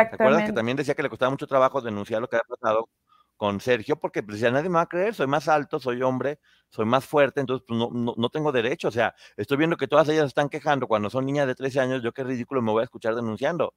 ¿Te 0.09 0.15
acuerdas 0.15 0.43
que 0.43 0.51
Exactamente. 0.51 0.53
también 0.53 0.77
decía 0.77 0.93
que 0.95 1.03
le 1.03 1.09
costaba 1.09 1.31
mucho 1.31 1.47
trabajo 1.47 1.81
denunciar 1.81 2.21
lo 2.21 2.27
que 2.29 2.35
había 2.37 2.43
pasado 2.57 2.89
con 3.37 3.59
Sergio? 3.59 3.97
Porque 3.99 4.23
pues, 4.23 4.39
decía, 4.39 4.51
nadie 4.51 4.69
me 4.69 4.75
va 4.75 4.81
a 4.81 4.87
creer, 4.89 5.13
soy 5.13 5.27
más 5.27 5.47
alto, 5.47 5.79
soy 5.79 6.01
hombre, 6.01 6.39
soy 6.69 6.85
más 6.85 7.05
fuerte, 7.05 7.39
entonces 7.41 7.65
pues, 7.67 7.77
no, 7.79 7.89
no, 7.91 8.13
no 8.17 8.29
tengo 8.29 8.51
derecho. 8.51 8.87
O 8.89 8.91
sea, 8.91 9.15
estoy 9.37 9.57
viendo 9.57 9.77
que 9.77 9.87
todas 9.87 10.07
ellas 10.09 10.27
están 10.27 10.49
quejando 10.49 10.87
cuando 10.87 11.09
son 11.09 11.25
niñas 11.25 11.47
de 11.47 11.55
13 11.55 11.79
años, 11.79 12.01
yo 12.03 12.13
qué 12.13 12.23
ridículo 12.23 12.61
me 12.61 12.71
voy 12.71 12.81
a 12.81 12.85
escuchar 12.85 13.15
denunciando. 13.15 13.73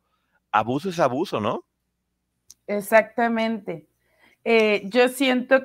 Abuso 0.52 0.90
es 0.90 1.00
abuso, 1.00 1.40
¿no? 1.40 1.64
Exactamente. 2.66 3.86
Eh, 4.44 4.82
yo 4.86 5.08
siento, 5.08 5.62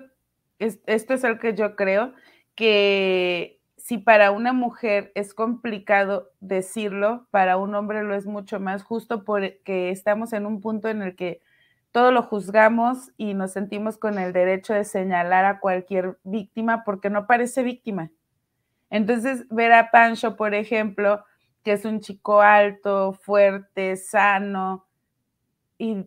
es- 0.60 0.80
esto 0.86 1.14
es 1.14 1.24
algo 1.24 1.40
que 1.40 1.54
yo 1.56 1.76
creo, 1.76 2.14
que 2.56 3.62
si 3.78 3.98
para 3.98 4.32
una 4.32 4.54
mujer 4.54 5.12
es 5.16 5.34
complicado 5.34 6.32
decirlo, 6.40 7.28
para 7.32 7.58
un 7.58 7.76
hombre 7.76 8.04
lo 8.04 8.16
es 8.16 8.26
mucho 8.26 8.60
más 8.60 8.84
justo 8.84 9.26
porque 9.26 9.90
estamos 9.90 10.34
en 10.34 10.46
un 10.46 10.62
punto 10.62 10.88
en 10.90 11.02
el 11.02 11.16
que 11.16 11.42
todo 11.94 12.12
lo 12.12 12.24
juzgamos 12.24 13.14
y 13.18 13.36
nos 13.36 13.54
sentimos 13.54 13.98
con 13.98 14.20
el 14.20 14.34
derecho 14.34 14.74
de 14.74 14.84
señalar 14.84 15.46
a 15.46 15.62
cualquier 15.62 16.18
víctima 16.24 16.84
porque 16.84 17.10
no 17.10 17.28
parece 17.28 17.64
víctima. 17.64 18.12
Entonces, 18.90 19.48
ver 19.50 19.74
a 19.74 19.92
Pancho, 19.92 20.36
por 20.36 20.56
ejemplo, 20.56 21.24
que 21.64 21.74
es 21.74 21.86
un 21.86 22.02
chico 22.02 22.42
alto, 22.42 23.14
fuerte, 23.14 23.96
sano, 23.98 24.86
y, 25.78 26.06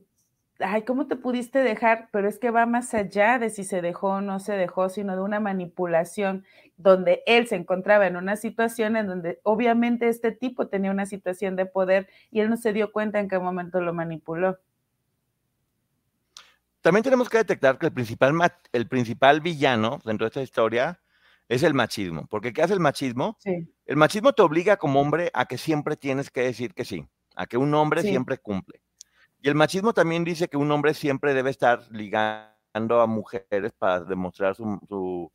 ay, 0.61 0.83
¿cómo 0.83 1.07
te 1.07 1.17
pudiste 1.17 1.61
dejar? 1.61 2.09
Pero 2.13 2.29
es 2.29 2.39
que 2.39 2.51
va 2.51 2.67
más 2.67 2.95
allá 2.95 3.39
de 3.39 3.51
si 3.51 3.65
se 3.65 3.83
dejó 3.83 4.09
o 4.09 4.21
no 4.21 4.41
se 4.41 4.55
dejó, 4.55 4.89
sino 4.89 5.15
de 5.17 5.23
una 5.23 5.41
manipulación 5.41 6.45
donde 6.77 7.23
él 7.27 7.47
se 7.47 7.57
encontraba 7.57 8.07
en 8.07 8.17
una 8.17 8.37
situación 8.37 8.97
en 8.97 9.07
donde 9.07 9.41
obviamente 9.45 10.09
este 10.09 10.33
tipo 10.33 10.69
tenía 10.69 10.91
una 10.91 11.07
situación 11.07 11.57
de 11.57 11.67
poder 11.67 12.09
y 12.31 12.41
él 12.41 12.51
no 12.51 12.57
se 12.57 12.73
dio 12.73 12.93
cuenta 12.93 13.21
en 13.21 13.29
qué 13.29 13.39
momento 13.39 13.81
lo 13.81 13.95
manipuló. 13.95 14.59
También 16.87 17.03
tenemos 17.03 17.29
que 17.29 17.39
detectar 17.39 17.79
que 17.81 17.87
el 17.87 17.93
principal, 17.93 18.33
el 18.71 18.87
principal 18.87 19.41
villano 19.41 19.99
dentro 20.05 20.25
de 20.25 20.29
esta 20.29 20.41
historia 20.43 21.03
es 21.49 21.65
el 21.65 21.75
machismo. 21.75 22.29
Porque 22.29 22.53
¿qué 22.53 22.63
hace 22.63 22.75
el 22.75 22.79
machismo? 22.79 23.37
Sí, 23.41 23.75
El 23.87 23.97
machismo 23.97 24.33
te 24.35 24.43
obliga 24.43 24.77
como 24.77 25.01
hombre 25.01 25.33
a 25.35 25.47
que 25.47 25.59
siempre 25.59 25.97
tienes 25.97 26.31
que 26.31 26.43
decir 26.43 26.75
que 26.75 26.85
sí, 26.85 27.05
a 27.35 27.47
que 27.47 27.57
un 27.57 27.75
hombre 27.75 28.03
Sí. 28.03 28.11
siempre 28.11 28.39
cumple. 28.39 28.81
Y 29.43 29.49
el 29.49 29.57
machismo 29.57 29.95
también 29.95 30.23
dice 30.23 30.47
que 30.47 30.57
un 30.57 30.71
hombre 30.71 30.95
siempre 30.95 31.35
debe 31.35 31.51
estar 31.51 31.83
ligando 31.91 33.01
a 33.01 33.09
mujeres 33.09 33.73
para 33.77 33.99
demostrar 34.05 34.55
su, 34.55 34.79
su- 34.89 35.33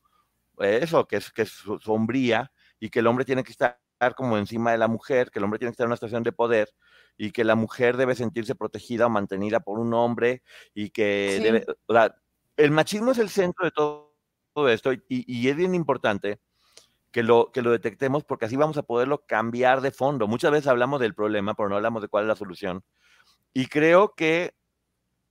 eso, 0.58 1.06
que 1.06 1.18
es, 1.18 1.32
que 1.34 1.42
es 1.42 1.64
hombría, 1.86 2.50
y 2.80 2.90
que 2.90 3.00
el 3.00 3.08
hombre 3.08 3.26
tiene 3.26 3.44
que 3.44 3.52
estar 3.52 3.78
como 4.16 4.38
encima 4.38 4.72
de 4.72 4.78
la 4.78 4.88
mujer, 4.88 5.32
que 5.32 5.40
el 5.40 5.46
hombre 5.46 5.60
tiene 5.60 5.70
que 5.72 5.74
estar 5.74 5.86
en 5.86 5.90
una 5.90 5.96
situación 5.98 6.24
de 6.24 6.32
poder, 6.32 6.70
y 7.18 7.32
que 7.32 7.44
la 7.44 7.56
mujer 7.56 7.98
debe 7.98 8.16
sentirse 8.16 8.56
protegida 8.56 9.06
o 9.06 9.10
mantenida 9.10 9.60
por 9.60 9.80
un 9.80 9.94
hombre, 9.94 10.42
y 10.74 10.90
que 10.90 11.36
Sí. 11.38 11.44
debe, 11.44 11.66
o 11.86 11.94
sea, 11.94 12.16
el 12.58 12.72
machismo 12.72 13.12
es 13.12 13.18
el 13.20 13.30
centro 13.30 13.66
de 13.66 13.72
todo, 13.72 14.16
todo 14.54 14.70
esto, 14.70 14.92
y, 14.94 15.02
y 15.08 15.48
es 15.48 15.56
bien 15.56 15.76
importante 15.76 16.40
que 17.12 17.24
lo, 17.24 17.52
que 17.52 17.62
lo 17.62 17.72
detectemos 17.72 18.24
porque 18.24 18.46
así 18.46 18.56
vamos 18.56 18.78
a 18.78 18.84
poderlo 18.84 19.26
cambiar 19.26 19.82
de 19.82 19.92
fondo. 19.92 20.28
Muchas 20.28 20.52
veces 20.52 20.68
hablamos 20.68 21.00
del 21.02 21.14
problema, 21.14 21.54
pero 21.54 21.70
no 21.70 21.76
hablamos 21.76 22.02
de 22.02 22.08
cuál 22.08 22.24
es 22.24 22.30
la 22.30 22.36
solución. 22.36 22.84
Y 23.54 23.66
creo 23.68 24.14
que, 24.16 24.56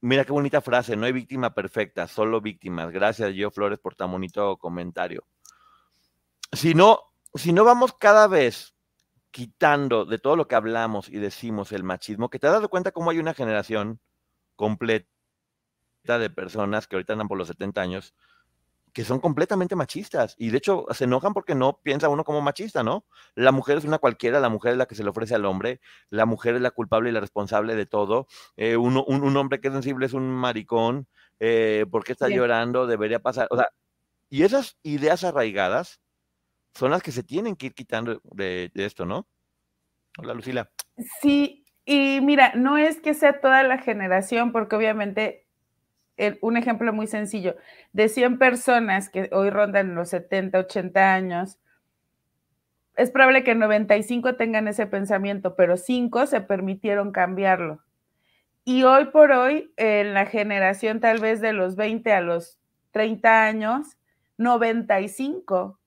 mira 0.02 0.24
qué 0.24 0.32
bonita 0.32 0.60
frase, 0.60 0.94
no 0.94 1.06
hay 1.06 1.12
víctima 1.12 1.54
perfecta, 1.54 2.06
solo 2.06 2.40
víctimas. 2.42 2.90
Gracias, 2.90 3.32
Gio 3.32 3.50
Flores, 3.50 3.78
por 3.78 3.94
tan 3.94 4.12
bonito 4.12 4.58
comentario. 4.58 5.24
Si 6.52 6.74
no, 6.74 7.09
si 7.34 7.52
no 7.52 7.64
vamos 7.64 7.92
cada 7.98 8.26
vez 8.28 8.74
quitando 9.30 10.04
de 10.06 10.18
todo 10.18 10.36
lo 10.36 10.48
que 10.48 10.56
hablamos 10.56 11.08
y 11.08 11.18
decimos 11.18 11.72
el 11.72 11.84
machismo, 11.84 12.30
que 12.30 12.38
te 12.38 12.46
has 12.48 12.54
dado 12.54 12.68
cuenta 12.70 12.92
cómo 12.92 13.10
hay 13.10 13.18
una 13.20 13.34
generación 13.34 14.00
completa 14.56 15.06
de 16.04 16.30
personas 16.30 16.86
que 16.86 16.96
ahorita 16.96 17.12
andan 17.12 17.28
por 17.28 17.38
los 17.38 17.48
70 17.48 17.80
años, 17.82 18.14
que 18.92 19.04
son 19.04 19.20
completamente 19.20 19.76
machistas 19.76 20.34
y 20.38 20.50
de 20.50 20.58
hecho 20.58 20.86
se 20.92 21.04
enojan 21.04 21.34
porque 21.34 21.54
no 21.54 21.80
piensa 21.82 22.08
uno 22.08 22.24
como 22.24 22.40
machista, 22.42 22.82
¿no? 22.82 23.06
La 23.36 23.52
mujer 23.52 23.78
es 23.78 23.84
una 23.84 23.98
cualquiera, 23.98 24.40
la 24.40 24.48
mujer 24.50 24.72
es 24.72 24.78
la 24.78 24.86
que 24.86 24.96
se 24.96 25.04
le 25.04 25.10
ofrece 25.10 25.34
al 25.36 25.46
hombre, 25.46 25.80
la 26.10 26.26
mujer 26.26 26.56
es 26.56 26.62
la 26.62 26.72
culpable 26.72 27.10
y 27.10 27.12
la 27.12 27.20
responsable 27.20 27.76
de 27.76 27.86
todo, 27.86 28.26
eh, 28.56 28.76
uno- 28.76 29.04
un, 29.06 29.22
un 29.24 29.36
hombre 29.36 29.60
que 29.60 29.68
es 29.68 29.74
sensible 29.74 30.06
es 30.06 30.14
un 30.14 30.30
maricón, 30.30 31.08
eh, 31.40 31.86
¿por 31.90 32.04
qué 32.04 32.12
está 32.12 32.28
llorando? 32.30 32.86
Debería 32.86 33.20
pasar, 33.20 33.48
o 33.50 33.56
sea, 33.56 33.68
y 34.30 34.44
esas 34.44 34.78
ideas 34.82 35.24
arraigadas 35.24 36.00
son 36.74 36.90
las 36.90 37.02
que 37.02 37.12
se 37.12 37.22
tienen 37.22 37.56
que 37.56 37.66
ir 37.66 37.74
quitando 37.74 38.20
de, 38.24 38.70
esto, 38.74 39.04
¿no? 39.04 39.26
Hola, 40.18 40.34
Lucila. 40.34 40.70
Sí, 41.20 41.64
y 41.84 42.20
mira, 42.22 42.52
no 42.54 42.78
es 42.78 43.00
que 43.00 43.14
sea 43.14 43.40
toda 43.40 43.62
la 43.62 43.78
generación, 43.78 44.52
porque 44.52 44.76
obviamente 44.76 45.46
un 46.42 46.56
ejemplo 46.56 46.92
muy 46.92 47.06
sencillo, 47.06 47.56
de 47.92 48.08
100 48.08 48.38
personas 48.38 49.08
que 49.08 49.30
hoy 49.32 49.50
rondan 49.50 49.94
los 49.94 50.10
70, 50.10 50.58
80 50.58 51.14
años, 51.14 51.58
es 52.96 53.10
probable 53.10 53.44
que 53.44 53.54
95 53.54 54.36
tengan 54.36 54.68
ese 54.68 54.86
pensamiento, 54.86 55.56
pero 55.56 55.78
5 55.78 56.26
se 56.26 56.42
permitieron 56.42 57.12
cambiarlo. 57.12 57.82
Y 58.64 58.82
hoy 58.82 59.06
por 59.06 59.32
hoy, 59.32 59.72
en 59.76 60.12
la 60.12 60.26
generación 60.26 61.00
tal 61.00 61.18
vez 61.18 61.40
de 61.40 61.54
los 61.54 61.76
20 61.76 62.12
a 62.12 62.20
los 62.20 62.58
30 62.90 63.46
años, 63.46 63.96
95 64.36 65.79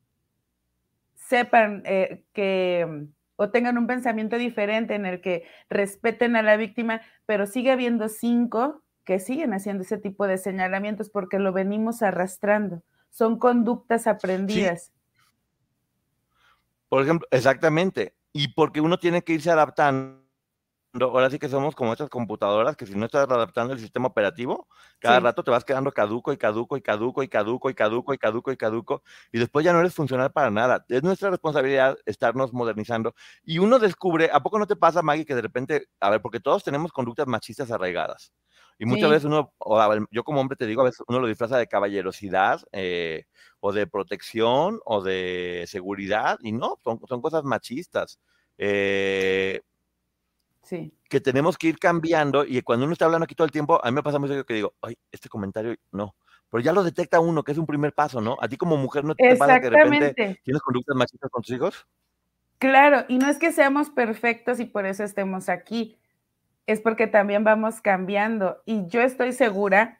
sepan 1.33 1.81
eh, 1.85 2.25
que 2.31 2.85
mm, 2.87 3.05
o 3.37 3.49
tengan 3.49 3.79
un 3.79 3.87
pensamiento 3.87 4.37
diferente 4.37 4.93
en 4.93 5.07
el 5.07 5.19
que 5.19 5.45
respeten 5.67 6.35
a 6.35 6.43
la 6.43 6.57
víctima, 6.57 7.01
pero 7.25 7.47
sigue 7.47 7.71
habiendo 7.71 8.07
cinco 8.07 8.83
que 9.03 9.19
siguen 9.19 9.51
haciendo 9.51 9.81
ese 9.81 9.97
tipo 9.97 10.27
de 10.27 10.37
señalamientos 10.37 11.09
porque 11.09 11.39
lo 11.39 11.51
venimos 11.51 12.03
arrastrando. 12.03 12.83
Son 13.09 13.39
conductas 13.39 14.05
aprendidas. 14.05 14.93
Por 16.87 17.01
ejemplo, 17.01 17.27
exactamente. 17.31 18.13
Y 18.31 18.49
porque 18.49 18.79
uno 18.79 18.99
tiene 18.99 19.23
que 19.23 19.33
irse 19.33 19.49
adaptando. 19.49 20.22
Ahora 21.01 21.27
sí 21.31 21.39
que 21.39 21.49
somos 21.49 21.73
como 21.73 21.91
estas 21.93 22.07
computadoras 22.09 22.75
que 22.77 22.85
si 22.85 22.93
no 22.93 23.05
estás 23.07 23.23
adaptando 23.27 23.73
el 23.73 23.79
sistema 23.79 24.07
operativo, 24.09 24.67
cada 24.99 25.19
Sí. 25.19 25.21
rato 25.21 25.43
te 25.43 25.49
vas 25.49 25.65
quedando 25.65 25.91
caduco 25.91 26.31
y 26.31 26.37
caduco 26.37 26.77
y 26.77 26.81
caduco 26.83 27.23
y 27.23 27.27
caduco 27.29 27.67
y 27.71 27.73
caduco 27.73 28.13
y 28.13 28.17
caduco 28.19 28.51
y 28.51 28.57
caduco 28.57 29.03
y 29.31 29.39
después 29.39 29.65
ya 29.65 29.73
no 29.73 29.79
eres 29.79 29.95
funcional 29.95 30.31
para 30.31 30.51
nada. 30.51 30.85
Es 30.89 31.01
nuestra 31.01 31.31
responsabilidad 31.31 31.97
estarnos 32.05 32.53
modernizando. 32.53 33.15
Y 33.43 33.57
uno 33.57 33.79
descubre, 33.79 34.29
¿a 34.31 34.41
poco 34.43 34.59
no 34.59 34.67
te 34.67 34.75
pasa, 34.75 35.01
Maggie, 35.01 35.25
que 35.25 35.33
de 35.33 35.41
repente, 35.41 35.87
a 35.99 36.11
ver, 36.11 36.21
porque 36.21 36.39
todos 36.39 36.63
tenemos 36.63 36.91
conductas 36.91 37.25
machistas 37.25 37.71
arraigadas? 37.71 38.31
Y 38.77 38.85
muchas 38.85 39.09
Sí. 39.09 39.09
veces 39.09 39.25
uno, 39.25 39.51
o 39.57 39.79
yo 40.11 40.23
como 40.23 40.41
hombre 40.41 40.57
te 40.57 40.67
digo, 40.67 40.81
a 40.81 40.85
veces 40.85 41.01
uno 41.07 41.19
lo 41.19 41.27
disfraza 41.27 41.57
de 41.57 41.65
caballerosidad 41.67 42.61
eh, 42.71 43.25
o 43.59 43.71
de 43.73 43.87
protección 43.87 44.79
o 44.85 45.01
de 45.01 45.65
seguridad 45.67 46.37
y 46.43 46.51
no, 46.51 46.77
son, 46.83 46.99
son 47.07 47.19
cosas 47.21 47.43
machistas. 47.45 48.19
Eh, 48.59 49.61
Sí. 50.63 50.93
que 51.09 51.19
tenemos 51.19 51.57
que 51.57 51.67
ir 51.67 51.77
cambiando 51.77 52.45
y 52.45 52.61
cuando 52.61 52.85
uno 52.85 52.93
está 52.93 53.05
hablando 53.05 53.25
aquí 53.25 53.35
todo 53.35 53.45
el 53.45 53.51
tiempo, 53.51 53.83
a 53.83 53.91
mí 53.91 53.95
me 53.95 54.01
pasa 54.01 54.17
mucho 54.17 54.45
que 54.45 54.53
digo, 54.53 54.73
ay, 54.81 54.97
este 55.11 55.29
comentario 55.29 55.75
no, 55.91 56.15
pero 56.49 56.63
ya 56.63 56.71
lo 56.71 56.83
detecta 56.83 57.19
uno, 57.19 57.43
que 57.43 57.51
es 57.51 57.57
un 57.57 57.65
primer 57.65 57.93
paso, 57.93 58.21
¿no? 58.21 58.37
A 58.39 58.47
ti 58.47 58.57
como 58.57 58.77
mujer 58.77 59.03
no 59.03 59.13
te 59.13 59.35
pasa 59.35 59.59
que 59.59 59.69
de 59.69 59.83
repente 59.83 60.39
tienes 60.43 60.61
conductas 60.61 60.95
machistas 60.95 61.29
con 61.29 61.41
tus 61.41 61.53
hijos. 61.55 61.87
Claro, 62.59 63.05
y 63.09 63.17
no 63.17 63.27
es 63.27 63.39
que 63.39 63.51
seamos 63.51 63.89
perfectos 63.89 64.59
y 64.59 64.65
por 64.65 64.85
eso 64.85 65.03
estemos 65.03 65.49
aquí, 65.49 65.97
es 66.65 66.79
porque 66.79 67.07
también 67.07 67.43
vamos 67.43 67.81
cambiando. 67.81 68.61
Y 68.65 68.87
yo 68.87 69.01
estoy 69.01 69.33
segura 69.33 69.99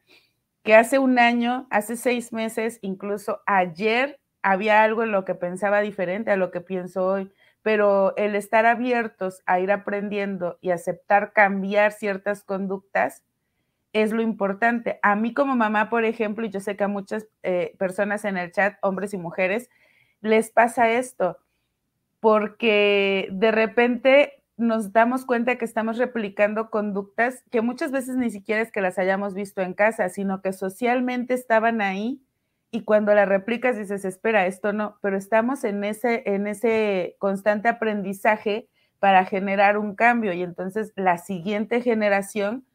que 0.63 0.75
hace 0.75 0.97
un 0.97 1.19
año, 1.19 1.67
hace 1.71 1.97
seis 1.97 2.31
meses, 2.31 2.79
incluso 2.81 3.41
ayer, 3.45 4.19
había 4.41 4.83
algo 4.83 5.03
en 5.03 5.11
lo 5.11 5.25
que 5.25 5.35
pensaba 5.35 5.81
diferente 5.81 6.31
a 6.31 6.37
lo 6.37 6.51
que 6.51 6.61
pienso 6.61 7.05
hoy, 7.05 7.31
pero 7.63 8.15
el 8.17 8.35
estar 8.35 8.65
abiertos 8.65 9.41
a 9.45 9.59
ir 9.59 9.71
aprendiendo 9.71 10.59
y 10.61 10.71
aceptar 10.71 11.33
cambiar 11.33 11.93
ciertas 11.93 12.43
conductas 12.43 13.23
es 13.93 14.11
lo 14.11 14.21
importante. 14.21 14.99
A 15.01 15.15
mí 15.15 15.33
como 15.33 15.55
mamá, 15.55 15.89
por 15.89 16.03
ejemplo, 16.03 16.45
y 16.45 16.49
yo 16.49 16.59
sé 16.59 16.75
que 16.75 16.83
a 16.83 16.87
muchas 16.87 17.27
eh, 17.43 17.73
personas 17.79 18.25
en 18.25 18.37
el 18.37 18.51
chat, 18.51 18.75
hombres 18.81 19.13
y 19.13 19.17
mujeres, 19.17 19.69
les 20.21 20.51
pasa 20.51 20.91
esto 20.91 21.37
porque 22.19 23.27
de 23.31 23.51
repente 23.51 24.43
nos 24.57 24.93
damos 24.93 25.25
cuenta 25.25 25.57
que 25.57 25.65
estamos 25.65 25.97
replicando 25.97 26.69
conductas 26.69 27.43
que 27.51 27.61
muchas 27.61 27.91
veces 27.91 28.15
ni 28.15 28.29
siquiera 28.29 28.61
es 28.61 28.71
que 28.71 28.81
las 28.81 28.99
hayamos 28.99 29.33
visto 29.33 29.61
en 29.61 29.73
casa, 29.73 30.09
sino 30.09 30.41
que 30.41 30.53
socialmente 30.53 31.33
estaban 31.33 31.81
ahí 31.81 32.21
y 32.73 32.81
cuando 32.85 33.13
la 33.13 33.25
replicas 33.25 33.77
dices, 33.77 34.03
espera, 34.03 34.47
esto 34.47 34.73
no, 34.73 34.97
pero 34.99 35.15
estamos 35.15 35.63
en 35.63 35.83
ese, 35.83 36.23
en 36.25 36.47
ese 36.47 37.15
constante 37.19 37.69
aprendizaje 37.69 38.67
para 38.97 39.25
generar 39.25 39.77
un 39.77 39.93
cambio 39.95 40.33
y 40.33 40.41
entonces 40.41 40.91
la 40.95 41.19
siguiente 41.19 41.81
generación 41.81 42.65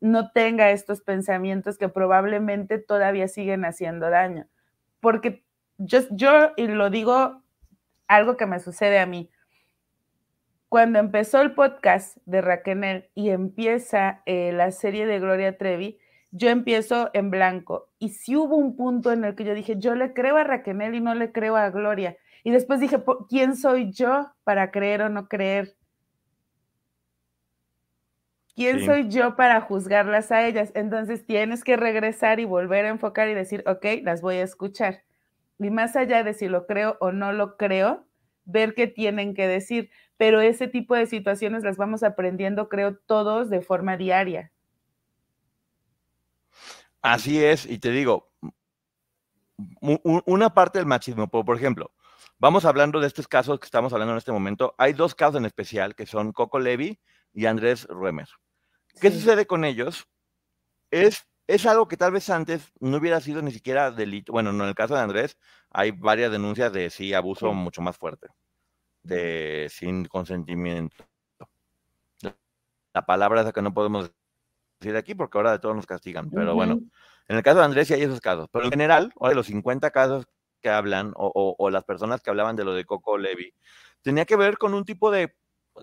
no 0.00 0.30
tenga 0.30 0.70
estos 0.70 1.00
pensamientos 1.00 1.78
que 1.78 1.88
probablemente 1.88 2.78
todavía 2.78 3.26
siguen 3.26 3.64
haciendo 3.64 4.08
daño. 4.08 4.46
Porque 5.00 5.42
yo, 5.78 6.02
yo 6.12 6.52
y 6.56 6.68
lo 6.68 6.88
digo 6.88 7.42
algo 8.06 8.36
que 8.36 8.46
me 8.46 8.60
sucede 8.60 9.00
a 9.00 9.06
mí, 9.06 9.32
cuando 10.68 11.00
empezó 11.00 11.40
el 11.40 11.54
podcast 11.54 12.18
de 12.24 12.40
Raquel 12.40 13.10
y 13.16 13.30
empieza 13.30 14.22
eh, 14.26 14.52
la 14.52 14.70
serie 14.70 15.06
de 15.06 15.18
Gloria 15.18 15.58
Trevi, 15.58 15.98
yo 16.30 16.50
empiezo 16.50 17.10
en 17.14 17.30
blanco. 17.30 17.88
Y 18.04 18.10
si 18.10 18.36
hubo 18.36 18.56
un 18.56 18.76
punto 18.76 19.12
en 19.12 19.24
el 19.24 19.34
que 19.34 19.44
yo 19.44 19.54
dije, 19.54 19.76
yo 19.78 19.94
le 19.94 20.12
creo 20.12 20.36
a 20.36 20.44
Raquel 20.44 20.94
y 20.94 21.00
no 21.00 21.14
le 21.14 21.32
creo 21.32 21.56
a 21.56 21.70
Gloria. 21.70 22.18
Y 22.42 22.50
después 22.50 22.78
dije, 22.78 23.02
¿quién 23.30 23.56
soy 23.56 23.92
yo 23.92 24.30
para 24.44 24.70
creer 24.70 25.00
o 25.00 25.08
no 25.08 25.26
creer? 25.26 25.74
¿Quién 28.54 28.84
soy 28.84 29.08
yo 29.08 29.36
para 29.36 29.62
juzgarlas 29.62 30.30
a 30.32 30.46
ellas? 30.46 30.70
Entonces 30.74 31.24
tienes 31.24 31.64
que 31.64 31.78
regresar 31.78 32.40
y 32.40 32.44
volver 32.44 32.84
a 32.84 32.90
enfocar 32.90 33.30
y 33.30 33.32
decir, 33.32 33.64
ok, 33.66 33.86
las 34.02 34.20
voy 34.20 34.34
a 34.34 34.42
escuchar. 34.42 35.04
Y 35.58 35.70
más 35.70 35.96
allá 35.96 36.22
de 36.24 36.34
si 36.34 36.46
lo 36.48 36.66
creo 36.66 36.98
o 37.00 37.10
no 37.10 37.32
lo 37.32 37.56
creo, 37.56 38.04
ver 38.44 38.74
qué 38.74 38.86
tienen 38.86 39.32
que 39.32 39.48
decir. 39.48 39.88
Pero 40.18 40.42
ese 40.42 40.68
tipo 40.68 40.94
de 40.94 41.06
situaciones 41.06 41.64
las 41.64 41.78
vamos 41.78 42.02
aprendiendo, 42.02 42.68
creo, 42.68 42.98
todos 42.98 43.48
de 43.48 43.62
forma 43.62 43.96
diaria. 43.96 44.52
Así 47.04 47.44
es, 47.44 47.66
y 47.66 47.78
te 47.78 47.90
digo, 47.90 48.32
una 49.82 50.54
parte 50.54 50.78
del 50.78 50.86
machismo, 50.86 51.28
por 51.28 51.54
ejemplo, 51.54 51.92
vamos 52.38 52.64
hablando 52.64 52.98
de 52.98 53.06
estos 53.06 53.28
casos 53.28 53.60
que 53.60 53.66
estamos 53.66 53.92
hablando 53.92 54.12
en 54.12 54.18
este 54.18 54.32
momento. 54.32 54.74
Hay 54.78 54.94
dos 54.94 55.14
casos 55.14 55.36
en 55.36 55.44
especial 55.44 55.94
que 55.94 56.06
son 56.06 56.32
Coco 56.32 56.58
Levy 56.58 56.98
y 57.34 57.44
Andrés 57.44 57.86
Ruemer. 57.90 58.26
¿Qué 59.02 59.10
sucede 59.10 59.46
con 59.46 59.66
ellos? 59.66 60.08
Es, 60.90 61.28
es 61.46 61.66
algo 61.66 61.88
que 61.88 61.98
tal 61.98 62.12
vez 62.12 62.30
antes 62.30 62.72
no 62.80 62.96
hubiera 62.96 63.20
sido 63.20 63.42
ni 63.42 63.52
siquiera 63.52 63.90
delito. 63.90 64.32
Bueno, 64.32 64.48
en 64.48 64.62
el 64.62 64.74
caso 64.74 64.94
de 64.94 65.02
Andrés 65.02 65.36
hay 65.68 65.90
varias 65.90 66.32
denuncias 66.32 66.72
de 66.72 66.88
sí, 66.88 67.12
abuso 67.12 67.52
mucho 67.52 67.82
más 67.82 67.98
fuerte, 67.98 68.28
de 69.02 69.68
sin 69.70 70.06
consentimiento. 70.06 71.04
La 72.94 73.04
palabra 73.04 73.40
es 73.40 73.46
la 73.46 73.52
que 73.52 73.60
no 73.60 73.74
podemos 73.74 74.10
de 74.92 74.98
aquí 74.98 75.14
porque 75.14 75.38
ahora 75.38 75.52
de 75.52 75.58
todos 75.58 75.74
nos 75.74 75.86
castigan. 75.86 76.30
Pero 76.30 76.54
bueno, 76.54 76.80
en 77.28 77.36
el 77.36 77.42
caso 77.42 77.58
de 77.58 77.64
Andrés 77.64 77.88
sí 77.88 77.94
hay 77.94 78.02
esos 78.02 78.20
casos. 78.20 78.48
Pero 78.52 78.64
en 78.66 78.70
general, 78.70 79.12
o 79.16 79.28
de 79.28 79.34
los 79.34 79.46
50 79.46 79.90
casos 79.90 80.26
que 80.60 80.70
hablan, 80.70 81.12
o, 81.16 81.70
las 81.70 81.84
personas 81.84 82.22
que 82.22 82.30
hablaban 82.30 82.56
de 82.56 82.64
lo 82.64 82.72
de 82.74 82.84
Coco 82.84 83.18
Levy, 83.18 83.54
tenía 84.02 84.24
que 84.24 84.36
ver 84.36 84.56
con 84.58 84.74
un 84.74 84.84
tipo 84.84 85.10
de 85.10 85.36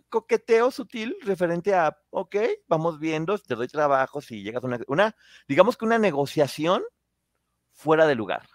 coqueteo 0.10 0.72
sutil 0.72 1.16
referente 1.22 1.76
a, 1.76 1.98
ok, 2.10 2.36
vamos 2.68 2.98
viendo, 2.98 3.38
te 3.38 3.56
doy 3.56 3.68
trabajo, 3.68 4.22
si 4.22 4.42
llegas 4.42 4.64
a 4.64 4.68
una, 4.68 4.80
una, 4.88 5.16
digamos 5.48 5.76
que 5.78 5.86
una 5.86 6.00
negociación 6.00 6.82
fuera 7.74 8.08
de 8.08 8.16
lugar, 8.16 8.48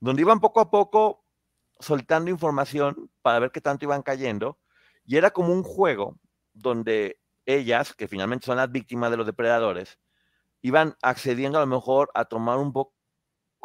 donde 0.00 0.22
iban 0.22 0.40
poco 0.40 0.60
a 0.60 0.70
poco 0.70 1.24
soltando 1.78 2.30
información 2.30 3.10
para 3.20 3.38
ver 3.38 3.50
qué 3.50 3.60
tanto 3.60 3.84
iban 3.84 4.02
cayendo, 4.02 4.58
y 5.04 5.16
era 5.16 5.30
como 5.30 5.52
un 5.52 5.62
juego 5.62 6.18
donde 6.52 7.20
ellas, 7.46 7.94
que 7.94 8.08
finalmente 8.08 8.46
son 8.46 8.56
las 8.56 8.70
víctimas 8.70 9.10
de 9.10 9.16
los 9.16 9.26
depredadores, 9.26 9.98
iban 10.62 10.96
accediendo 11.02 11.58
a 11.58 11.62
lo 11.62 11.66
mejor 11.66 12.10
a 12.14 12.24
tomar 12.24 12.58
un 12.58 12.72
poco 12.72 12.94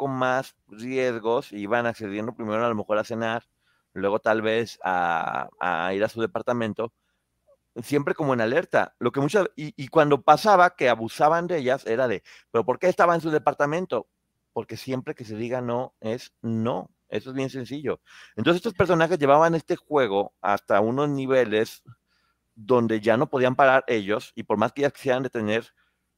más 0.08 0.54
riesgos, 0.68 1.52
iban 1.52 1.86
accediendo 1.86 2.34
primero 2.34 2.64
a 2.64 2.68
lo 2.68 2.74
mejor 2.74 2.98
a 2.98 3.04
cenar, 3.04 3.44
luego 3.92 4.20
tal 4.20 4.42
vez 4.42 4.78
a, 4.84 5.48
ir 5.94 6.04
a 6.04 6.08
su 6.08 6.20
departamento, 6.20 6.92
siempre 7.82 8.14
como 8.14 8.34
en 8.34 8.40
alerta. 8.40 8.94
Lo 8.98 9.12
que 9.12 9.20
muchas, 9.20 9.48
y, 9.56 9.74
y, 9.82 9.88
cuando 9.88 10.22
pasaba 10.22 10.76
que 10.76 10.88
abusaban 10.88 11.46
de 11.46 11.58
ellas 11.58 11.86
era 11.86 12.08
de, 12.08 12.22
pero 12.50 12.64
¿por 12.64 12.78
qué 12.78 12.88
estaba 12.88 13.14
en 13.14 13.20
su 13.20 13.30
departamento? 13.30 14.08
Porque 14.52 14.76
siempre 14.76 15.14
que 15.14 15.24
se 15.24 15.36
diga 15.36 15.60
no 15.60 15.94
es 16.00 16.32
no. 16.42 16.90
Eso 17.10 17.30
es 17.30 17.36
bien 17.36 17.50
sencillo. 17.50 18.00
Entonces 18.36 18.58
estos 18.58 18.74
personajes 18.74 19.18
llevaban 19.18 19.54
este 19.54 19.76
juego 19.76 20.32
hasta 20.40 20.80
unos 20.80 21.08
niveles 21.08 21.82
donde 22.54 23.00
ya 23.00 23.16
no 23.16 23.28
podían 23.28 23.56
parar 23.56 23.84
ellos 23.86 24.32
y 24.34 24.42
por 24.42 24.58
más 24.58 24.72
que 24.72 24.82
ellas 24.82 24.92
quisieran 24.92 25.22
detener, 25.22 25.66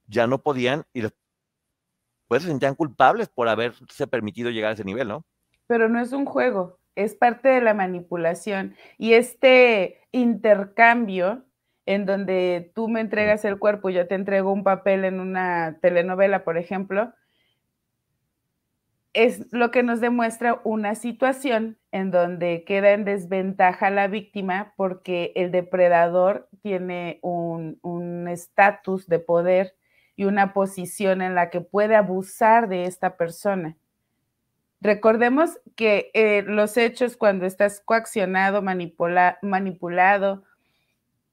ya 0.06 0.26
no 0.26 0.42
podían 0.42 0.84
y 0.92 1.02
después 1.02 2.42
se 2.42 2.48
sentían 2.48 2.74
culpables 2.74 3.28
por 3.28 3.48
haberse 3.48 4.06
permitido 4.06 4.50
llegar 4.50 4.70
a 4.70 4.74
ese 4.74 4.84
nivel, 4.84 5.08
¿no? 5.08 5.24
Pero 5.66 5.88
no 5.88 6.00
es 6.00 6.12
un 6.12 6.24
juego, 6.24 6.78
es 6.94 7.14
parte 7.14 7.48
de 7.48 7.60
la 7.60 7.74
manipulación 7.74 8.74
y 8.98 9.14
este 9.14 10.00
intercambio 10.12 11.44
en 11.86 12.06
donde 12.06 12.70
tú 12.74 12.88
me 12.88 13.00
entregas 13.00 13.44
el 13.44 13.58
cuerpo 13.58 13.90
yo 13.90 14.06
te 14.06 14.14
entrego 14.14 14.52
un 14.52 14.64
papel 14.64 15.04
en 15.04 15.20
una 15.20 15.78
telenovela, 15.80 16.44
por 16.44 16.58
ejemplo, 16.58 17.12
es 19.12 19.52
lo 19.52 19.70
que 19.70 19.82
nos 19.82 20.00
demuestra 20.00 20.60
una 20.64 20.94
situación 20.94 21.76
en 21.90 22.10
donde 22.10 22.64
queda 22.64 22.92
en 22.92 23.04
desventaja 23.04 23.90
la 23.90 24.08
víctima 24.08 24.72
porque 24.76 25.32
el 25.34 25.50
depredador 25.50 26.48
tiene 26.62 27.18
un 27.22 28.28
estatus 28.28 29.06
de 29.08 29.18
poder 29.18 29.74
y 30.16 30.24
una 30.24 30.52
posición 30.52 31.22
en 31.22 31.34
la 31.34 31.50
que 31.50 31.60
puede 31.60 31.96
abusar 31.96 32.68
de 32.68 32.84
esta 32.84 33.16
persona. 33.16 33.76
Recordemos 34.82 35.60
que 35.76 36.10
eh, 36.12 36.42
los 36.44 36.76
hechos 36.76 37.16
cuando 37.16 37.46
estás 37.46 37.80
coaccionado, 37.80 38.62
manipulado, 38.62 40.42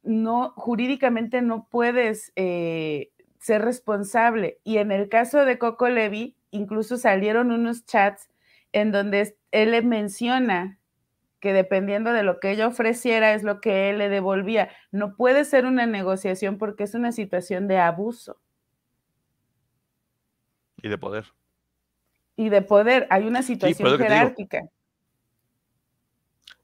no 0.04 0.52
jurídicamente 0.56 1.42
no 1.42 1.68
puedes 1.70 2.32
eh, 2.36 3.10
ser 3.40 3.64
responsable. 3.64 4.60
Y 4.64 4.78
en 4.78 4.92
el 4.92 5.10
caso 5.10 5.46
de 5.46 5.58
Coco 5.58 5.90
Levy, 5.90 6.36
incluso 6.52 6.98
salieron 6.98 7.52
unos 7.52 7.86
chats 7.86 8.30
en 8.72 8.92
donde 8.92 9.38
él 9.52 9.72
le 9.72 9.82
menciona 9.82 10.80
que 11.40 11.54
dependiendo 11.54 12.12
de 12.12 12.24
lo 12.24 12.40
que 12.40 12.52
ella 12.52 12.68
ofreciera 12.68 13.34
es 13.34 13.44
lo 13.44 13.62
que 13.62 13.90
él 13.90 13.98
le 13.98 14.10
devolvía. 14.10 14.70
No 14.92 15.16
puede 15.16 15.46
ser 15.46 15.66
una 15.66 15.86
negociación 15.86 16.58
porque 16.58 16.84
es 16.84 16.94
una 16.94 17.12
situación 17.12 17.68
de 17.68 17.78
abuso. 17.80 18.40
Y 20.82 20.90
de 20.90 20.98
poder. 20.98 21.26
Y 22.36 22.50
de 22.50 22.62
poder. 22.62 23.08
Hay 23.10 23.26
una 23.26 23.42
situación 23.42 23.98
jerárquica. 23.98 24.70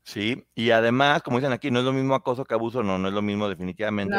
Sí, 0.04 0.46
y 0.54 0.70
además, 0.70 1.24
como 1.24 1.38
dicen 1.38 1.52
aquí, 1.52 1.72
no 1.72 1.80
es 1.80 1.86
lo 1.86 1.94
mismo 1.94 2.14
acoso 2.14 2.46
que 2.46 2.54
abuso, 2.54 2.84
no, 2.84 3.00
no 3.00 3.08
es 3.08 3.14
lo 3.14 3.22
mismo 3.22 3.50
definitivamente. 3.50 4.16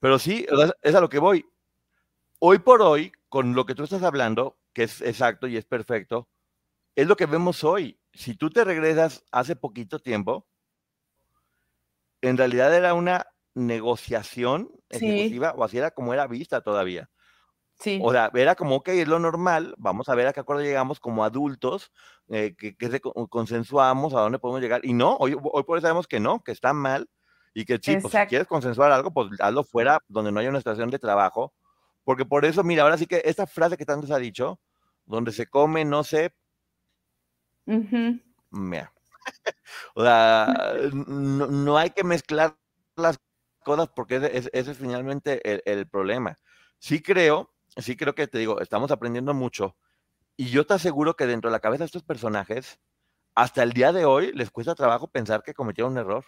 Pero 0.00 0.18
sí, 0.18 0.46
es 0.82 0.94
a 0.94 1.00
lo 1.00 1.08
que 1.08 1.18
voy. 1.18 1.44
Hoy 2.38 2.60
por 2.60 2.80
hoy, 2.82 3.12
con 3.28 3.54
lo 3.54 3.66
que 3.66 3.74
tú 3.74 3.84
estás 3.84 4.02
hablando, 4.02 4.58
que 4.72 4.84
es 4.84 5.00
exacto 5.00 5.46
y 5.46 5.56
es 5.56 5.64
perfecto, 5.64 6.28
es 6.94 7.06
lo 7.06 7.16
que 7.16 7.26
vemos 7.26 7.64
hoy. 7.64 8.00
Si 8.12 8.34
tú 8.34 8.50
te 8.50 8.64
regresas 8.64 9.24
hace 9.30 9.56
poquito 9.56 10.00
tiempo, 10.00 10.46
en 12.20 12.36
realidad 12.36 12.74
era 12.74 12.94
una 12.94 13.26
negociación 13.54 14.70
ejecutiva, 14.88 15.52
o 15.56 15.64
así 15.64 15.78
era 15.78 15.90
como 15.90 16.12
era 16.14 16.26
vista 16.26 16.60
todavía. 16.60 17.10
Sí. 17.78 18.00
O 18.02 18.10
sea, 18.10 18.30
era 18.34 18.56
como, 18.56 18.76
ok, 18.76 18.88
es 18.88 19.06
lo 19.06 19.20
normal, 19.20 19.74
vamos 19.78 20.08
a 20.08 20.14
ver 20.16 20.26
a 20.26 20.32
qué 20.32 20.40
acuerdo 20.40 20.62
llegamos 20.62 20.98
como 20.98 21.24
adultos, 21.24 21.92
eh, 22.28 22.56
que, 22.58 22.76
consensuamos, 23.28 24.14
a 24.14 24.20
dónde 24.20 24.40
podemos 24.40 24.60
llegar. 24.60 24.84
Y 24.84 24.94
no, 24.94 25.16
hoy, 25.16 25.36
hoy 25.40 25.62
por 25.62 25.78
eso 25.78 25.86
sabemos 25.86 26.08
que 26.08 26.18
no, 26.18 26.42
que 26.42 26.50
está 26.50 26.72
mal, 26.72 27.08
y 27.54 27.64
que 27.64 27.78
sí, 27.82 27.96
pues, 27.96 28.12
si 28.12 28.26
quieres 28.26 28.46
consensuar 28.46 28.92
algo, 28.92 29.12
pues 29.12 29.28
hazlo 29.40 29.64
fuera, 29.64 30.00
donde 30.08 30.32
no 30.32 30.40
haya 30.40 30.48
una 30.48 30.58
estación 30.58 30.90
de 30.90 30.98
trabajo, 30.98 31.54
porque 32.08 32.24
por 32.24 32.46
eso, 32.46 32.64
mira, 32.64 32.84
ahora 32.84 32.96
sí 32.96 33.06
que 33.06 33.20
esta 33.22 33.46
frase 33.46 33.76
que 33.76 33.84
tanto 33.84 34.06
se 34.06 34.14
ha 34.14 34.18
dicho, 34.18 34.58
donde 35.04 35.30
se 35.30 35.46
come, 35.46 35.84
no 35.84 36.02
sé. 36.02 36.32
Mira. 37.66 38.94
o 39.94 40.02
sea, 40.02 40.72
no, 40.90 41.76
hay 41.76 41.90
que 41.90 42.04
mezclar 42.04 42.56
las 42.96 43.20
cosas 43.62 43.90
porque 43.94 44.16
ese, 44.32 44.48
es 44.54 44.78
finalmente 44.78 45.42
el, 45.70 45.86
problema. 45.86 46.38
Sí 46.78 47.02
creo, 47.02 47.52
sí 47.76 47.94
creo 47.94 48.14
que 48.14 48.26
te 48.26 48.38
digo, 48.38 48.58
estamos 48.62 48.90
aprendiendo 48.90 49.34
mucho. 49.34 49.76
Y 50.34 50.46
yo 50.46 50.64
te 50.64 50.72
aseguro 50.72 51.14
que 51.14 51.26
dentro 51.26 51.50
de 51.50 51.52
la 51.52 51.60
cabeza 51.60 51.84
de 51.84 51.88
estos 51.88 52.04
personajes, 52.04 52.80
hasta 53.34 53.62
el 53.62 53.74
día 53.74 53.92
de 53.92 54.06
hoy 54.06 54.32
les 54.32 54.50
cuesta 54.50 54.74
trabajo 54.74 55.08
pensar 55.08 55.42
que 55.42 55.52
cometieron 55.52 55.92
un 55.92 55.98
error. 55.98 56.24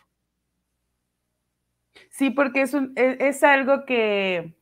Sí, 2.11 2.29
porque 2.29 2.61
es, 2.61 2.75
un, 2.75 2.93
e, 2.97 3.17
es 3.19 3.43
algo 3.43 3.87
que, 3.87 4.60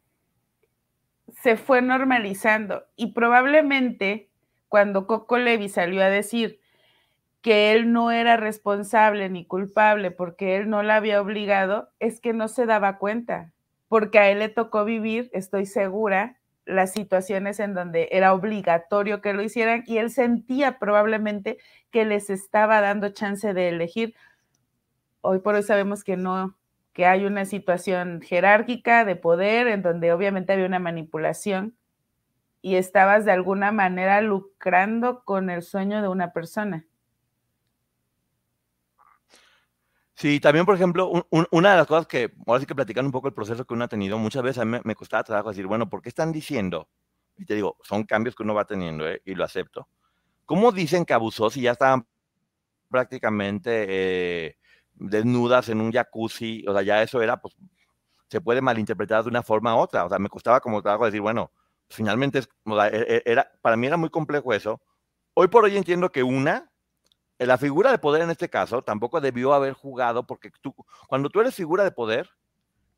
se 1.32 1.56
fue 1.56 1.82
normalizando 1.82 2.84
y 2.96 3.12
probablemente 3.12 4.30
cuando 4.68 5.06
Coco 5.06 5.38
Levi 5.38 5.68
salió 5.68 6.02
a 6.02 6.08
decir 6.08 6.60
que 7.40 7.72
él 7.72 7.92
no 7.92 8.10
era 8.10 8.36
responsable 8.36 9.28
ni 9.28 9.46
culpable 9.46 10.10
porque 10.10 10.56
él 10.56 10.68
no 10.68 10.82
la 10.82 10.96
había 10.96 11.20
obligado, 11.20 11.90
es 12.00 12.20
que 12.20 12.32
no 12.32 12.48
se 12.48 12.66
daba 12.66 12.98
cuenta, 12.98 13.52
porque 13.88 14.18
a 14.18 14.30
él 14.30 14.40
le 14.40 14.48
tocó 14.48 14.84
vivir, 14.84 15.30
estoy 15.32 15.66
segura, 15.66 16.38
las 16.66 16.92
situaciones 16.92 17.60
en 17.60 17.72
donde 17.72 18.08
era 18.12 18.34
obligatorio 18.34 19.22
que 19.22 19.32
lo 19.32 19.42
hicieran 19.42 19.84
y 19.86 19.96
él 19.96 20.10
sentía 20.10 20.78
probablemente 20.78 21.56
que 21.90 22.04
les 22.04 22.28
estaba 22.28 22.82
dando 22.82 23.08
chance 23.08 23.54
de 23.54 23.70
elegir. 23.70 24.14
Hoy 25.22 25.38
por 25.38 25.54
hoy 25.54 25.62
sabemos 25.62 26.04
que 26.04 26.18
no, 26.18 26.57
que 26.99 27.07
hay 27.07 27.26
una 27.26 27.44
situación 27.44 28.20
jerárquica 28.22 29.05
de 29.05 29.14
poder 29.14 29.68
en 29.68 29.82
donde 29.82 30.12
obviamente 30.12 30.53
había 30.53 30.66
una 30.66 30.80
manipulación 30.80 31.76
y 32.61 32.74
estabas 32.74 33.24
de 33.24 33.30
alguna 33.30 33.70
manera 33.70 34.20
lucrando 34.20 35.22
con 35.22 35.49
el 35.49 35.62
sueño 35.62 36.03
de 36.03 36.09
una 36.09 36.32
persona. 36.32 36.86
Sí, 40.14 40.40
también, 40.40 40.66
por 40.66 40.74
ejemplo, 40.74 41.24
una 41.53 41.70
de 41.70 41.76
las 41.76 41.86
cosas 41.86 42.09
que, 42.09 42.34
ahora 42.44 42.59
sí 42.59 42.66
que 42.66 42.74
platicando 42.74 43.07
un 43.07 43.12
poco 43.12 43.28
el 43.28 43.34
proceso 43.34 43.64
que 43.64 43.74
uno 43.74 43.84
ha 43.84 43.88
tenido, 43.88 44.18
muchas 44.18 44.42
veces 44.42 44.59
a 44.59 44.64
mí 44.64 44.80
me, 44.82 44.94
costaba 44.96 45.22
trabajo 45.22 45.51
decir, 45.51 45.68
bueno, 45.68 45.88
¿por 45.88 46.03
qué 46.03 46.09
están 46.09 46.32
diciendo? 46.32 46.88
Y 47.36 47.44
te 47.44 47.55
digo, 47.55 47.76
son 47.84 48.03
cambios 48.03 48.34
que 48.34 48.42
uno 48.42 48.55
va 48.55 48.64
teniendo, 48.64 49.09
¿eh? 49.09 49.22
y 49.24 49.36
lo 49.36 49.44
acepto. 49.44 49.86
¿Cómo 50.46 50.72
dicen 50.72 51.05
que 51.05 51.14
abusó 51.14 51.49
si 51.49 51.61
ya 51.61 51.70
estaban 51.70 52.09
prácticamente 52.90 53.86
eh, 53.88 54.57
desnudas 54.99 55.68
en 55.68 55.80
un 55.80 55.92
jacuzzi? 55.92 56.64
O 56.66 56.72
sea, 56.72 56.82
ya 56.82 57.03
eso 57.03 57.22
era, 57.22 57.40
pues, 57.40 57.55
se 58.28 58.40
puede 58.40 58.61
malinterpretar 58.61 59.22
de 59.22 59.30
una 59.30 59.42
forma 59.42 59.74
u 59.74 59.78
otra. 59.78 60.05
O 60.05 60.09
sea, 60.09 60.18
me 60.18 60.28
costaba 60.28 60.61
como 60.61 60.82
trabajo 60.82 61.07
decir, 61.07 61.20
bueno, 61.20 61.51
finalmente, 61.88 62.40
es, 62.40 62.49
e, 62.66 62.88
e, 62.92 63.22
era, 63.24 63.51
para 63.62 63.76
mí 63.76 63.86
era 63.86 63.96
muy 63.96 64.11
complejo 64.11 64.53
eso. 64.53 64.80
Hoy 65.34 65.49
por 65.49 65.64
hoy 65.64 65.76
entiendo 65.76 66.11
que 66.11 66.22
una, 66.22 66.70
la 67.38 67.59
figura 67.59 67.90
de 67.90 67.99
poder 67.99 68.22
en 68.22 68.30
este 68.30 68.49
caso 68.49 68.82
tampoco 68.82 69.20
debió 69.20 69.55
haber 69.55 69.72
jugado 69.72 70.26
porque 70.26 70.51
tú, 70.61 70.74
cuando 71.07 71.30
tú 71.30 71.40
eres 71.40 71.55
figura 71.55 71.84
de 71.84 71.92
poder, 71.92 72.28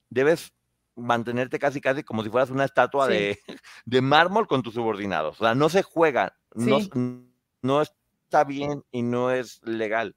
debes 0.09 0.53
mantenerte 0.96 1.59
casi 1.59 1.80
casi 1.80 2.03
como 2.03 2.22
si 2.22 2.30
fueras 2.30 2.51
una 2.51 2.64
estatua 2.64 3.07
de, 3.07 3.38
de, 3.84 4.01
mármol 4.01 4.46
con 4.46 4.62
tus 4.62 4.74
subordinados. 4.74 5.40
O 5.40 5.44
sea, 5.44 5.55
no 5.55 5.68
se 5.68 5.82
juega, 5.82 6.36
no, 6.55 6.78
no 7.62 7.82
está 7.82 8.44
bien 8.44 8.84
y 8.90 9.03
no 9.03 9.30
es 9.30 9.61
legal. 9.62 10.16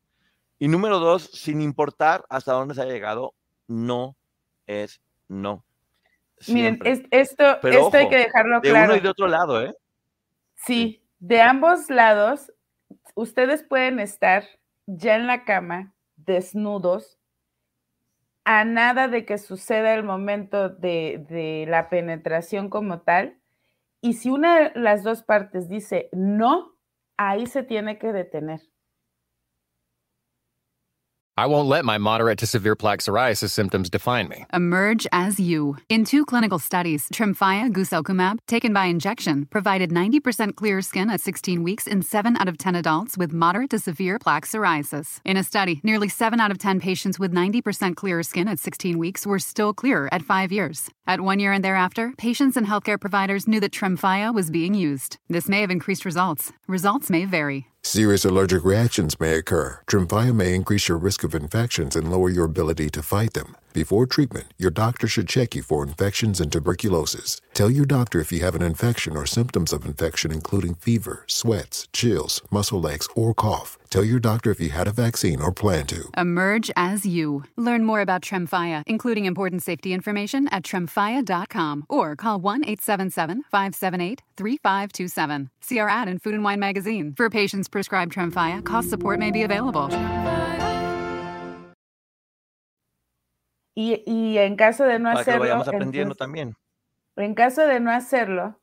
Y 0.63 0.69
número 0.69 0.97
dos, 0.99 1.23
sin 1.23 1.59
importar 1.59 2.23
hasta 2.29 2.53
dónde 2.53 2.73
se 2.73 2.81
ha 2.81 2.85
llegado, 2.85 3.33
no 3.67 4.15
es 4.65 5.01
no. 5.27 5.65
Miren, 6.47 6.79
esto, 7.11 7.61
esto 7.61 7.97
hay 7.97 8.07
que 8.07 8.15
dejarlo 8.15 8.61
claro. 8.61 8.79
De 8.79 8.85
uno 8.85 8.95
y 8.95 8.99
de 9.01 9.09
otro 9.09 9.27
lado, 9.27 9.61
¿eh? 9.61 9.75
Sí, 10.55 11.03
de 11.19 11.41
ambos 11.41 11.89
lados 11.89 12.53
ustedes 13.13 13.61
pueden 13.61 13.99
estar 13.99 14.45
ya 14.85 15.17
en 15.17 15.27
la 15.27 15.43
cama, 15.43 15.93
desnudos, 16.15 17.19
a 18.45 18.63
nada 18.63 19.09
de 19.09 19.25
que 19.25 19.39
suceda 19.39 19.93
el 19.93 20.03
momento 20.03 20.69
de, 20.69 21.25
de, 21.27 21.65
la 21.67 21.89
penetración 21.89 22.69
como 22.69 23.01
tal. 23.01 23.37
Y 23.99 24.13
si 24.13 24.29
una 24.29 24.69
de 24.69 24.79
las 24.79 25.03
dos 25.03 25.23
partes 25.23 25.67
dice 25.67 26.07
no, 26.13 26.77
ahí 27.17 27.47
se 27.47 27.63
tiene 27.63 27.97
que 27.99 28.13
detener. 28.13 28.61
I 31.35 31.47
won't 31.47 31.67
let 31.67 31.83
my 31.83 31.97
moderate 31.97 32.37
to 32.39 32.45
severe 32.45 32.75
plaque 32.75 32.99
psoriasis 32.99 33.49
symptoms 33.49 33.89
define 33.89 34.27
me. 34.29 34.45
Emerge 34.53 35.07
as 35.11 35.39
you. 35.39 35.77
In 35.89 36.05
two 36.05 36.25
clinical 36.25 36.59
studies, 36.59 37.07
Tremfya 37.11 37.73
guselkumab, 37.73 38.37
taken 38.45 38.71
by 38.71 38.85
injection, 38.85 39.47
provided 39.47 39.89
90% 39.89 40.53
clearer 40.53 40.83
skin 40.83 41.09
at 41.09 41.21
16 41.21 41.63
weeks 41.63 41.87
in 41.87 42.03
7 42.03 42.37
out 42.37 42.47
of 42.47 42.59
10 42.59 42.75
adults 42.75 43.17
with 43.17 43.33
moderate 43.33 43.71
to 43.71 43.79
severe 43.79 44.19
plaque 44.19 44.45
psoriasis. 44.45 45.21
In 45.25 45.35
a 45.35 45.43
study, 45.43 45.81
nearly 45.83 46.07
7 46.07 46.39
out 46.39 46.51
of 46.51 46.59
10 46.59 46.79
patients 46.79 47.17
with 47.17 47.33
90% 47.33 47.95
clearer 47.95 48.21
skin 48.21 48.47
at 48.47 48.59
16 48.59 48.99
weeks 48.99 49.25
were 49.25 49.39
still 49.39 49.73
clear 49.73 50.07
at 50.11 50.21
5 50.21 50.51
years. 50.51 50.91
At 51.07 51.21
1 51.21 51.39
year 51.39 51.51
and 51.51 51.65
thereafter, 51.65 52.13
patients 52.19 52.57
and 52.57 52.67
healthcare 52.67 53.01
providers 53.01 53.47
knew 53.47 53.59
that 53.59 53.71
Tremfya 53.71 54.31
was 54.35 54.51
being 54.51 54.75
used. 54.75 55.17
This 55.29 55.49
may 55.49 55.61
have 55.61 55.71
increased 55.71 56.05
results. 56.05 56.53
Results 56.67 57.09
may 57.09 57.25
vary. 57.25 57.72
Serious 57.85 58.23
allergic 58.23 58.63
reactions 58.63 59.19
may 59.19 59.35
occur. 59.35 59.81
Tremfya 59.87 60.33
may 60.33 60.55
increase 60.55 60.87
your 60.87 60.97
risk 60.97 61.25
of 61.25 61.35
infections 61.35 61.97
and 61.97 62.09
lower 62.09 62.29
your 62.29 62.45
ability 62.45 62.89
to 62.89 63.03
fight 63.03 63.33
them. 63.33 63.57
Before 63.73 64.05
treatment, 64.07 64.47
your 64.57 64.71
doctor 64.71 65.05
should 65.05 65.27
check 65.27 65.53
you 65.53 65.63
for 65.63 65.83
infections 65.83 66.39
and 66.39 66.49
tuberculosis. 66.49 67.41
Tell 67.53 67.69
your 67.69 67.85
doctor 67.85 68.21
if 68.21 68.31
you 68.31 68.39
have 68.39 68.55
an 68.55 68.61
infection 68.61 69.17
or 69.17 69.25
symptoms 69.25 69.73
of 69.73 69.85
infection, 69.85 70.31
including 70.31 70.75
fever, 70.75 71.25
sweats, 71.27 71.89
chills, 71.91 72.41
muscle 72.49 72.87
aches, 72.87 73.09
or 73.15 73.33
cough. 73.33 73.77
Tell 73.93 74.03
your 74.03 74.19
doctor 74.19 74.49
if 74.49 74.59
you 74.59 74.71
had 74.71 74.87
a 74.87 74.91
vaccine 74.91 75.39
or 75.39 75.51
plan 75.51 75.85
to. 75.85 76.09
Emerge 76.17 76.71
as 76.75 77.05
you. 77.05 77.43
Learn 77.55 77.83
more 77.83 78.01
about 78.01 78.23
Tremfya, 78.23 78.81
including 78.87 79.25
important 79.25 79.61
safety 79.61 79.93
information 79.93 80.47
at 80.47 80.63
tremfya.com 80.63 81.85
or 81.89 82.15
call 82.15 82.39
1 82.39 82.63
877 82.63 83.43
578 83.51 84.23
3527. 84.35 85.51
See 85.61 85.77
our 85.77 85.89
ad 85.89 86.09
in 86.09 86.17
Food 86.17 86.33
and 86.33 86.43
Wine 86.43 86.59
magazine. 86.59 87.13
For 87.15 87.29
patients 87.29 87.69
prescribed 87.69 88.13
Tremfya, 88.13 88.65
cost 88.65 88.89
support 88.89 89.19
may 89.19 89.29
be 89.29 89.43
available. 89.43 89.89
Y, 93.75 94.01
y 94.07 94.37
en 94.39 94.57
caso 94.57 94.87
de 94.87 94.97
no 94.97 95.11
Para 95.11 95.21
hacerlo. 95.21 95.25
Que 95.25 95.37
lo 95.37 95.39
vayamos 95.39 95.67
aprendiendo 95.67 96.13
entonces, 96.13 96.17
también. 96.17 96.55
En 97.15 97.35
caso 97.35 97.67
de 97.67 97.79
no 97.79 97.91
hacerlo, 97.91 98.55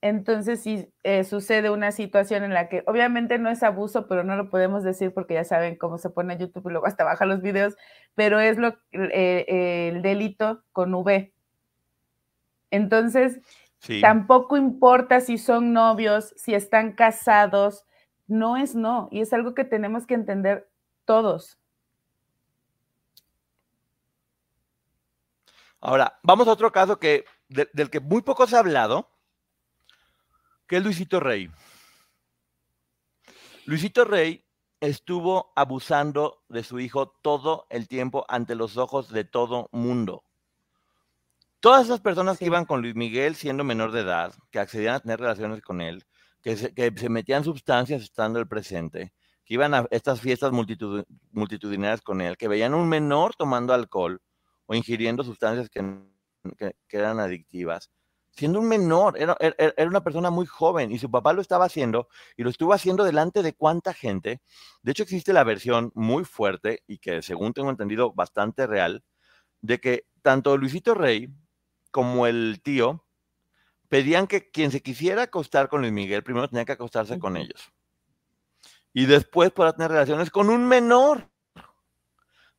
entonces 0.00 0.62
sí 0.62 0.92
eh, 1.02 1.24
sucede 1.24 1.70
una 1.70 1.90
situación 1.90 2.44
en 2.44 2.54
la 2.54 2.68
que 2.68 2.84
obviamente 2.86 3.38
no 3.38 3.50
es 3.50 3.62
abuso, 3.62 4.06
pero 4.06 4.22
no 4.22 4.36
lo 4.36 4.48
podemos 4.48 4.84
decir 4.84 5.12
porque 5.12 5.34
ya 5.34 5.44
saben 5.44 5.76
cómo 5.76 5.98
se 5.98 6.10
pone 6.10 6.38
YouTube 6.38 6.68
y 6.68 6.72
luego 6.72 6.86
hasta 6.86 7.04
baja 7.04 7.26
los 7.26 7.42
videos, 7.42 7.76
pero 8.14 8.38
es 8.38 8.58
lo, 8.58 8.78
eh, 8.92 9.90
el 9.92 10.02
delito 10.02 10.62
con 10.72 10.94
V. 10.94 11.32
Entonces, 12.70 13.40
sí. 13.80 14.00
tampoco 14.00 14.56
importa 14.56 15.20
si 15.20 15.36
son 15.36 15.72
novios, 15.72 16.32
si 16.36 16.54
están 16.54 16.92
casados, 16.92 17.84
no 18.28 18.56
es 18.56 18.74
no, 18.74 19.08
y 19.10 19.20
es 19.20 19.32
algo 19.32 19.54
que 19.54 19.64
tenemos 19.64 20.06
que 20.06 20.14
entender 20.14 20.70
todos. 21.04 21.58
Ahora, 25.80 26.18
vamos 26.22 26.46
a 26.46 26.52
otro 26.52 26.70
caso 26.70 26.98
que, 26.98 27.24
de, 27.48 27.68
del 27.72 27.90
que 27.90 28.00
muy 28.00 28.22
poco 28.22 28.46
se 28.46 28.56
ha 28.56 28.60
hablado, 28.60 29.08
que 30.68 30.76
es 30.76 30.84
Luisito 30.84 31.18
Rey. 31.18 31.50
Luisito 33.64 34.04
Rey 34.04 34.44
estuvo 34.80 35.52
abusando 35.56 36.44
de 36.48 36.62
su 36.62 36.78
hijo 36.78 37.08
todo 37.08 37.66
el 37.70 37.88
tiempo 37.88 38.24
ante 38.28 38.54
los 38.54 38.76
ojos 38.76 39.10
de 39.10 39.24
todo 39.24 39.68
mundo. 39.72 40.22
Todas 41.60 41.86
esas 41.86 42.00
personas 42.00 42.38
que 42.38 42.46
iban 42.46 42.66
con 42.66 42.82
Luis 42.82 42.94
Miguel 42.94 43.34
siendo 43.34 43.64
menor 43.64 43.90
de 43.90 44.02
edad, 44.02 44.34
que 44.50 44.60
accedían 44.60 44.94
a 44.94 45.00
tener 45.00 45.18
relaciones 45.18 45.60
con 45.60 45.80
él, 45.80 46.04
que 46.40 46.56
se, 46.56 46.72
que 46.72 46.92
se 46.96 47.08
metían 47.08 47.42
sustancias 47.42 48.02
estando 48.02 48.38
el 48.38 48.46
presente, 48.46 49.12
que 49.44 49.54
iban 49.54 49.74
a 49.74 49.86
estas 49.90 50.20
fiestas 50.20 50.52
multitud, 50.52 51.04
multitudinarias 51.32 52.00
con 52.02 52.20
él, 52.20 52.36
que 52.36 52.46
veían 52.46 52.74
a 52.74 52.76
un 52.76 52.88
menor 52.88 53.34
tomando 53.34 53.74
alcohol, 53.74 54.20
o 54.66 54.74
ingiriendo 54.74 55.24
sustancias 55.24 55.68
que, 55.68 55.82
que, 56.56 56.76
que, 56.86 56.96
eran 56.96 57.18
adictivas, 57.18 57.90
siendo 58.38 58.60
un 58.60 58.68
menor, 58.68 59.18
era, 59.18 59.36
era, 59.40 59.54
era, 59.76 59.88
una 59.88 60.02
persona 60.02 60.30
muy 60.30 60.46
joven 60.46 60.92
y 60.92 60.98
su 60.98 61.10
papá 61.10 61.32
lo 61.32 61.40
estaba 61.40 61.66
haciendo 61.66 62.08
y 62.36 62.42
lo 62.42 62.50
estuvo 62.50 62.72
haciendo 62.72 63.04
delante 63.04 63.42
de 63.42 63.52
cuánta 63.52 63.92
gente. 63.92 64.40
De 64.82 64.92
hecho, 64.92 65.02
existe 65.02 65.32
la 65.32 65.44
versión 65.44 65.92
muy 65.94 66.24
fuerte 66.24 66.82
y 66.86 66.98
que 66.98 67.22
según 67.22 67.52
tengo 67.52 67.70
entendido 67.70 68.12
bastante 68.12 68.66
real, 68.66 69.04
de 69.60 69.80
que 69.80 70.06
tanto 70.22 70.56
Luisito 70.56 70.94
Rey 70.94 71.28
como 71.90 72.26
el 72.26 72.60
tío 72.62 73.04
pedían 73.88 74.26
que 74.26 74.50
quien 74.50 74.70
se 74.70 74.82
quisiera 74.82 75.22
acostar 75.22 75.68
con 75.68 75.80
Luis 75.80 75.92
Miguel 75.92 76.22
primero 76.22 76.48
tenía 76.48 76.64
que 76.64 76.72
acostarse 76.72 77.18
con 77.18 77.36
ellos. 77.36 77.70
Y 78.92 79.06
después 79.06 79.50
podrá 79.50 79.72
tener 79.72 79.90
relaciones 79.90 80.30
con 80.30 80.48
un 80.48 80.66
menor. 80.66 81.28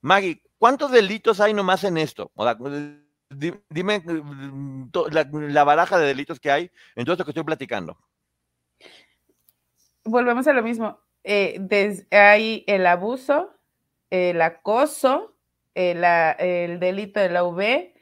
Maggie, 0.02 0.42
¿Cuántos 0.60 0.92
delitos 0.92 1.40
hay 1.40 1.54
nomás 1.54 1.86
en 1.86 1.98
esto? 1.98 2.32
O 2.36 2.44
sea, 2.44 2.58
dime 3.30 4.04
la, 5.12 5.30
la, 5.32 5.64
baraja 5.64 5.98
de 5.98 6.08
delitos 6.08 6.40
que 6.40 6.52
hay 6.52 6.72
en 6.96 7.06
todo 7.06 7.14
esto 7.14 7.26
que 7.26 7.32
estoy 7.32 7.44
platicando. 7.44 7.98
Volvemos 10.04 10.48
a 10.48 10.54
lo 10.54 10.64
mismo. 10.64 11.00
Eh, 11.24 11.58
des, 11.60 12.08
hay 12.12 12.64
el 12.68 12.86
abuso, 12.86 13.52
el 14.10 14.42
acoso, 14.42 15.36
el, 15.76 16.04
el, 16.04 16.80
delito 16.80 17.20
de 17.20 17.30
la 17.30 17.44
UV, 17.44 17.94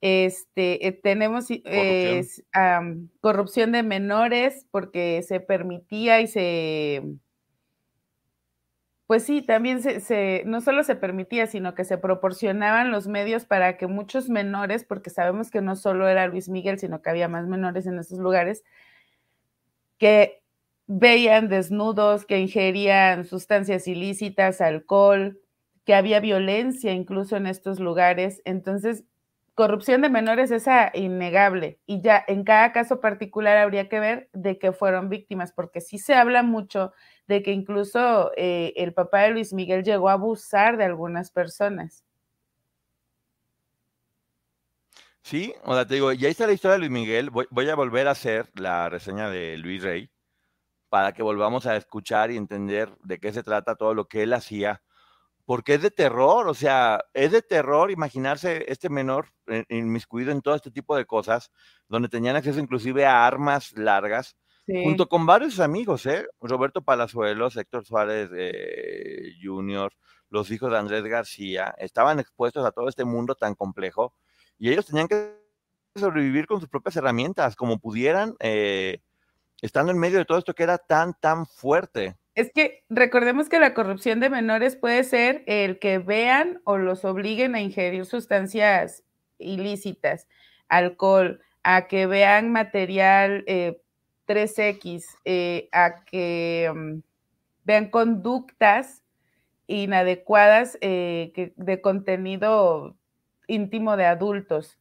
este, 0.00 0.86
eh, 0.86 0.92
tenemos 0.92 1.48
corrupción. 1.48 2.46
Um, 2.54 3.08
corrupción 3.20 3.72
de 3.72 3.82
menores 3.82 4.66
porque 4.70 5.22
se 5.22 5.40
permitía 5.40 6.20
y 6.20 6.26
se 6.26 7.02
pues 9.10 9.24
sí, 9.24 9.42
también 9.42 9.80
no 10.44 10.60
solo 10.60 10.84
se 10.84 10.94
permitía, 10.94 11.48
sino 11.48 11.74
que 11.74 11.84
se 11.84 11.98
proporcionaban 11.98 12.92
los 12.92 13.08
medios 13.08 13.44
para 13.44 13.76
que 13.76 13.88
muchos 13.88 14.28
menores, 14.28 14.84
porque 14.84 15.10
sabemos 15.10 15.50
que 15.50 15.60
no 15.60 15.74
solo 15.74 16.06
era 16.06 16.28
Luis 16.28 16.48
Miguel, 16.48 16.78
sino 16.78 17.02
que 17.02 17.10
había 17.10 17.26
más 17.26 17.48
menores 17.48 17.86
en 17.88 17.98
esos 17.98 18.20
lugares, 18.20 18.62
que 19.98 20.44
veían 20.86 21.48
desnudos, 21.48 22.24
que 22.24 22.38
ingerían 22.38 23.24
sustancias 23.24 23.88
ilícitas, 23.88 24.60
alcohol, 24.60 25.40
que 25.84 25.96
había 25.96 26.20
violencia 26.20 26.92
incluso 26.92 27.36
en 27.36 27.48
estos 27.48 27.80
lugares. 27.80 28.40
Entonces, 28.44 29.02
corrupción 29.56 30.02
de 30.02 30.08
menores 30.08 30.52
es 30.52 30.66
innegable 30.94 31.80
y 31.84 32.00
ya 32.00 32.24
en 32.28 32.44
cada 32.44 32.70
caso 32.70 33.00
particular 33.00 33.56
habría 33.56 33.88
que 33.88 33.98
ver 33.98 34.28
de 34.34 34.56
qué 34.60 34.70
fueron 34.70 35.08
víctimas, 35.08 35.50
porque 35.50 35.80
sí 35.80 35.98
se 35.98 36.14
habla 36.14 36.44
mucho 36.44 36.92
de 37.30 37.44
que 37.44 37.52
incluso 37.52 38.32
eh, 38.36 38.72
el 38.74 38.92
papá 38.92 39.20
de 39.20 39.30
Luis 39.30 39.52
Miguel 39.52 39.84
llegó 39.84 40.08
a 40.08 40.14
abusar 40.14 40.76
de 40.76 40.84
algunas 40.84 41.30
personas. 41.30 42.04
Sí, 45.22 45.54
o 45.62 45.74
sea, 45.74 45.86
te 45.86 45.94
digo, 45.94 46.10
ya 46.12 46.28
está 46.28 46.48
la 46.48 46.54
historia 46.54 46.72
de 46.72 46.78
Luis 46.80 46.90
Miguel. 46.90 47.30
Voy, 47.30 47.68
a 47.68 47.76
volver 47.76 48.08
a 48.08 48.10
hacer 48.10 48.50
la 48.54 48.88
reseña 48.88 49.30
de 49.30 49.56
Luis 49.58 49.80
Rey 49.80 50.10
para 50.88 51.12
que 51.12 51.22
volvamos 51.22 51.66
a 51.66 51.76
escuchar 51.76 52.32
y 52.32 52.36
entender 52.36 52.90
de 53.04 53.20
qué 53.20 53.32
se 53.32 53.44
trata 53.44 53.76
todo 53.76 53.94
lo 53.94 54.08
que 54.08 54.24
él 54.24 54.32
hacía 54.32 54.82
porque 55.44 55.74
es 55.74 55.82
de 55.82 55.90
terror, 55.90 56.46
o 56.46 56.54
sea, 56.54 57.00
es 57.12 57.32
de 57.32 57.42
terror 57.42 57.90
imaginarse 57.90 58.64
este 58.68 58.88
menor 58.88 59.30
inmiscuido 59.68 60.30
en 60.30 60.42
todo 60.42 60.54
este 60.54 60.70
tipo 60.70 60.96
de 60.96 61.06
cosas, 61.06 61.50
donde 61.88 62.08
tenían 62.08 62.36
acceso 62.36 62.60
inclusive 62.60 63.04
a 63.04 63.26
armas 63.26 63.72
largas, 63.76 64.36
junto 64.84 65.08
con 65.08 65.26
varios 65.26 65.60
amigos, 65.60 66.06
¿eh? 66.06 66.26
Roberto 66.40 66.82
Palazuelos, 66.82 67.56
Héctor 67.56 67.84
Suárez 67.84 68.30
eh, 68.34 69.32
Jr., 69.42 69.92
los 70.28 70.50
hijos 70.50 70.70
de 70.70 70.78
Andrés 70.78 71.02
García, 71.04 71.74
estaban 71.78 72.20
expuestos 72.20 72.64
a 72.64 72.70
todo 72.70 72.88
este 72.88 73.04
mundo 73.04 73.34
tan 73.34 73.54
complejo 73.54 74.14
y 74.58 74.70
ellos 74.70 74.86
tenían 74.86 75.08
que 75.08 75.34
sobrevivir 75.96 76.46
con 76.46 76.60
sus 76.60 76.68
propias 76.68 76.96
herramientas, 76.96 77.56
como 77.56 77.78
pudieran, 77.78 78.34
eh, 78.38 79.00
estando 79.60 79.90
en 79.90 79.98
medio 79.98 80.18
de 80.18 80.24
todo 80.24 80.38
esto 80.38 80.54
que 80.54 80.62
era 80.62 80.78
tan, 80.78 81.14
tan 81.14 81.46
fuerte. 81.46 82.16
Es 82.36 82.52
que 82.54 82.84
recordemos 82.88 83.48
que 83.48 83.58
la 83.58 83.74
corrupción 83.74 84.20
de 84.20 84.30
menores 84.30 84.76
puede 84.76 85.02
ser 85.02 85.42
el 85.46 85.80
que 85.80 85.98
vean 85.98 86.60
o 86.64 86.78
los 86.78 87.04
obliguen 87.04 87.56
a 87.56 87.60
ingerir 87.60 88.06
sustancias 88.06 89.02
ilícitas, 89.38 90.28
alcohol, 90.68 91.40
a 91.62 91.88
que 91.88 92.06
vean 92.06 92.52
material 92.52 93.44
3X, 94.30 95.04
eh, 95.24 95.68
a 95.72 96.04
que 96.04 96.72
mm, 96.72 97.00
vean 97.64 97.90
conductas 97.90 99.02
inadecuadas 99.66 100.78
eh, 100.80 101.52
de 101.56 101.80
contenido 101.80 102.96
íntimo 103.48 103.96
de 103.96 104.06
adultos. 104.06 104.78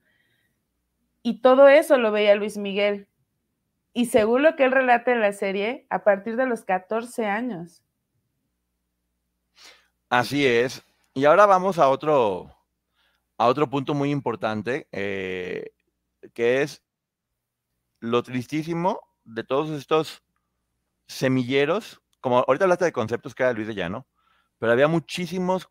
Y 1.24 1.41
todo 1.41 1.68
eso 1.68 1.97
lo 1.97 2.12
veía 2.12 2.36
Luis 2.36 2.58
Miguel. 2.58 3.08
Y 3.91 4.06
según 4.06 4.43
lo 4.43 4.56
que 4.56 4.66
él 4.66 4.72
relata 4.72 5.12
en 5.12 5.20
la 5.20 5.34
serie, 5.34 5.88
a 5.89 6.04
partir 6.04 6.36
de 6.36 6.45
los 6.45 6.64
14 6.64 7.26
años. 7.26 7.84
Así 10.10 10.45
es. 10.45 10.84
Y 11.16 11.26
ahora 11.26 11.47
vamos 11.47 11.80
a 11.80 11.89
otro, 11.89 12.56
a 13.38 13.47
otro 13.47 13.68
punto 13.68 13.95
muy 13.95 14.12
importante, 14.12 14.88
eh, 14.91 15.72
que 16.36 16.62
es 16.62 16.84
lo 18.00 18.22
tristísimo 18.22 19.09
de 19.34 19.44
todos 19.44 19.70
estos 19.72 20.24
semilleros. 21.08 22.02
Como 22.22 22.40
ahorita 22.40 22.66
hablaste 22.66 22.86
de 22.86 22.92
conceptos 22.92 23.36
que 23.36 23.44
era 23.44 23.54
Luis 23.54 23.68
de 23.68 23.76
Llano, 23.76 24.08
pero 24.58 24.72
había 24.72 24.88
muchísimos 24.88 25.70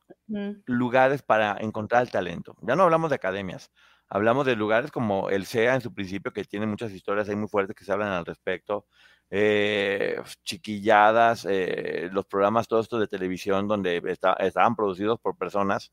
lugares 0.67 1.23
para 1.23 1.57
encontrar 1.61 2.03
el 2.03 2.11
talento. 2.11 2.57
Ya 2.63 2.77
no 2.77 2.85
hablamos 2.85 3.11
de 3.11 3.17
academias, 3.17 3.71
Hablamos 4.11 4.47
de 4.47 4.57
lugares 4.57 4.91
como 4.91 5.29
el 5.29 5.45
SEA 5.45 5.75
en 5.75 5.81
su 5.83 5.93
principio, 5.93 6.33
que 6.33 6.45
tiene 6.45 6.67
muchas 6.67 6.93
historias 6.93 7.29
ahí 7.29 7.37
muy 7.37 7.49
fuertes 7.49 7.77
que 7.77 7.85
se 7.85 7.93
hablan 7.93 8.13
al 8.13 8.25
respecto. 8.25 8.87
Eh, 9.31 10.19
chiquilladas, 10.45 11.47
eh, 11.49 12.09
los 12.11 12.25
programas 12.25 12.67
todos 12.69 12.87
estos 12.87 13.01
de 13.01 13.07
televisión 13.07 13.69
donde 13.69 14.03
estaban 14.07 14.75
producidos 14.75 15.21
por 15.21 15.37
personas 15.37 15.93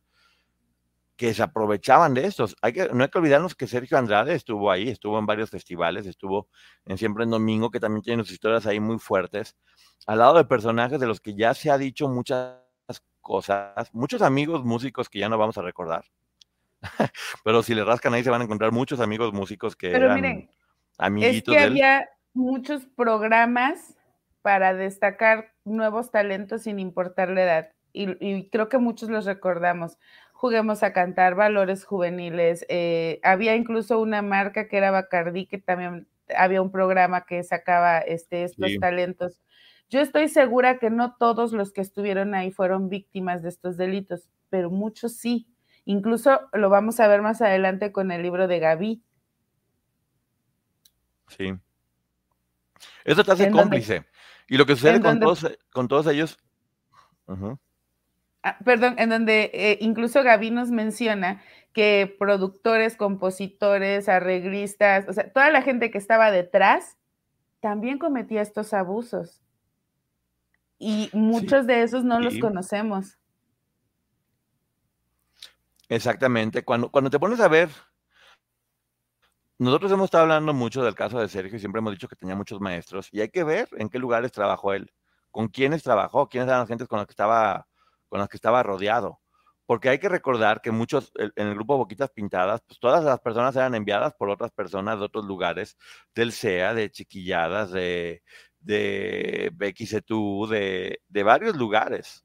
que 1.15 1.33
se 1.33 1.43
aprovechaban 1.43 2.13
de 2.13 2.25
estos. 2.25 2.55
Hay 2.61 2.73
que, 2.73 2.89
no 2.91 3.03
hay 3.03 3.09
que 3.09 3.17
olvidarnos 3.17 3.55
que 3.55 3.67
Sergio 3.67 3.97
Andrade 3.97 4.35
estuvo 4.35 4.69
ahí, 4.71 4.89
estuvo 4.89 5.17
en 5.17 5.25
varios 5.25 5.49
festivales, 5.49 6.05
estuvo 6.05 6.47
en 6.85 6.97
Siempre 6.97 7.23
en 7.23 7.29
Domingo, 7.29 7.71
que 7.71 7.79
también 7.79 8.03
tiene 8.03 8.23
sus 8.23 8.33
historias 8.33 8.65
ahí 8.65 8.79
muy 8.79 8.99
fuertes, 8.99 9.55
al 10.07 10.19
lado 10.19 10.35
de 10.35 10.45
personajes 10.45 10.99
de 10.99 11.07
los 11.07 11.21
que 11.21 11.35
ya 11.35 11.53
se 11.53 11.71
ha 11.71 11.77
dicho 11.77 12.07
muchas 12.07 12.61
cosas, 13.21 13.89
muchos 13.93 14.21
amigos 14.21 14.63
músicos 14.63 15.09
que 15.09 15.19
ya 15.19 15.29
no 15.29 15.37
vamos 15.37 15.57
a 15.57 15.61
recordar, 15.61 16.05
Pero 17.43 17.63
si 17.63 17.73
le 17.73 17.83
rascan 17.83 18.13
ahí 18.13 18.23
se 18.23 18.29
van 18.29 18.41
a 18.41 18.43
encontrar 18.45 18.71
muchos 18.71 18.99
amigos 18.99 19.33
músicos 19.33 19.75
que 19.75 19.91
Pero 19.91 20.13
miren, 20.13 20.49
amiguitos 20.97 21.55
es 21.55 21.61
que 21.61 21.65
había 21.65 22.09
muchos 22.33 22.85
programas 22.95 23.95
para 24.41 24.73
destacar 24.73 25.53
nuevos 25.63 26.11
talentos 26.11 26.63
sin 26.63 26.79
importar 26.79 27.29
la 27.29 27.43
edad. 27.43 27.71
Y, 27.93 28.49
creo 28.49 28.67
que 28.67 28.77
muchos 28.77 29.09
los 29.09 29.25
recordamos. 29.25 29.97
Juguemos 30.45 30.83
a 30.83 30.93
cantar, 30.93 31.33
valores 31.33 31.85
juveniles. 31.85 32.67
Eh, 32.69 33.19
había 33.23 33.55
incluso 33.55 33.99
una 33.99 34.21
marca 34.21 34.67
que 34.67 34.77
era 34.77 34.91
Bacardi, 34.91 35.47
que 35.47 35.57
también 35.57 36.07
había 36.37 36.61
un 36.61 36.71
programa 36.71 37.25
que 37.25 37.43
sacaba 37.43 37.97
este, 37.97 38.43
estos 38.43 38.69
talentos. 38.79 39.41
Yo 39.89 40.01
estoy 40.01 40.27
segura 40.27 40.77
que 40.77 40.91
no 40.91 41.15
todos 41.15 41.51
los 41.51 41.73
que 41.73 41.81
estuvieron 41.81 42.35
ahí 42.35 42.51
fueron 42.51 42.89
víctimas 42.89 43.41
de 43.41 43.49
estos 43.49 43.75
delitos, 43.75 44.29
pero 44.51 44.69
muchos 44.69 45.17
sí. 45.17 45.47
Incluso 45.83 46.41
lo 46.53 46.69
vamos 46.69 46.99
a 46.99 47.07
ver 47.07 47.23
más 47.23 47.41
adelante 47.41 47.91
con 47.91 48.11
el 48.11 48.21
libro 48.21 48.47
de 48.47 48.59
Gaby. 48.59 49.03
Sí. 51.29 51.55
Eso 53.03 53.23
te 53.23 53.31
hace 53.31 53.49
cómplice. 53.49 54.05
y 54.47 54.57
lo 54.57 54.67
que 54.67 54.75
sucede 54.75 55.01
con, 55.01 55.19
todos, 55.19 55.57
con 55.71 55.87
todos 55.87 56.05
ellos. 56.05 56.37
Ah, 58.47 58.59
perdón, 58.63 58.93
en 58.99 59.09
donde 59.09 59.49
eh, 59.55 59.79
incluso 59.81 60.21
Gaby 60.21 60.51
nos 60.51 60.69
menciona 60.69 61.41
que 61.73 62.15
productores, 62.19 62.95
compositores, 62.95 64.07
arreglistas, 64.07 65.09
o 65.09 65.13
sea, 65.13 65.33
toda 65.33 65.49
la 65.49 65.63
gente 65.63 65.89
que 65.89 65.97
estaba 65.97 66.29
detrás 66.29 66.95
también 67.59 67.97
cometía 67.97 68.43
estos 68.43 68.71
abusos. 68.75 69.41
Y 70.77 71.09
muchos 71.11 71.65
de 71.65 71.81
esos 71.81 72.03
no 72.03 72.19
los 72.19 72.37
conocemos. 72.37 73.17
Exactamente. 75.89 76.63
Cuando, 76.63 76.91
cuando 76.91 77.09
te 77.09 77.17
pones 77.17 77.39
a 77.39 77.47
ver, 77.47 77.69
nosotros 79.57 79.91
hemos 79.91 80.05
estado 80.05 80.25
hablando 80.25 80.53
mucho 80.53 80.83
del 80.83 80.93
caso 80.93 81.19
de 81.19 81.29
Sergio 81.29 81.57
y 81.57 81.59
siempre 81.59 81.79
hemos 81.79 81.93
dicho 81.93 82.07
que 82.07 82.15
tenía 82.15 82.35
muchos 82.35 82.61
maestros 82.61 83.09
y 83.11 83.21
hay 83.21 83.29
que 83.29 83.43
ver 83.43 83.69
en 83.71 83.89
qué 83.89 83.97
lugares 83.97 84.31
trabajó 84.31 84.73
él, 84.73 84.93
con 85.31 85.47
quiénes 85.47 85.81
trabajó, 85.81 86.29
quiénes 86.29 86.47
eran 86.47 86.59
las 86.59 86.67
gentes 86.67 86.87
con 86.87 86.99
las 86.99 87.07
que 87.07 87.13
estaba, 87.13 87.67
con 88.09 88.19
las 88.19 88.29
que 88.29 88.37
estaba 88.37 88.63
rodeado. 88.63 89.19
Porque 89.65 89.89
hay 89.89 89.97
que 89.97 90.09
recordar 90.09 90.61
que 90.61 90.71
muchos, 90.71 91.11
en 91.15 91.47
el 91.47 91.55
grupo 91.55 91.77
Boquitas 91.77 92.11
Pintadas, 92.11 92.61
pues 92.67 92.79
todas 92.79 93.03
las 93.03 93.19
personas 93.19 93.55
eran 93.55 93.73
enviadas 93.73 94.13
por 94.13 94.29
otras 94.29 94.51
personas 94.51 94.99
de 94.99 95.05
otros 95.05 95.25
lugares, 95.25 95.75
del 96.13 96.31
CEA, 96.31 96.75
de 96.75 96.91
Chiquilladas, 96.91 97.71
de, 97.71 98.21
de 98.59 99.51
Becky 99.55 99.85
de, 99.85 100.99
de 101.07 101.23
varios 101.23 101.55
lugares. 101.55 102.23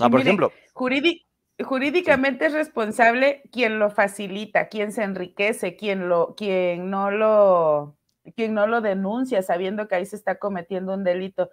Ah, 0.00 0.10
por 0.10 0.20
ejemplo. 0.20 0.52
Jurídico 0.72 1.24
jurídicamente 1.62 2.46
es 2.46 2.52
responsable 2.52 3.42
quien 3.52 3.78
lo 3.78 3.90
facilita, 3.90 4.68
quien 4.68 4.92
se 4.92 5.04
enriquece, 5.04 5.76
quien 5.76 6.08
lo, 6.08 6.34
quien 6.34 6.90
no 6.90 7.10
lo, 7.10 7.96
quien 8.34 8.54
no 8.54 8.66
lo 8.66 8.80
denuncia 8.80 9.42
sabiendo 9.42 9.86
que 9.86 9.94
ahí 9.94 10.06
se 10.06 10.16
está 10.16 10.38
cometiendo 10.38 10.94
un 10.94 11.04
delito. 11.04 11.50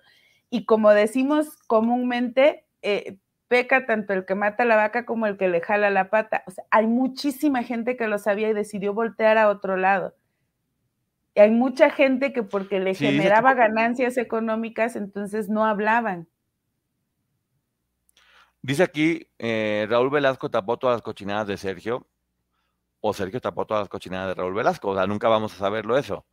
Y 0.50 0.66
como 0.66 0.90
decimos 0.92 1.58
comúnmente, 1.68 2.66
eh, 2.82 3.18
peca 3.48 3.86
tanto 3.86 4.14
el 4.14 4.26
que 4.26 4.36
mata 4.36 4.64
la 4.64 4.78
vaca 4.78 5.06
como 5.06 5.28
el 5.28 5.38
que 5.38 5.50
le 5.50 5.62
jala 5.62 5.90
la 5.90 6.10
pata. 6.10 6.44
O 6.48 6.52
sea, 6.52 6.64
hay 6.72 6.88
muchísima 6.88 7.64
gente 7.64 7.98
que 7.98 8.08
lo 8.08 8.18
sabía 8.18 8.50
y 8.50 8.54
decidió 8.54 8.94
voltear 8.94 9.38
a 9.38 9.50
otro 9.50 9.76
lado. 9.76 10.16
Y 11.36 11.42
hay 11.42 11.52
mucha 11.52 11.90
gente 11.90 12.34
que 12.34 12.44
porque 12.44 12.80
le 12.80 12.94
generaba 12.94 13.54
ganancias 13.54 14.18
económicas, 14.18 14.96
entonces 14.96 15.50
no 15.50 15.66
hablaban. 15.66 16.28
Dice 18.62 18.84
aquí, 18.84 19.28
eh, 19.40 19.88
Raúl 19.90 20.12
Velasco 20.12 20.52
tapó 20.52 20.78
todas 20.78 20.96
las 20.96 21.02
cochinadas 21.02 21.48
de 21.48 21.58
Sergio, 21.58 22.08
o 23.00 23.14
Sergio 23.14 23.42
tapó 23.42 23.66
todas 23.66 23.82
las 23.82 23.90
cochinadas 23.90 24.28
de 24.30 24.36
Raúl 24.36 24.54
Velasco, 24.54 24.90
o 24.90 24.96
sea, 24.96 25.08
nunca 25.08 25.30
vamos 25.30 25.54
a 25.56 25.58
saberlo 25.58 25.98
eso, 25.98 26.26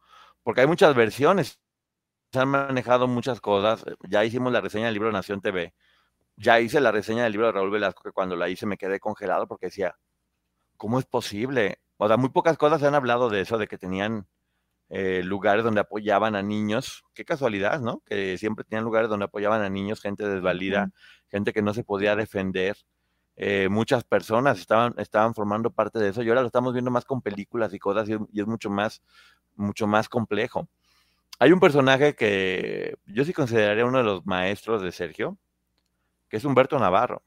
porque 0.43 0.61
hay 0.61 0.67
muchas 0.67 0.95
versiones, 0.95 1.59
se 2.31 2.39
han 2.39 2.49
manejado 2.49 3.09
muchas 3.09 3.41
cosas, 3.41 3.85
ya 4.09 4.25
hicimos 4.25 4.53
la 4.53 4.61
reseña 4.61 4.87
del 4.87 4.95
libro 4.95 5.11
Nación 5.11 5.41
TV, 5.41 5.75
ya 6.39 6.61
hice 6.61 6.80
la 6.80 6.93
reseña 6.93 7.24
del 7.24 7.32
libro 7.32 7.49
de 7.49 7.53
Raúl 7.53 7.70
Velasco, 7.70 8.03
que 8.05 8.12
cuando 8.12 8.36
la 8.36 8.49
hice 8.49 8.64
me 8.66 8.78
quedé 8.78 9.01
congelado 9.01 9.47
porque 9.49 9.66
decía, 9.66 9.97
¿cómo 10.76 10.99
es 11.01 11.07
posible? 11.07 11.80
O 11.99 12.07
sea, 12.09 12.16
muy 12.16 12.30
pocas 12.30 12.57
cosas 12.57 12.80
se 12.80 12.86
han 12.86 12.95
hablado 12.95 13.28
de 13.28 13.41
eso, 13.41 13.59
de 13.59 13.66
que 13.66 13.78
tenían 13.78 14.26
eh, 14.89 15.22
lugares 15.24 15.64
donde 15.64 15.80
apoyaban 15.80 16.36
a 16.36 16.43
niños. 16.43 17.05
Qué 17.12 17.24
casualidad, 17.24 17.80
¿no? 17.80 18.03
Que 18.07 18.39
siempre 18.39 18.64
tenían 18.64 18.84
lugares 18.84 19.11
donde 19.11 19.26
apoyaban 19.26 19.62
a 19.62 19.68
niños, 19.68 20.01
gente 20.01 20.26
desvalida, 20.26 20.91
gente 21.28 21.53
que 21.53 21.62
no 21.62 21.74
se 21.74 21.84
podía 21.84 22.14
defender. 22.16 22.76
Eh, 23.36 23.68
muchas 23.68 24.05
personas 24.05 24.59
estaban, 24.59 24.95
estaban 24.99 25.34
formando 25.34 25.70
parte 25.70 25.99
de 25.99 26.09
eso 26.09 26.22
y 26.22 26.28
ahora 26.28 26.41
lo 26.43 26.49
estamos 26.49 26.72
viendo 26.72 26.91
más 26.91 27.05
con 27.05 27.22
películas 27.22 27.72
y 27.74 27.78
cosas 27.78 28.09
y, 28.09 28.14
es 28.41 28.47
mucho 28.47 28.70
más, 28.70 29.03
mucho 29.57 29.86
más 29.86 30.09
complejo. 30.09 30.68
Hay 31.41 31.53
un 31.53 31.61
personaje 31.61 32.14
que 32.14 32.97
yo 33.07 33.24
sí 33.24 33.32
consideraría 33.32 33.86
uno 33.86 33.99
de 33.99 34.05
los 34.05 34.26
maestros 34.26 34.82
de 34.82 34.93
Sergio, 34.93 35.39
que 36.29 36.37
es 36.37 36.45
Humberto 36.45 36.79
Navarro. 36.79 37.22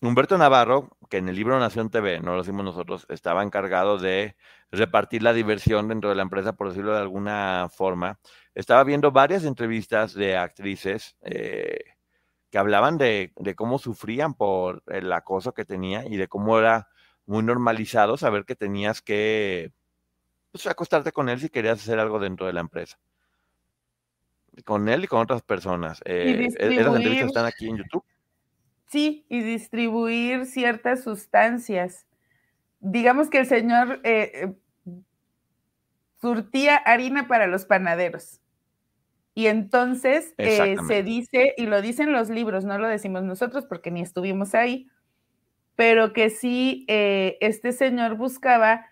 Humberto 0.00 0.36
Navarro, 0.36 0.90
que 1.08 1.16
en 1.16 1.28
el 1.28 1.36
libro 1.36 1.58
Nación 1.58 1.88
TV, 1.88 2.20
no 2.20 2.32
lo 2.32 2.42
decimos 2.42 2.64
nosotros, 2.64 3.06
estaba 3.08 3.42
encargado 3.42 3.96
de 3.96 4.36
repartir 4.70 5.22
la 5.22 5.32
diversión 5.32 5.88
dentro 5.88 6.10
de 6.10 6.16
la 6.16 6.22
empresa, 6.22 6.52
por 6.52 6.68
decirlo 6.68 6.92
de 6.92 7.00
alguna 7.00 7.68
forma, 7.74 8.18
estaba 8.54 8.84
viendo 8.84 9.12
varias 9.12 9.44
entrevistas 9.44 10.12
de 10.12 10.36
actrices 10.36 11.16
eh, 11.22 11.78
que 12.50 12.58
hablaban 12.58 12.98
de, 12.98 13.32
cómo 13.56 13.78
sufrían 13.78 14.34
por 14.34 14.82
el 14.86 15.12
acoso 15.12 15.54
que 15.54 15.64
tenía 15.64 16.06
y 16.06 16.16
de 16.16 16.28
cómo 16.28 16.58
era 16.58 16.88
muy 17.26 17.42
normalizado 17.42 18.16
saber 18.16 18.44
que 18.44 18.56
tenías 18.56 19.00
que 19.00 19.72
pues, 20.52 20.66
acostarte 20.66 21.12
con 21.12 21.28
él 21.28 21.40
si 21.40 21.48
querías 21.48 21.80
hacer 21.80 21.98
algo 21.98 22.18
dentro 22.18 22.46
de 22.46 22.52
la 22.52 22.60
empresa. 22.60 22.98
Con 24.64 24.88
él 24.88 25.04
y 25.04 25.06
con 25.06 25.20
otras 25.20 25.42
personas. 25.42 26.00
Eh, 26.04 26.48
e-, 26.58 26.76
esas 26.78 26.96
entrevistas 26.96 27.26
están 27.28 27.46
aquí 27.46 27.68
en 27.68 27.78
YouTube. 27.78 28.04
Sí, 28.86 29.26
y 29.28 29.40
distribuir 29.40 30.46
ciertas 30.46 31.02
sustancias. 31.02 32.06
Digamos 32.80 33.30
que 33.30 33.38
el 33.38 33.46
señor 33.46 34.00
eh, 34.04 34.54
surtía 36.20 36.76
harina 36.76 37.26
para 37.26 37.46
los 37.46 37.64
panaderos. 37.64 38.40
Y 39.34 39.48
entonces 39.48 40.32
eh, 40.38 40.76
se 40.86 41.02
dice, 41.02 41.54
y 41.56 41.66
lo 41.66 41.82
dicen 41.82 42.12
los 42.12 42.30
libros, 42.30 42.64
no 42.64 42.78
lo 42.78 42.86
decimos 42.86 43.24
nosotros 43.24 43.66
porque 43.66 43.90
ni 43.90 44.00
estuvimos 44.00 44.54
ahí, 44.54 44.88
pero 45.74 46.12
que 46.12 46.30
sí, 46.30 46.84
este 46.86 47.72
señor 47.72 48.14
buscaba 48.16 48.86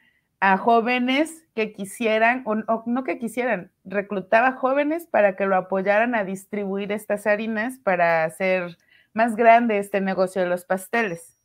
a 0.45 0.59
jóvenes 0.59 1.47
que 1.55 1.72
quisieran, 1.72 2.43
o, 2.47 2.82
no 2.84 3.05
que 3.05 3.20
quisieran, 3.20 3.70
reclutaba 3.84 4.51
jóvenes 4.51 5.07
para 5.07 5.36
que 5.36 5.47
lo 5.47 5.55
apoyaran 5.55 6.16
a 6.16 6.24
distribuir 6.24 6.90
estas 6.90 7.28
harinas 7.28 7.78
para 7.78 8.24
hacer 8.24 8.76
más 9.14 9.36
grande 9.36 9.78
este 9.78 10.01
negocio 10.01 10.43
de 10.43 10.49
los 10.49 10.64
pasteles. 10.64 11.38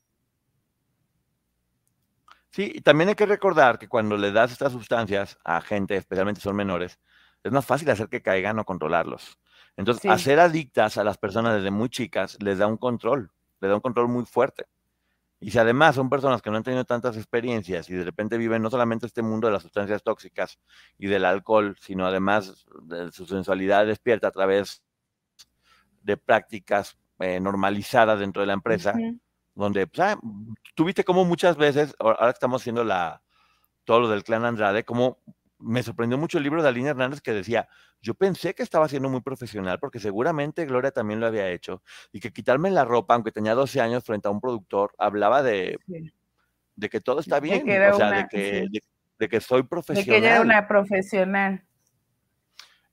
Sí, 2.50 2.72
y 2.74 2.82
también 2.82 3.10
hay 3.10 3.16
que 3.16 3.28
recordar 3.28 3.78
que 3.78 3.88
cuando 3.88 4.18
le 4.18 4.32
das 4.32 4.52
estas 4.52 4.72
sustancias 4.72 5.38
a 5.44 5.62
gente, 5.62 5.96
especialmente 5.96 6.42
son 6.42 6.56
menores, 6.56 7.00
es 7.44 7.52
más 7.52 7.68
fácil 7.68 7.92
hacer 7.92 8.10
que 8.10 8.24
caigan 8.24 8.58
o 8.58 8.66
controlarlos. 8.66 9.38
Entonces, 9.76 10.10
hacer 10.10 10.40
adictas 10.40 10.98
a 10.98 11.04
las 11.04 11.20
personas 11.20 11.58
desde 11.58 11.70
muy 11.70 11.90
chicas 11.90 12.36
les 12.42 12.58
da 12.58 12.66
un 12.66 12.78
control, 12.78 13.32
les 13.62 13.70
da 13.70 13.76
un 13.76 13.82
control 13.82 14.08
muy 14.08 14.26
fuerte. 14.26 14.66
Y 15.40 15.52
si 15.52 15.60
además 15.60 15.96
son 15.96 16.10
personas 16.10 16.42
que 16.42 16.50
no 16.50 16.58
han 16.58 16.64
tenido 16.64 16.84
tantas 16.86 17.16
experiencias 17.16 17.90
y 17.90 17.94
de 17.94 18.04
repente 18.04 18.38
viven 18.38 18.62
no 18.62 18.72
solamente 18.72 19.06
este 19.06 19.22
mundo 19.22 19.48
de 19.48 19.54
las 19.54 19.62
sustancias 19.62 20.02
tóxicas 20.02 20.60
y 20.98 21.08
del 21.08 21.26
alcohol, 21.26 21.76
sino 21.80 22.08
además 22.08 22.66
de 22.82 23.12
su 23.12 23.26
sensualidad 23.28 23.86
despierta 23.86 24.28
a 24.30 24.32
través 24.32 24.84
de 26.02 26.18
prácticas 26.18 26.98
eh, 27.20 27.40
normalizada 27.40 28.16
dentro 28.16 28.42
de 28.42 28.48
la 28.48 28.54
empresa, 28.54 28.96
donde 29.54 29.86
pues, 29.86 30.00
ah, 30.08 30.20
tuviste 30.74 31.04
como 31.04 31.24
muchas 31.24 31.56
veces, 31.56 31.94
ahora 32.00 32.32
estamos 32.32 32.62
haciendo 32.62 32.84
la, 32.84 33.22
todo 33.84 34.02
lo 34.02 34.10
del 34.10 34.24
clan 34.24 34.46
Andrade, 34.46 34.84
como 34.84 35.20
me 35.60 35.82
sorprendió 35.84 36.18
mucho 36.18 36.38
el 36.38 36.44
libro 36.44 36.62
de 36.62 36.70
Aline 36.70 36.90
Hernández 36.90 37.22
que 37.22 37.34
decía, 37.34 37.68
yo 38.02 38.14
pensé 38.14 38.54
que 38.54 38.64
estaba 38.64 38.88
siendo 38.88 39.10
muy 39.10 39.22
profesional 39.22 39.80
porque 39.80 40.00
seguramente 40.00 40.66
Gloria 40.66 40.92
también 40.92 41.20
lo 41.20 41.28
había 41.28 41.50
hecho 41.50 41.82
y 42.12 42.20
que 42.20 42.32
quitarme 42.32 42.70
la 42.70 42.86
ropa, 42.86 43.16
aunque 43.16 43.32
tenía 43.32 43.56
12 43.56 43.82
años 43.82 44.04
frente 44.04 44.28
a 44.28 44.32
un 44.32 44.40
productor, 44.40 44.94
hablaba 44.98 45.42
de, 45.44 45.80
de 46.76 46.90
que 46.90 47.02
todo 47.02 47.20
está 47.20 47.40
bien, 47.40 47.64
o 47.92 47.98
sea, 47.98 48.12
de, 48.12 48.28
que, 48.28 48.68
de, 49.18 49.30
que 49.30 49.42
soy 49.42 49.64
profesional. 49.64 50.06
De 50.06 50.12
que 50.12 50.18
ella 50.18 50.36
era 50.36 50.42
una 50.42 50.68
profesional. 50.68 51.64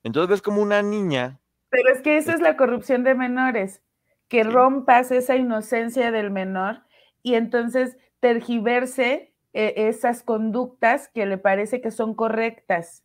Entonces 0.03 0.31
ves 0.31 0.43
como 0.43 0.63
una 0.63 0.83
niña. 0.83 1.41
Pero 1.69 1.93
es 1.93 2.01
que 2.03 2.17
esa 2.17 2.33
es 2.33 2.41
la 2.41 2.57
corrupción 2.57 3.05
de 3.05 3.15
menores 3.15 3.83
que 4.29 4.43
rompas 4.43 5.11
esa 5.11 5.37
inocencia 5.37 6.11
del 6.11 6.31
menor 6.31 6.83
y 7.23 7.35
entonces 7.35 7.99
tergiverse 8.21 9.34
eh, 9.55 9.89
esas 9.89 10.23
conductas 10.23 11.09
que 11.09 11.25
le 11.27 11.39
parece 11.39 11.81
que 11.81 11.91
son 11.91 12.15
correctas, 12.15 13.05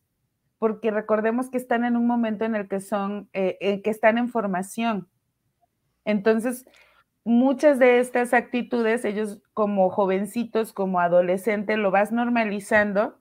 porque 0.58 0.90
recordemos 0.90 1.48
que 1.48 1.56
están 1.56 1.84
en 1.84 1.96
un 1.96 2.06
momento 2.06 2.44
en 2.44 2.54
el 2.54 2.68
que 2.68 2.80
son, 2.80 3.30
eh, 3.32 3.80
que 3.82 3.90
están 3.90 4.18
en 4.18 4.28
formación. 4.28 5.08
Entonces, 6.04 6.66
muchas 7.24 7.78
de 7.78 8.00
estas 8.00 8.34
actitudes, 8.34 9.04
ellos 9.04 9.40
como 9.54 9.88
jovencitos, 9.90 10.72
como 10.72 11.00
adolescentes, 11.00 11.78
lo 11.78 11.90
vas 11.90 12.12
normalizando 12.12 13.18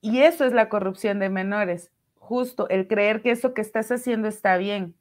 y 0.00 0.20
eso 0.20 0.44
es 0.44 0.52
la 0.52 0.68
corrupción 0.68 1.18
de 1.18 1.28
menores, 1.28 1.92
justo 2.16 2.68
el 2.68 2.86
creer 2.86 3.22
que 3.22 3.30
eso 3.30 3.54
que 3.54 3.60
estás 3.60 3.90
haciendo 3.90 4.28
está 4.28 4.56
bien. 4.56 4.94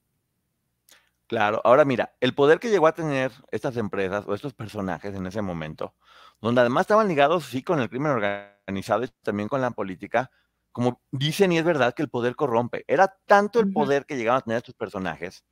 Claro, 1.28 1.62
ahora 1.66 1.84
mira, 1.84 2.14
el 2.22 2.34
poder 2.34 2.60
que 2.60 2.70
llegó 2.70 2.88
a 2.88 2.94
tener 2.94 3.32
estas 3.52 3.76
empresas 3.76 4.26
o 4.28 4.34
estos 4.34 4.54
personajes 4.54 5.14
en 5.14 5.28
ese 5.28 5.42
momento, 5.42 5.94
donde 6.42 6.62
además 6.62 6.82
estaban 6.82 7.08
ligados 7.08 7.46
sí 7.46 7.64
con 7.64 7.80
el 7.80 7.90
crimen 7.90 8.12
organizado 8.12 9.04
y 9.04 9.10
también 9.24 9.50
con 9.50 9.62
la 9.62 9.72
política, 9.72 10.32
como 10.72 11.02
dicen 11.12 11.52
y 11.52 11.58
es 11.58 11.64
verdad 11.64 11.94
que 11.94 12.04
el 12.04 12.10
poder 12.10 12.36
corrompe. 12.36 12.84
Era 12.88 13.18
tanto 13.26 13.60
el 13.60 13.72
poder 13.72 14.06
que 14.06 14.16
llegaban 14.16 14.40
a 14.40 14.44
tener 14.44 14.58
estos 14.58 14.76
personajes 14.76 15.44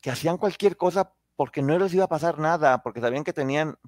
que 0.00 0.10
hacían 0.10 0.36
cualquier 0.36 0.76
cosa 0.76 1.14
porque 1.36 1.62
no 1.62 1.78
les 1.78 1.94
iba 1.94 2.04
a 2.04 2.08
pasar 2.08 2.38
nada, 2.38 2.82
porque 2.82 3.00
sabían 3.00 3.24
que 3.24 3.32
tenían 3.32 3.78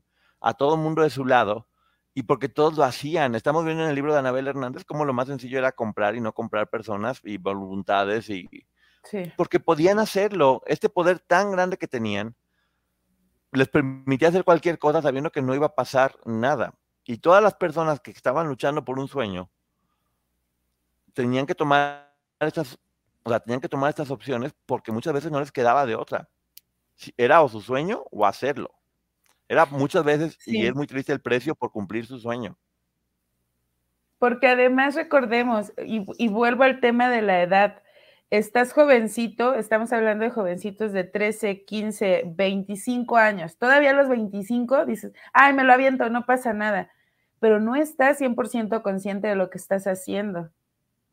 a 0.41 0.55
todo 0.55 0.75
el 0.75 0.81
mundo 0.81 1.03
de 1.03 1.11
su 1.11 1.25
lado 1.25 1.69
y 2.15 2.23
porque 2.23 2.49
todos 2.49 2.77
lo 2.77 2.85
hacían. 2.85 3.35
Estamos 3.35 3.65
viendo 3.65 3.83
en 3.83 3.91
el 3.91 3.95
libro 3.95 4.13
de 4.13 4.21
Anabel 4.21 4.47
Hernández 4.47 4.85
cómo 4.85 5.05
lo 5.05 5.13
más 5.13 5.27
sencillo 5.27 5.59
era 5.59 5.73
comprar 5.73 6.15
y 6.15 6.21
no 6.21 6.33
comprar 6.33 6.71
personas 6.71 7.21
y 7.25 7.39
voluntades 7.39 8.31
y, 8.31 8.49
porque 9.37 9.61
podían 9.61 9.99
hacerlo. 9.99 10.63
Este 10.67 10.89
poder 10.89 11.19
tan 11.19 11.51
grande 11.51 11.77
que 11.77 11.89
tenían 11.89 12.37
les 13.55 13.69
permitía 13.69 14.29
hacer 14.29 14.45
cualquier 14.45 14.79
cosa 14.79 15.01
sabiendo 15.01 15.31
que 15.31 15.43
no 15.43 15.55
iba 15.55 15.67
a 15.67 15.75
pasar 15.75 16.17
nada. 16.25 16.75
Y 17.05 17.19
todas 17.19 17.43
las 17.43 17.55
personas 17.55 18.01
que 18.01 18.11
estaban 18.11 18.49
luchando 18.49 18.85
por 18.85 18.99
un 18.99 19.09
sueño 19.09 19.51
tenían 21.13 21.47
que 21.47 21.55
tomar 21.55 22.13
estas, 22.41 22.79
o 23.23 23.31
sea, 23.31 23.41
tenían 23.41 23.61
que 23.61 23.69
tomar 23.69 23.91
estas 23.91 24.11
opciones 24.11 24.55
porque 24.67 24.91
muchas 24.91 25.13
veces 25.13 25.31
no 25.31 25.41
les 25.41 25.53
quedaba 25.53 25.87
de 25.87 25.95
otra. 25.95 26.29
Era 27.17 27.43
o 27.43 27.49
su 27.49 27.61
sueño 27.61 28.05
o 28.11 28.27
hacerlo. 28.27 28.71
Era 29.49 29.67
muchas 29.67 30.05
veces, 30.05 30.39
y 30.47 30.67
es 30.67 30.75
muy 30.75 30.87
triste 30.87 31.13
el 31.13 31.21
precio 31.21 31.55
por 31.55 31.71
cumplir 31.71 32.07
su 32.07 32.19
sueño. 32.19 32.57
Porque 34.19 34.49
además 34.49 34.95
recordemos, 34.95 35.73
y 35.77 36.29
vuelvo 36.29 36.65
al 36.65 36.81
tema 36.81 37.11
de 37.11 37.21
la 37.21 37.43
edad, 37.43 37.83
estás 38.31 38.73
jovencito, 38.73 39.55
estamos 39.55 39.93
hablando 39.93 40.25
de 40.25 40.31
jovencitos 40.31 40.93
de 40.93 41.05
13, 41.05 41.65
15, 41.65 42.25
25 42.27 43.17
años, 43.17 43.57
todavía 43.59 43.91
a 43.91 43.95
los 43.95 44.09
25 44.09 44.87
dices, 44.87 45.13
ay, 45.33 45.53
me 45.53 45.65
lo 45.65 45.73
aviento, 45.73 46.09
no 46.11 46.27
pasa 46.27 46.53
nada, 46.53 46.91
pero 47.41 47.61
no 47.61 47.77
estás 47.77 48.19
100% 48.21 48.83
consciente 48.83 49.29
de 49.29 49.37
lo 49.37 49.51
que 49.51 49.59
estás 49.59 49.87
haciendo. 49.87 50.51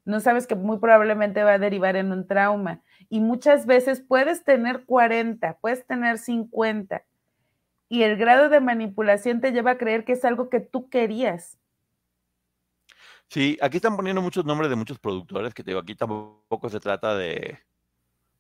No 0.06 0.20
sabes 0.20 0.48
que 0.48 0.56
muy 0.56 0.80
probablemente 0.80 1.44
va 1.44 1.54
a 1.54 1.60
derivar 1.60 1.96
en 1.96 2.12
un 2.12 2.28
trauma. 2.28 2.82
Y 3.10 3.20
muchas 3.20 3.66
veces 3.66 4.02
puedes 4.02 4.44
tener 4.44 4.86
40, 4.86 5.58
puedes 5.62 5.86
tener 5.86 6.18
50. 6.18 7.04
Y 7.90 8.04
el 8.04 8.18
grado 8.18 8.50
de 8.50 8.62
manipulación 8.62 9.42
te 9.42 9.52
lleva 9.52 9.72
a 9.72 9.78
creer 9.78 10.06
que 10.06 10.14
es 10.14 10.26
algo 10.26 10.50
que 10.50 10.60
tú 10.60 10.90
querías. 10.90 11.60
Sí, 13.32 13.58
aquí 13.62 13.78
están 13.78 13.96
poniendo 13.96 14.22
muchos 14.22 14.44
nombres 14.44 14.70
de 14.70 14.76
muchos 14.76 15.00
productores, 15.00 15.54
que 15.54 15.64
te 15.64 15.72
digo, 15.72 15.80
aquí 15.80 15.96
tampoco 15.96 16.68
se 16.68 16.82
trata 16.82 17.16
de, 17.16 17.60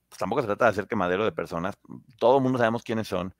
pues 0.09 0.19
tampoco 0.19 0.41
se 0.41 0.47
trata 0.47 0.65
de 0.65 0.71
hacer 0.71 0.85
quemadero 0.85 1.23
de 1.23 1.31
personas, 1.31 1.79
todo 2.19 2.35
el 2.35 2.43
mundo 2.43 2.57
sabemos 2.57 2.83
quiénes 2.83 3.07
son. 3.07 3.33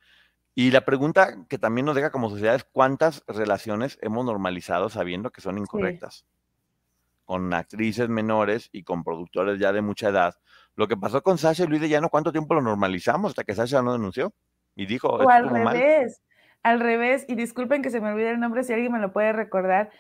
Y 0.55 0.71
la 0.71 0.85
pregunta 0.85 1.45
que 1.49 1.57
también 1.57 1.83
nos 1.83 1.95
deja 1.95 2.09
como 2.09 2.29
sociedad 2.29 2.55
es 2.55 2.63
cuántas 2.63 3.21
relaciones 3.27 3.99
hemos 4.01 4.23
normalizado 4.23 4.87
sabiendo 4.89 5.29
que 5.31 5.41
son 5.41 5.57
incorrectas. 5.57 6.25
Con 7.25 7.53
actrices 7.53 8.07
menores 8.07 8.69
y 8.71 8.83
con 8.83 9.03
productores 9.03 9.59
ya 9.59 9.73
de 9.73 9.81
mucha 9.81 10.07
edad. 10.07 10.35
Lo 10.77 10.87
que 10.87 10.95
pasó 10.95 11.21
con 11.21 11.37
Sasha 11.37 11.65
y 11.65 11.67
Luis 11.67 11.81
de 11.81 11.89
Llano, 11.89 12.07
¿cuánto 12.07 12.31
tiempo 12.31 12.53
lo 12.53 12.61
normalizamos 12.61 13.31
hasta 13.31 13.43
que 13.43 13.55
Sasha 13.55 13.81
no 13.81 13.91
denunció? 13.91 14.33
Y 14.77 14.85
dijo... 14.85 15.09
O 15.09 15.29
al 15.29 15.49
revés, 15.49 16.21
al 16.63 16.79
revés, 16.79 17.25
y 17.27 17.35
disculpen 17.35 17.81
que 17.81 17.89
se 17.89 17.99
me 17.99 18.13
olvide 18.13 18.31
el 18.31 18.39
nombre 18.39 18.63
si 18.63 18.71
alguien 18.71 18.93
me 18.93 18.99
lo 18.99 19.11
puede 19.11 19.33
recordar 19.33 19.91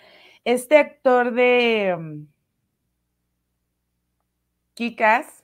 este 0.45 0.77
actor 0.77 1.33
de 1.33 1.95
um, 1.97 2.27
Kikas, 4.73 5.43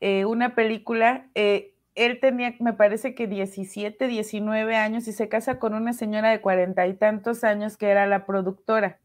eh, 0.00 0.24
una 0.24 0.54
película, 0.54 1.28
eh, 1.34 1.74
él 1.94 2.20
tenía, 2.20 2.54
me 2.60 2.72
parece 2.72 3.14
que 3.14 3.26
17, 3.26 4.06
19 4.06 4.76
años 4.76 5.06
y 5.08 5.12
se 5.12 5.28
casa 5.28 5.58
con 5.58 5.74
una 5.74 5.92
señora 5.92 6.30
de 6.30 6.40
cuarenta 6.40 6.86
y 6.86 6.94
tantos 6.94 7.44
años 7.44 7.76
que 7.76 7.88
era 7.88 8.06
la 8.06 8.24
productora. 8.24 8.98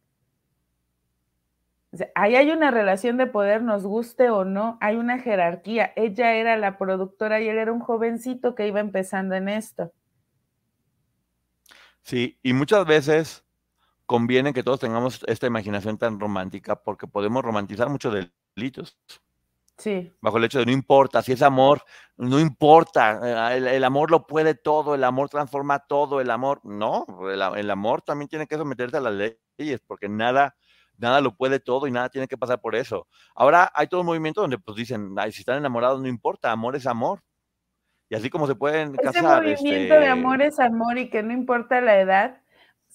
ahí 2.14 2.36
hay 2.36 2.52
una 2.52 2.72
relación 2.72 3.18
de 3.18 3.28
poder, 3.28 3.62
nos 3.64 3.86
guste 3.86 4.30
o 4.30 4.46
no, 4.46 4.78
hay 4.82 4.96
una 4.96 5.20
jerarquía. 5.20 5.92
Ella 5.96 6.34
era 6.36 6.58
la 6.58 6.78
productora 6.78 7.42
y 7.42 7.50
él 7.50 7.58
era 7.58 7.74
un 7.74 7.80
jovencito 7.80 8.56
que 8.56 8.68
iba 8.68 8.80
empezando 8.80 9.36
en 9.36 9.50
esto. 9.50 9.92
Sí, 12.04 12.38
y 12.44 12.54
muchas 12.54 12.86
veces 12.86 13.45
conviene 14.06 14.54
que 14.54 14.64
todos 14.64 14.80
tengamos 14.80 15.24
esta 15.28 15.48
imaginación 15.48 15.98
tan 15.98 16.20
romántica 16.20 16.76
porque 16.76 17.08
podemos 17.08 17.44
romantizar 17.44 17.90
muchos 17.90 18.14
delitos. 18.56 18.98
Sí. 19.78 20.14
Bajo 20.22 20.38
el 20.38 20.46
hecho 20.46 20.60
de 20.60 20.66
no 20.66 20.72
importa, 20.72 21.22
si 21.22 21.34
es 21.34 21.42
amor, 21.42 21.84
no 22.16 22.40
importa, 22.40 23.52
eh, 23.52 23.58
el, 23.58 23.68
el 23.68 23.84
amor 23.84 24.10
lo 24.10 24.26
puede 24.26 24.56
todo, 24.56 24.96
el 24.96 25.04
amor 25.04 25.30
transforma 25.30 25.80
todo, 25.80 26.22
el 26.22 26.32
amor, 26.32 26.62
no, 26.64 27.06
el, 27.30 27.42
el 27.42 27.70
amor 27.70 28.02
también 28.02 28.30
tiene 28.30 28.48
que 28.48 28.56
someterse 28.56 28.98
a 28.98 29.02
las 29.02 29.14
leyes, 29.14 29.82
porque 29.86 30.08
nada, 30.08 30.56
nada 30.98 31.20
lo 31.20 31.36
puede 31.36 31.60
todo 31.60 31.88
y 31.88 31.92
nada 31.92 32.08
tiene 32.10 32.28
que 32.28 32.38
pasar 32.38 32.62
por 32.62 32.74
eso. 32.76 33.08
Ahora 33.36 33.70
hay 33.76 33.88
todo 33.88 34.00
un 34.00 34.08
movimiento 34.08 34.40
donde 34.40 34.58
pues 34.60 34.78
dicen, 34.78 35.14
"Ay, 35.18 35.34
si 35.34 35.42
están 35.42 35.58
enamorados 35.58 36.00
no 36.00 36.08
importa, 36.08 36.52
amor 36.52 36.78
es 36.78 36.88
amor. 36.88 37.22
Y 38.08 38.16
así 38.16 38.30
como 38.30 38.48
se 38.48 38.56
pueden 38.56 38.94
Ese 38.94 39.02
casar, 39.02 39.44
movimiento 39.44 39.96
de 39.96 40.00
este, 40.00 40.08
amor 40.08 40.42
es 40.42 40.60
amor 40.60 40.98
y 40.98 41.10
que 41.10 41.22
no 41.22 41.34
importa 41.34 41.82
la 41.82 42.00
edad, 42.00 42.42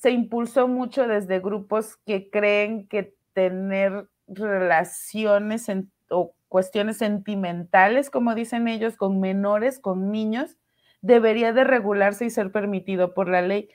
se 0.01 0.11
impulsó 0.11 0.67
mucho 0.67 1.07
desde 1.07 1.41
grupos 1.41 1.99
que 2.07 2.31
creen 2.31 2.89
que 2.89 3.15
tener 3.35 4.09
relaciones 4.27 5.67
o 6.09 6.33
cuestiones 6.49 6.97
sentimentales, 6.97 8.09
como 8.09 8.35
dicen 8.35 8.67
ellos, 8.67 8.97
con 8.97 9.21
menores, 9.21 9.79
con 9.79 10.11
niños, 10.11 10.57
debería 11.03 11.53
de 11.53 11.65
regularse 11.65 12.25
y 12.25 12.31
ser 12.31 12.51
permitido 12.51 13.13
por 13.13 13.29
la 13.29 13.43
ley. 13.43 13.69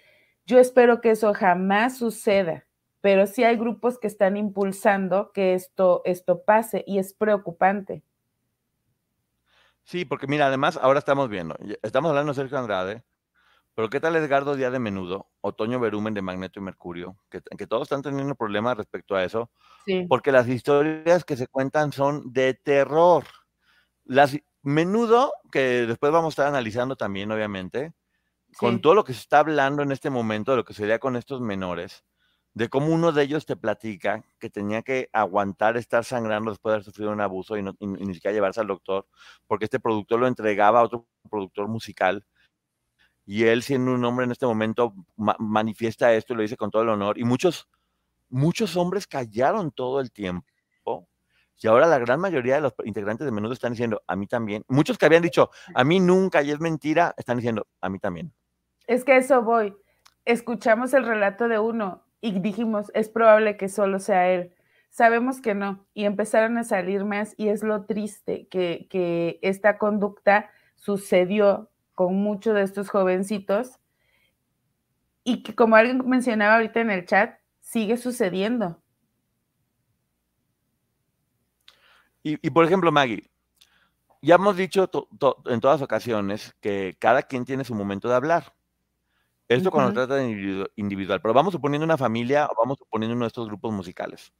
Yo 0.47 0.57
espero 0.57 0.99
que 0.99 1.11
eso 1.11 1.31
jamás 1.35 1.99
suceda, 1.99 2.65
pero 3.01 3.27
sí 3.27 3.43
hay 3.43 3.55
grupos 3.55 3.99
que 3.99 4.07
están 4.07 4.35
impulsando 4.35 5.31
que 5.31 5.53
esto, 5.53 6.01
esto 6.05 6.41
pase 6.41 6.83
y 6.87 6.97
es 6.97 7.13
preocupante. 7.13 8.01
Sí, 9.83 10.05
porque 10.05 10.25
mira, 10.25 10.47
además 10.47 10.79
ahora 10.81 10.97
estamos 10.97 11.29
viendo, 11.29 11.55
estamos 11.83 12.09
hablando 12.09 12.31
de 12.31 12.35
Sergio 12.35 12.57
Andrade, 12.57 13.03
pero 13.75 13.89
¿qué 13.89 13.99
tal 13.99 14.15
Edgardo 14.15 14.55
Díaz 14.55 14.71
de 14.71 14.79
Menudo, 14.79 15.29
Otoño 15.41 15.79
Berumen 15.79 16.13
de 16.13 16.21
Magneto 16.21 16.59
y 16.59 16.63
Mercurio? 16.63 17.17
Que, 17.29 17.41
que 17.41 17.67
todos 17.67 17.83
están 17.83 18.01
teniendo 18.01 18.33
problemas 18.35 18.77
respecto 18.77 19.15
a 19.15 19.23
eso, 19.23 19.51
Sí. 19.85 20.05
porque 20.09 20.31
las 20.31 20.47
historias 20.47 21.23
que 21.25 21.37
se 21.37 21.47
cuentan 21.47 21.91
son 21.91 22.31
de 22.33 22.53
terror. 22.55 23.25
Las 24.05 24.35
Menudo, 24.63 25.31
que 25.51 25.85
después 25.85 26.11
vamos 26.11 26.29
a 26.31 26.33
estar 26.33 26.47
analizando 26.47 26.95
también, 26.95 27.31
obviamente, 27.31 27.93
con 28.57 28.81
todo 28.81 28.95
lo 28.95 29.03
que 29.03 29.13
se 29.13 29.19
está 29.19 29.39
hablando 29.39 29.83
en 29.83 29.91
este 29.91 30.09
momento 30.09 30.51
de 30.51 30.57
lo 30.57 30.65
que 30.65 30.73
sería 30.73 30.97
con 30.97 31.15
estos 31.17 31.41
menores, 31.41 32.03
de 32.53 32.69
cómo 32.69 32.87
uno 32.87 33.11
de 33.11 33.21
ellos 33.23 33.45
te 33.45 33.57
platica 33.57 34.23
que 34.39 34.49
tenía 34.49 34.81
que 34.81 35.09
aguantar 35.11 35.75
estar 35.75 36.05
sangrando 36.05 36.51
después 36.51 36.71
de 36.71 36.75
haber 36.75 36.85
sufrido 36.85 37.11
un 37.11 37.19
abuso 37.19 37.57
y, 37.57 37.63
no- 37.63 37.75
y 37.79 37.85
ni 37.87 38.13
siquiera 38.13 38.33
llevarse 38.33 38.61
al 38.61 38.67
doctor, 38.67 39.07
porque 39.45 39.65
este 39.65 39.79
productor 39.81 40.21
lo 40.21 40.27
entregaba 40.27 40.79
a 40.79 40.83
otro 40.83 41.05
productor 41.29 41.67
musical. 41.67 42.25
Y 43.25 43.45
él, 43.45 43.63
siendo 43.63 43.93
un 43.93 44.05
hombre 44.05 44.25
en 44.25 44.31
este 44.31 44.45
momento, 44.45 44.93
ma- 45.15 45.35
manifiesta 45.39 46.13
esto 46.13 46.33
y 46.33 46.35
lo 46.35 46.41
dice 46.43 46.57
con 46.57 46.69
todo 46.69 46.83
el 46.83 46.89
honor. 46.89 47.17
Y 47.17 47.23
muchos, 47.23 47.67
muchos 48.29 48.77
hombres 48.77 49.07
callaron 49.07 49.71
todo 49.71 49.99
el 49.99 50.11
tiempo. 50.11 50.45
Y 51.61 51.67
ahora 51.67 51.87
la 51.87 51.97
gran 51.99 52.19
mayoría 52.19 52.55
de 52.55 52.61
los 52.61 52.73
integrantes 52.83 53.25
de 53.25 53.31
Menudo 53.31 53.53
están 53.53 53.71
diciendo, 53.71 54.03
a 54.07 54.15
mí 54.15 54.27
también. 54.27 54.63
Muchos 54.67 54.97
que 54.97 55.05
habían 55.05 55.23
dicho, 55.23 55.49
a 55.73 55.83
mí 55.83 55.99
nunca 55.99 56.43
y 56.43 56.51
es 56.51 56.59
mentira, 56.59 57.13
están 57.17 57.37
diciendo, 57.37 57.65
a 57.81 57.89
mí 57.89 57.97
también. 57.97 58.33
Es 58.87 59.03
que 59.05 59.15
eso 59.15 59.41
voy. 59.41 59.75
Escuchamos 60.25 60.93
el 60.93 61.05
relato 61.05 61.47
de 61.47 61.57
uno 61.59 62.03
y 62.19 62.39
dijimos, 62.39 62.91
es 62.93 63.09
probable 63.09 63.55
que 63.57 63.69
solo 63.69 63.99
sea 63.99 64.29
él. 64.29 64.53
Sabemos 64.89 65.41
que 65.41 65.55
no. 65.55 65.87
Y 65.93 66.05
empezaron 66.05 66.57
a 66.57 66.63
salir 66.63 67.05
más 67.05 67.33
y 67.37 67.47
es 67.47 67.63
lo 67.63 67.85
triste 67.85 68.47
que, 68.49 68.87
que 68.89 69.39
esta 69.41 69.77
conducta 69.77 70.51
sucedió 70.75 71.71
con 71.95 72.15
muchos 72.15 72.53
de 72.53 72.61
estos 72.61 72.89
jovencitos 72.89 73.79
y 75.23 75.41
que 75.41 75.55
como 75.55 75.75
alguien 75.75 76.07
mencionaba 76.07 76.55
ahorita 76.55 76.81
en 76.81 76.91
el 76.91 77.05
chat, 77.05 77.39
sigue 77.61 77.97
sucediendo. 77.97 78.81
Y, 82.21 82.45
y, 82.45 82.49
por 82.51 82.65
ejemplo, 82.65 82.91
Maggie, 82.91 83.29
ya 84.21 84.35
hemos 84.35 84.57
dicho 84.57 84.87
to- 84.87 85.07
to- 85.17 85.37
en 85.45 85.59
todas 85.61 85.81
ocasiones 85.81 86.55
que 86.59 86.95
cada 86.99 87.23
quien 87.23 87.45
tiene 87.45 87.63
su 87.63 87.73
momento 87.75 88.09
de 88.09 88.15
hablar. 88.15 88.55
Esto 89.47 89.69
cuando 89.69 89.93
trata 89.93 90.15
de 90.15 90.27
individu- 90.27 90.71
individual, 90.75 91.21
pero 91.21 91.33
vamos 91.33 91.53
suponiendo 91.53 91.85
una 91.85 91.97
familia 91.97 92.47
o 92.47 92.55
vamos 92.59 92.79
suponiendo 92.79 93.15
uno 93.15 93.25
de 93.25 93.27
estos 93.27 93.47
grupos 93.47 93.71
musicales, 93.71 94.33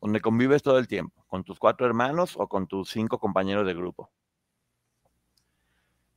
donde 0.00 0.20
convives 0.20 0.64
todo 0.64 0.78
el 0.78 0.88
tiempo, 0.88 1.24
con 1.28 1.44
tus 1.44 1.60
cuatro 1.60 1.86
hermanos 1.86 2.34
o 2.36 2.48
con 2.48 2.66
tus 2.66 2.90
cinco 2.90 3.20
compañeros 3.20 3.64
de 3.66 3.74
grupo. 3.74 4.10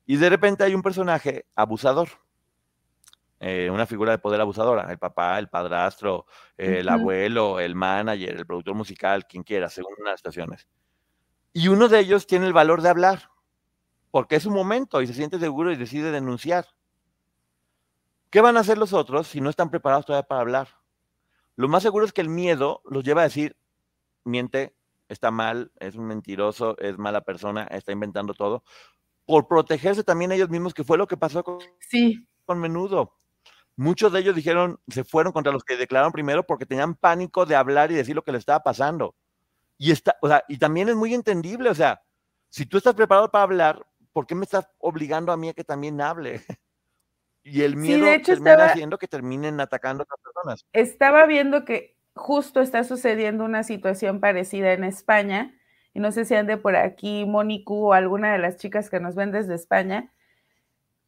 Y 0.10 0.18
de 0.18 0.28
repente 0.28 0.64
hay 0.64 0.74
un 0.74 0.82
personaje 0.82 1.46
abusador, 1.54 2.10
eh, 3.40 3.70
una 3.72 3.86
figura 3.86 4.10
de 4.12 4.18
poder 4.18 4.42
abusadora, 4.42 4.92
el 4.92 4.98
papá, 4.98 5.38
el 5.38 5.50
padrastro, 5.50 6.26
eh, 6.58 6.78
el 6.80 6.90
abuelo, 6.90 7.60
el 7.60 7.76
manager, 7.76 8.36
el 8.36 8.48
productor 8.48 8.74
musical, 8.74 9.28
quien 9.28 9.44
quiera, 9.44 9.70
según 9.70 9.94
las 10.04 10.16
estaciones. 10.16 10.68
Y 11.54 11.68
uno 11.68 11.88
de 11.90 12.00
ellos 12.00 12.26
tiene 12.26 12.48
el 12.48 12.54
valor 12.54 12.82
de 12.82 12.90
hablar, 12.90 13.30
porque 14.10 14.38
es 14.38 14.42
su 14.42 14.50
momento 14.50 15.00
y 15.04 15.06
se 15.06 15.14
siente 15.14 15.38
seguro 15.38 15.72
y 15.72 15.76
decide 15.76 16.10
denunciar. 16.10 16.66
¿Qué 18.32 18.42
van 18.42 18.58
a 18.58 18.62
hacer 18.62 18.80
los 18.80 18.94
otros 18.94 19.28
si 19.28 19.42
no 19.42 19.52
están 19.52 19.70
preparados 19.70 20.08
todavía 20.08 20.28
para 20.28 20.42
hablar? 20.42 20.70
Lo 21.56 21.68
más 21.68 21.84
seguro 21.84 22.04
es 22.04 22.14
que 22.14 22.22
el 22.22 22.30
miedo 22.30 22.82
los 22.90 23.04
lleva 23.04 23.22
a 23.22 23.26
decir, 23.26 23.58
miente, 24.24 24.74
está 25.08 25.30
mal, 25.30 25.72
es 25.80 25.96
un 25.96 26.06
mentiroso, 26.06 26.80
es 26.80 26.98
mala 26.98 27.22
persona, 27.22 27.66
está 27.66 27.92
inventando 27.92 28.34
todo, 28.34 28.64
por 29.30 29.48
protegerse 29.48 30.04
también 30.04 30.32
ellos 30.32 30.50
mismos, 30.50 30.74
que 30.74 30.84
fue 30.84 30.98
lo 30.98 31.06
que 31.06 31.16
pasó 31.16 31.44
con, 31.44 31.60
Sí, 31.80 32.28
con 32.46 32.60
menudo. 32.60 33.16
Muchos 33.76 34.12
de 34.12 34.22
ellos 34.22 34.36
dijeron, 34.36 34.80
se 34.88 35.04
fueron 35.04 35.32
contra 35.32 35.52
los 35.54 35.64
que 35.64 35.78
declararon 35.78 36.12
primero 36.12 36.44
porque 36.48 36.66
tenían 36.66 36.96
pánico 36.96 37.46
de 37.46 37.56
hablar 37.56 37.92
y 37.92 37.94
decir 37.96 38.16
lo 38.16 38.24
que 38.24 38.32
les 38.32 38.40
estaba 38.40 38.64
pasando. 38.64 39.14
Y, 39.78 39.92
está, 39.92 40.18
o 40.24 40.28
sea, 40.28 40.44
y 40.48 40.58
también 40.58 40.90
es 40.90 40.96
muy 40.96 41.14
entendible, 41.14 41.70
o 41.70 41.76
sea, 41.76 42.02
si 42.50 42.66
tú 42.66 42.78
estás 42.78 42.96
preparado 42.96 43.30
para 43.30 43.44
hablar, 43.44 43.86
¿por 44.14 44.26
qué 44.26 44.34
me 44.34 44.46
estás 44.46 44.68
obligando 44.80 45.32
a 45.32 45.38
mí 45.38 45.50
a 45.50 45.54
que 45.54 45.64
también 45.64 46.02
hable? 46.02 46.42
Y 47.44 47.62
el 47.62 47.74
Sí, 47.74 47.78
miedo 47.78 48.06
de 48.08 48.16
hecho 48.16 48.32
termina 48.34 48.52
estaba- 48.54 48.72
haciendo 48.72 48.98
que 48.98 49.08
terminen 49.08 49.62
atacando 49.62 50.02
a 50.02 50.06
otras 50.06 50.20
personas. 50.24 50.66
estaba 50.74 51.26
viendo 51.28 51.66
que 51.66 51.98
justo 52.16 52.62
está 52.62 52.84
sucediendo 52.84 53.46
una 53.46 53.62
situación 53.64 54.20
parecida 54.20 54.74
en 54.74 54.84
España, 54.84 55.56
y 55.94 56.00
no 56.00 56.12
sé 56.12 56.26
si 56.26 56.36
ande 56.36 56.58
por 56.58 56.76
aquí 56.76 57.26
Mónico 57.26 57.76
o 57.76 57.94
alguna 57.94 58.32
de 58.32 58.40
las 58.40 58.58
chicas 58.58 58.90
que 58.90 59.00
nos 59.00 59.16
ven 59.16 59.32
desde 59.32 59.56
España, 59.56 60.12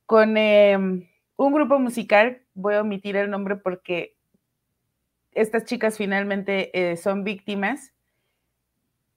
con 0.06 0.38
em, 0.38 1.08
un 1.38 1.54
grupo 1.54 1.80
musical, 1.80 2.42
voy 2.54 2.76
a 2.76 2.82
omitir 2.82 3.16
el 3.16 3.30
nombre 3.30 3.56
porque 3.56 4.16
estas 5.34 5.66
chicas 5.66 5.98
finalmente 5.98 6.92
eh, 6.92 6.98
son 6.98 7.24
víctimas, 7.24 7.94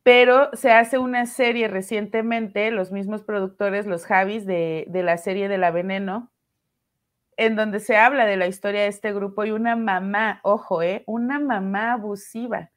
pero 0.03 0.51
se 0.53 0.71
hace 0.71 0.99
una 0.99 1.27
serie 1.27 1.67
recientemente, 1.67 2.71
los 2.71 2.93
mismos 2.93 3.23
productores, 3.23 3.87
los 3.87 4.05
Javis 4.05 4.47
de, 4.47 4.85
de 4.89 5.03
la 5.03 5.17
serie 5.17 5.49
de 5.49 5.59
La 5.59 5.71
Veneno, 5.71 6.31
en 7.37 7.57
donde 7.57 7.81
se 7.81 7.97
habla 7.97 8.27
de 8.27 8.37
la 8.37 8.47
historia 8.47 8.83
de 8.83 8.89
este 8.89 9.13
grupo 9.13 9.45
y 9.45 9.51
una 9.51 9.77
mamá, 9.77 10.41
ojo, 10.43 10.83
¿eh? 10.83 11.03
una 11.07 11.41
mamá 11.41 11.95
abusiva 11.95 12.71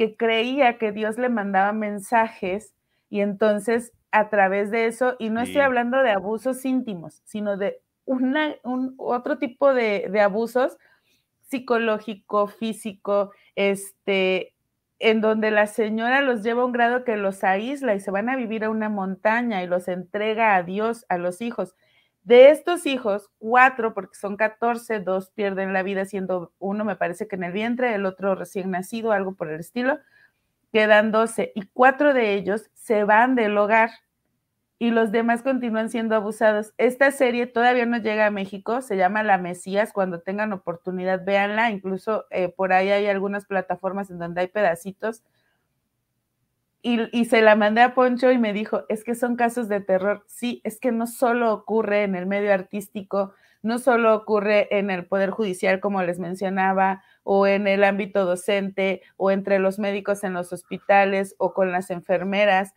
que 0.00 0.16
creía 0.16 0.78
que 0.78 0.92
Dios 0.92 1.18
le 1.18 1.28
mandaba 1.28 1.72
mensajes 1.74 2.74
y 3.10 3.20
entonces 3.20 3.92
a 4.12 4.30
través 4.30 4.70
de 4.70 4.86
eso, 4.86 5.14
y 5.18 5.28
no 5.28 5.42
Sí. 5.42 5.48
estoy 5.48 5.60
hablando 5.60 6.02
de 6.02 6.10
abusos 6.10 6.64
íntimos, 6.64 7.20
sino 7.26 7.58
de 7.58 7.82
una, 8.06 8.56
un, 8.64 8.94
otro 8.96 9.36
tipo 9.36 9.74
de, 9.74 10.08
de 10.10 10.20
abusos 10.22 10.78
psicológico, 11.48 12.46
físico, 12.48 13.32
este, 13.56 14.54
en 15.00 15.20
donde 15.20 15.50
la 15.50 15.66
señora 15.66 16.22
los 16.22 16.42
lleva 16.42 16.62
a 16.62 16.64
un 16.64 16.72
grado 16.72 17.04
que 17.04 17.16
los 17.18 17.44
aísla 17.44 17.94
y 17.94 18.00
se 18.00 18.10
van 18.10 18.30
a 18.30 18.36
vivir 18.36 18.64
a 18.64 18.70
una 18.70 18.88
montaña 18.88 19.62
y 19.62 19.66
los 19.66 19.86
entrega 19.86 20.56
a 20.56 20.62
Dios, 20.62 21.04
a 21.10 21.18
los 21.18 21.42
hijos. 21.42 21.74
De 22.22 22.50
estos 22.50 22.86
hijos, 22.86 23.30
cuatro, 23.38 23.94
porque 23.94 24.14
son 24.14 24.36
14, 24.36 25.00
dos 25.00 25.30
pierden 25.30 25.72
la 25.72 25.82
vida, 25.82 26.04
siendo 26.04 26.52
uno, 26.58 26.84
me 26.84 26.96
parece 26.96 27.26
que 27.26 27.36
en 27.36 27.44
el 27.44 27.52
vientre, 27.52 27.94
el 27.94 28.04
otro 28.06 28.34
recién 28.34 28.70
nacido, 28.70 29.12
algo 29.12 29.34
por 29.34 29.50
el 29.50 29.58
estilo, 29.60 29.98
quedan 30.72 31.12
12 31.12 31.52
y 31.54 31.62
cuatro 31.68 32.14
de 32.14 32.34
ellos 32.34 32.70
se 32.74 33.04
van 33.04 33.34
del 33.36 33.56
hogar 33.58 33.90
y 34.78 34.90
los 34.90 35.12
demás 35.12 35.42
continúan 35.42 35.90
siendo 35.90 36.16
abusados. 36.16 36.72
Esta 36.78 37.10
serie 37.12 37.46
todavía 37.46 37.86
no 37.86 37.98
llega 37.98 38.26
a 38.26 38.30
México, 38.30 38.80
se 38.82 38.96
llama 38.96 39.22
La 39.22 39.38
Mesías, 39.38 39.92
cuando 39.92 40.20
tengan 40.22 40.52
oportunidad, 40.54 41.24
véanla, 41.24 41.70
incluso 41.70 42.26
eh, 42.30 42.48
por 42.48 42.72
ahí 42.72 42.90
hay 42.90 43.06
algunas 43.06 43.44
plataformas 43.46 44.10
en 44.10 44.18
donde 44.18 44.40
hay 44.42 44.48
pedacitos. 44.48 45.22
Y, 46.82 47.26
se 47.26 47.42
la 47.42 47.56
mandé 47.56 47.82
a 47.82 47.94
Poncho 47.94 48.30
y 48.30 48.38
me 48.38 48.54
dijo, 48.54 48.84
es 48.88 49.04
que 49.04 49.14
son 49.14 49.36
casos 49.36 49.68
de 49.68 49.80
terror. 49.80 50.24
Sí, 50.26 50.62
es 50.64 50.80
que 50.80 50.92
no 50.92 51.06
solo 51.06 51.52
ocurre 51.52 52.04
en 52.04 52.14
el 52.14 52.26
medio 52.26 52.54
artístico, 52.54 53.34
no 53.62 53.78
solo 53.78 54.14
ocurre 54.14 54.66
en 54.78 54.90
el 54.90 55.06
Poder 55.06 55.28
Judicial, 55.30 55.80
como 55.80 56.02
les 56.02 56.18
mencionaba, 56.18 57.02
o 57.22 57.46
en 57.46 57.66
el 57.66 57.84
ámbito 57.84 58.24
docente, 58.24 59.02
o 59.18 59.30
entre 59.30 59.58
los 59.58 59.78
médicos 59.78 60.24
en 60.24 60.32
los 60.32 60.54
hospitales, 60.54 61.34
o 61.36 61.52
con 61.52 61.70
las 61.70 61.90
enfermeras. 61.90 62.72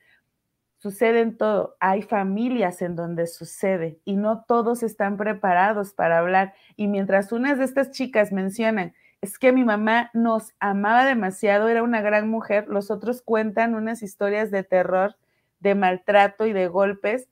Sucede 0.79 1.21
en 1.21 1.37
todo. 1.37 1.77
Hay 1.79 2.01
familias 2.01 2.81
en 2.81 2.97
donde 2.97 3.25
sucede 3.27 3.99
y 4.03 4.17
no 4.17 4.43
todos 4.45 4.83
están 4.83 5.15
preparados 5.15 5.93
para 5.93 6.19
hablar. 6.19 6.53
Y 6.75 6.87
mientras 6.87 7.31
unas 7.31 7.57
de 7.57 7.63
estas 7.63 7.91
chicas 7.91 8.33
mencionan, 8.33 8.93
es 9.23 9.39
que 9.39 9.53
mi 9.53 9.63
mamá 9.63 10.11
nos 10.13 10.51
amaba 10.59 11.05
demasiado, 11.05 11.69
era 11.69 11.81
una 11.81 12.01
gran 12.01 12.27
mujer, 12.27 12.67
los 12.67 12.91
otros 12.91 13.21
cuentan 13.21 13.73
unas 13.73 14.03
historias 14.03 14.51
de 14.51 14.65
terror 14.65 15.15
de 15.61 15.75
maltrato 15.75 16.45
y 16.45 16.51
de 16.51 16.67
golpes 16.67 17.29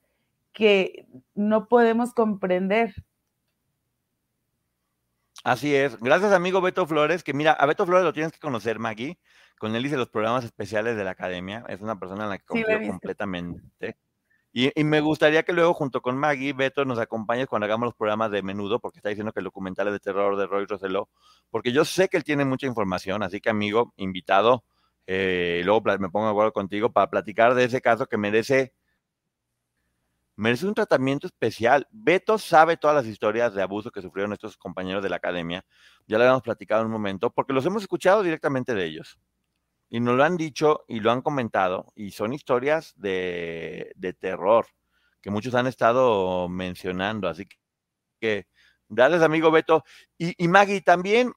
que 0.52 1.06
no 1.34 1.68
podemos 1.68 2.14
comprender. 2.14 2.94
Así 5.44 5.74
es. 5.74 6.00
Gracias, 6.00 6.32
amigo 6.32 6.62
Beto 6.62 6.86
Flores, 6.86 7.22
que 7.22 7.34
mira, 7.34 7.52
a 7.52 7.66
Beto 7.66 7.84
Flores 7.84 8.04
lo 8.04 8.14
tienes 8.14 8.32
que 8.32 8.38
conocer, 8.38 8.78
Maggie. 8.78 9.18
Con 9.58 9.76
él 9.76 9.84
hice 9.84 9.98
los 9.98 10.08
programas 10.08 10.44
especiales 10.44 10.96
de 10.96 11.04
la 11.04 11.10
academia. 11.10 11.62
Es 11.68 11.82
una 11.82 12.00
persona 12.00 12.24
en 12.24 12.30
la 12.30 12.38
que 12.38 12.46
confío 12.46 12.88
completamente. 12.88 13.98
Y, 14.54 14.70
me 14.84 15.00
gustaría 15.00 15.44
que 15.44 15.52
luego, 15.54 15.72
junto 15.72 16.02
con 16.02 16.18
Maggie, 16.18 16.52
Beto, 16.52 16.84
nos 16.84 16.98
acompañes 16.98 17.46
cuando 17.46 17.64
hagamos 17.64 17.86
los 17.86 17.94
programas 17.94 18.30
de 18.30 18.42
menudo, 18.42 18.80
porque 18.80 18.98
está 18.98 19.08
diciendo 19.08 19.32
que 19.32 19.40
el 19.40 19.44
documental 19.44 19.86
es 19.88 19.94
de 19.94 20.00
terror 20.00 20.36
de 20.36 20.46
Roy 20.46 20.66
Rosello, 20.66 21.08
porque 21.50 21.72
yo 21.72 21.84
sé 21.86 22.08
que 22.08 22.18
él 22.18 22.24
tiene 22.24 22.44
mucha 22.44 22.66
información, 22.66 23.22
así 23.22 23.40
que, 23.40 23.48
amigo, 23.48 23.94
invitado, 23.96 24.64
eh, 25.06 25.62
luego 25.64 25.82
me 25.98 26.10
pongo 26.10 26.26
de 26.26 26.32
acuerdo 26.32 26.52
contigo 26.52 26.92
para 26.92 27.08
platicar 27.10 27.54
de 27.54 27.64
ese 27.64 27.80
caso 27.80 28.06
que 28.06 28.18
merece 28.18 28.74
merece 30.36 30.66
un 30.66 30.74
tratamiento 30.74 31.26
especial. 31.26 31.86
Beto 31.90 32.38
sabe 32.38 32.76
todas 32.76 32.96
las 32.96 33.06
historias 33.06 33.54
de 33.54 33.62
abuso 33.62 33.90
que 33.90 34.02
sufrieron 34.02 34.32
estos 34.32 34.56
compañeros 34.56 35.02
de 35.02 35.08
la 35.10 35.16
academia. 35.16 35.64
Ya 36.06 36.18
lo 36.18 36.24
habíamos 36.24 36.42
platicado 36.42 36.82
en 36.82 36.86
un 36.86 36.92
momento, 36.92 37.30
porque 37.30 37.52
los 37.52 37.64
hemos 37.66 37.82
escuchado 37.82 38.22
directamente 38.22 38.74
de 38.74 38.84
ellos. 38.84 39.18
Y 39.92 40.00
nos 40.00 40.16
lo 40.16 40.24
han 40.24 40.38
dicho 40.38 40.86
y 40.88 41.00
lo 41.00 41.12
han 41.12 41.20
comentado. 41.20 41.92
Y 41.94 42.12
son 42.12 42.32
historias 42.32 42.94
de, 42.96 43.92
terror 44.18 44.66
que 45.20 45.30
muchos 45.30 45.54
han 45.54 45.66
estado 45.66 46.48
mencionando. 46.48 47.28
Así 47.28 47.46
que, 48.18 48.46
gracias, 48.88 49.20
amigo 49.20 49.50
Beto. 49.50 49.84
Y, 50.16 50.32
y 50.42 50.48
Maggie, 50.48 50.80
también, 50.80 51.34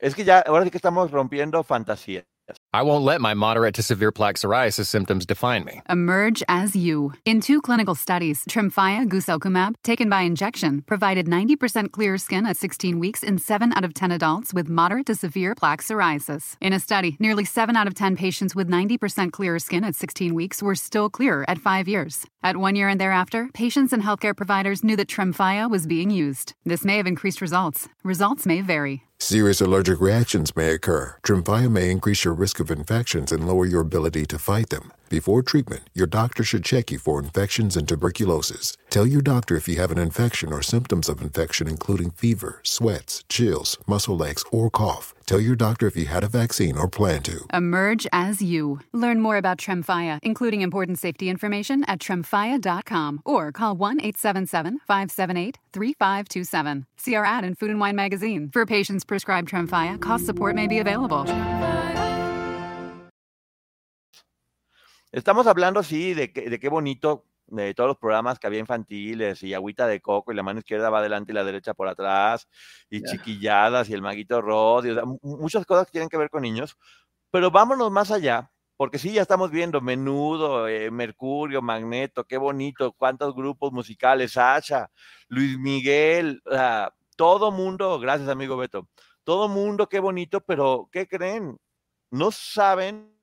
es 0.00 0.16
que 0.16 0.24
ya, 0.24 0.40
ahora 0.40 0.64
sí 0.64 0.72
que 0.72 0.78
estamos 0.78 1.12
rompiendo 1.12 1.62
fantasía. 1.62 2.26
I 2.72 2.82
won't 2.82 3.04
let 3.04 3.20
my 3.20 3.34
moderate 3.34 3.74
to 3.76 3.82
severe 3.82 4.12
plaque 4.12 4.36
psoriasis 4.36 4.86
symptoms 4.86 5.24
define 5.24 5.64
me. 5.64 5.80
Emerge 5.88 6.42
as 6.48 6.74
you. 6.74 7.12
In 7.24 7.40
two 7.40 7.62
clinical 7.62 7.94
studies, 7.94 8.44
Tremfya 8.46 9.08
guselkumab, 9.08 9.76
taken 9.82 10.08
by 10.08 10.22
injection, 10.22 10.82
provided 10.82 11.26
90% 11.26 11.92
clear 11.92 12.18
skin 12.18 12.46
at 12.46 12.56
16 12.56 12.98
weeks 12.98 13.22
in 13.22 13.38
7 13.38 13.72
out 13.72 13.84
of 13.84 13.94
10 13.94 14.10
adults 14.10 14.52
with 14.52 14.68
moderate 14.68 15.06
to 15.06 15.14
severe 15.14 15.54
plaque 15.54 15.82
psoriasis. 15.82 16.56
In 16.60 16.72
a 16.72 16.80
study, 16.80 17.16
nearly 17.20 17.44
7 17.44 17.76
out 17.76 17.86
of 17.86 17.94
10 17.94 18.16
patients 18.16 18.54
with 18.54 18.68
90% 18.68 19.32
clear 19.32 19.58
skin 19.58 19.84
at 19.84 19.94
16 19.94 20.34
weeks 20.34 20.62
were 20.62 20.74
still 20.74 21.08
clear 21.08 21.44
at 21.46 21.58
5 21.58 21.88
years. 21.88 22.26
At 22.42 22.56
1 22.56 22.76
year 22.76 22.88
and 22.88 23.00
thereafter, 23.00 23.48
patients 23.54 23.92
and 23.92 24.02
healthcare 24.02 24.36
providers 24.36 24.84
knew 24.84 24.96
that 24.96 25.08
Tremfya 25.08 25.70
was 25.70 25.86
being 25.86 26.10
used. 26.10 26.54
This 26.64 26.84
may 26.84 26.96
have 26.96 27.06
increased 27.06 27.40
results. 27.40 27.88
Results 28.02 28.44
may 28.44 28.60
vary. 28.60 29.02
Serious 29.24 29.62
allergic 29.62 30.02
reactions 30.02 30.54
may 30.54 30.74
occur. 30.74 31.16
Tremfya 31.22 31.70
may 31.70 31.90
increase 31.90 32.26
your 32.26 32.34
risk 32.34 32.60
of 32.60 32.70
infections 32.70 33.32
and 33.32 33.46
lower 33.46 33.64
your 33.64 33.80
ability 33.80 34.26
to 34.26 34.38
fight 34.38 34.68
them. 34.68 34.92
Before 35.08 35.42
treatment, 35.42 35.88
your 35.92 36.06
doctor 36.06 36.42
should 36.42 36.64
check 36.64 36.90
you 36.90 36.98
for 36.98 37.18
infections 37.20 37.76
and 37.76 37.86
tuberculosis. 37.86 38.76
Tell 38.90 39.06
your 39.06 39.22
doctor 39.22 39.56
if 39.56 39.68
you 39.68 39.76
have 39.76 39.90
an 39.90 39.98
infection 39.98 40.52
or 40.52 40.62
symptoms 40.62 41.08
of 41.08 41.20
infection, 41.20 41.68
including 41.68 42.10
fever, 42.12 42.60
sweats, 42.62 43.22
chills, 43.28 43.76
muscle 43.86 44.24
aches, 44.24 44.44
or 44.50 44.70
cough. 44.70 45.14
Tell 45.26 45.40
your 45.40 45.56
doctor 45.56 45.86
if 45.86 45.96
you 45.96 46.06
had 46.06 46.24
a 46.24 46.28
vaccine 46.28 46.76
or 46.76 46.88
plan 46.88 47.22
to. 47.24 47.46
Emerge 47.52 48.06
as 48.12 48.42
you. 48.42 48.80
Learn 48.92 49.20
more 49.20 49.36
about 49.36 49.58
Tremfya, 49.58 50.20
including 50.22 50.60
important 50.60 50.98
safety 50.98 51.28
information 51.28 51.84
at 51.84 51.98
tremfya.com 51.98 53.22
or 53.24 53.52
call 53.52 53.76
1 53.76 54.00
877 54.00 54.80
578 54.86 55.58
3527. 55.72 56.86
See 56.96 57.14
our 57.14 57.24
ad 57.24 57.44
in 57.44 57.54
Food 57.54 57.70
and 57.70 57.80
Wine 57.80 57.96
magazine. 57.96 58.50
For 58.52 58.66
patients 58.66 59.04
prescribed 59.04 59.50
Tremfya, 59.50 60.00
cost 60.00 60.26
support 60.26 60.54
may 60.54 60.66
be 60.66 60.78
available. 60.78 61.24
Estamos 65.14 65.46
hablando, 65.46 65.84
sí, 65.84 66.12
de, 66.12 66.26
de 66.26 66.58
qué 66.58 66.68
bonito, 66.68 67.24
de 67.46 67.72
todos 67.72 67.86
los 67.86 67.98
programas 67.98 68.40
que 68.40 68.48
había 68.48 68.58
infantiles 68.58 69.44
y 69.44 69.54
agüita 69.54 69.86
de 69.86 70.00
coco 70.00 70.32
y 70.32 70.34
la 70.34 70.42
mano 70.42 70.58
izquierda 70.58 70.90
va 70.90 70.98
adelante 70.98 71.30
y 71.30 71.36
la 71.36 71.44
derecha 71.44 71.72
por 71.72 71.86
atrás 71.86 72.48
y 72.90 73.00
chiquilladas 73.00 73.88
y 73.88 73.94
el 73.94 74.02
maguito 74.02 74.42
Rod, 74.42 74.84
muchas 75.22 75.64
cosas 75.66 75.86
que 75.86 75.92
tienen 75.92 76.08
que 76.08 76.16
ver 76.16 76.30
con 76.30 76.42
niños, 76.42 76.76
pero 77.30 77.52
vámonos 77.52 77.92
más 77.92 78.10
allá, 78.10 78.50
porque 78.76 78.98
sí, 78.98 79.12
ya 79.12 79.22
estamos 79.22 79.52
viendo 79.52 79.80
Menudo, 79.80 80.66
eh, 80.66 80.90
Mercurio, 80.90 81.62
Magneto, 81.62 82.24
qué 82.24 82.36
bonito, 82.36 82.92
cuántos 82.92 83.36
grupos 83.36 83.70
musicales, 83.70 84.32
Sasha, 84.32 84.90
Luis 85.28 85.56
Miguel, 85.60 86.42
todo 87.14 87.52
mundo, 87.52 88.00
gracias 88.00 88.28
amigo 88.28 88.56
Beto, 88.56 88.88
todo 89.22 89.48
mundo, 89.48 89.88
qué 89.88 90.00
bonito, 90.00 90.40
pero 90.40 90.88
¿qué 90.90 91.06
creen? 91.06 91.56
No 92.10 92.32
saben 92.32 93.13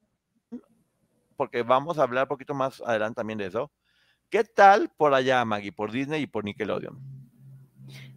porque 1.41 1.63
vamos 1.63 1.97
a 1.97 2.03
hablar 2.03 2.25
un 2.25 2.27
poquito 2.27 2.53
más 2.53 2.83
adelante 2.85 3.15
también 3.15 3.39
de 3.39 3.47
eso. 3.47 3.71
¿Qué 4.29 4.43
tal 4.43 4.91
por 4.95 5.15
allá, 5.15 5.43
Maggie, 5.43 5.71
por 5.71 5.91
Disney 5.91 6.21
y 6.21 6.27
por 6.27 6.45
Nickelodeon? 6.45 6.99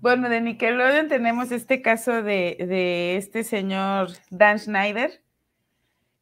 Bueno, 0.02 0.28
de 0.28 0.42
Nickelodeon 0.42 1.08
tenemos 1.08 1.50
este 1.50 1.80
caso 1.80 2.22
de, 2.22 3.16
este 3.16 3.42
señor 3.42 4.08
Dan 4.28 4.58
Schneider, 4.58 5.22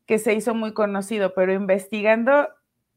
que 0.07 0.21
se 0.21 0.35
hizo 0.35 0.55
muy 0.55 0.75
conocido, 0.75 1.35
pero 1.35 1.53
investigando 1.53 2.49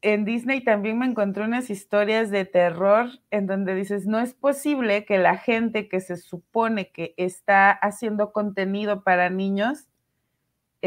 en 0.04 0.24
Disney 0.24 0.64
también 0.64 1.00
me 1.00 1.08
encontré 1.08 1.44
unas 1.44 1.72
historias 1.72 2.30
de 2.30 2.46
terror 2.46 3.10
en 3.32 3.48
donde 3.48 3.74
dices, 3.74 4.06
no 4.06 4.20
es 4.20 4.36
posible 4.36 5.04
que 5.06 5.18
la 5.18 5.36
gente 5.36 5.90
que 5.90 6.00
se 6.00 6.16
supone 6.16 6.92
que 6.92 7.16
está 7.18 7.72
haciendo 7.72 8.32
contenido 8.32 9.02
para 9.02 9.32
niños 9.32 9.88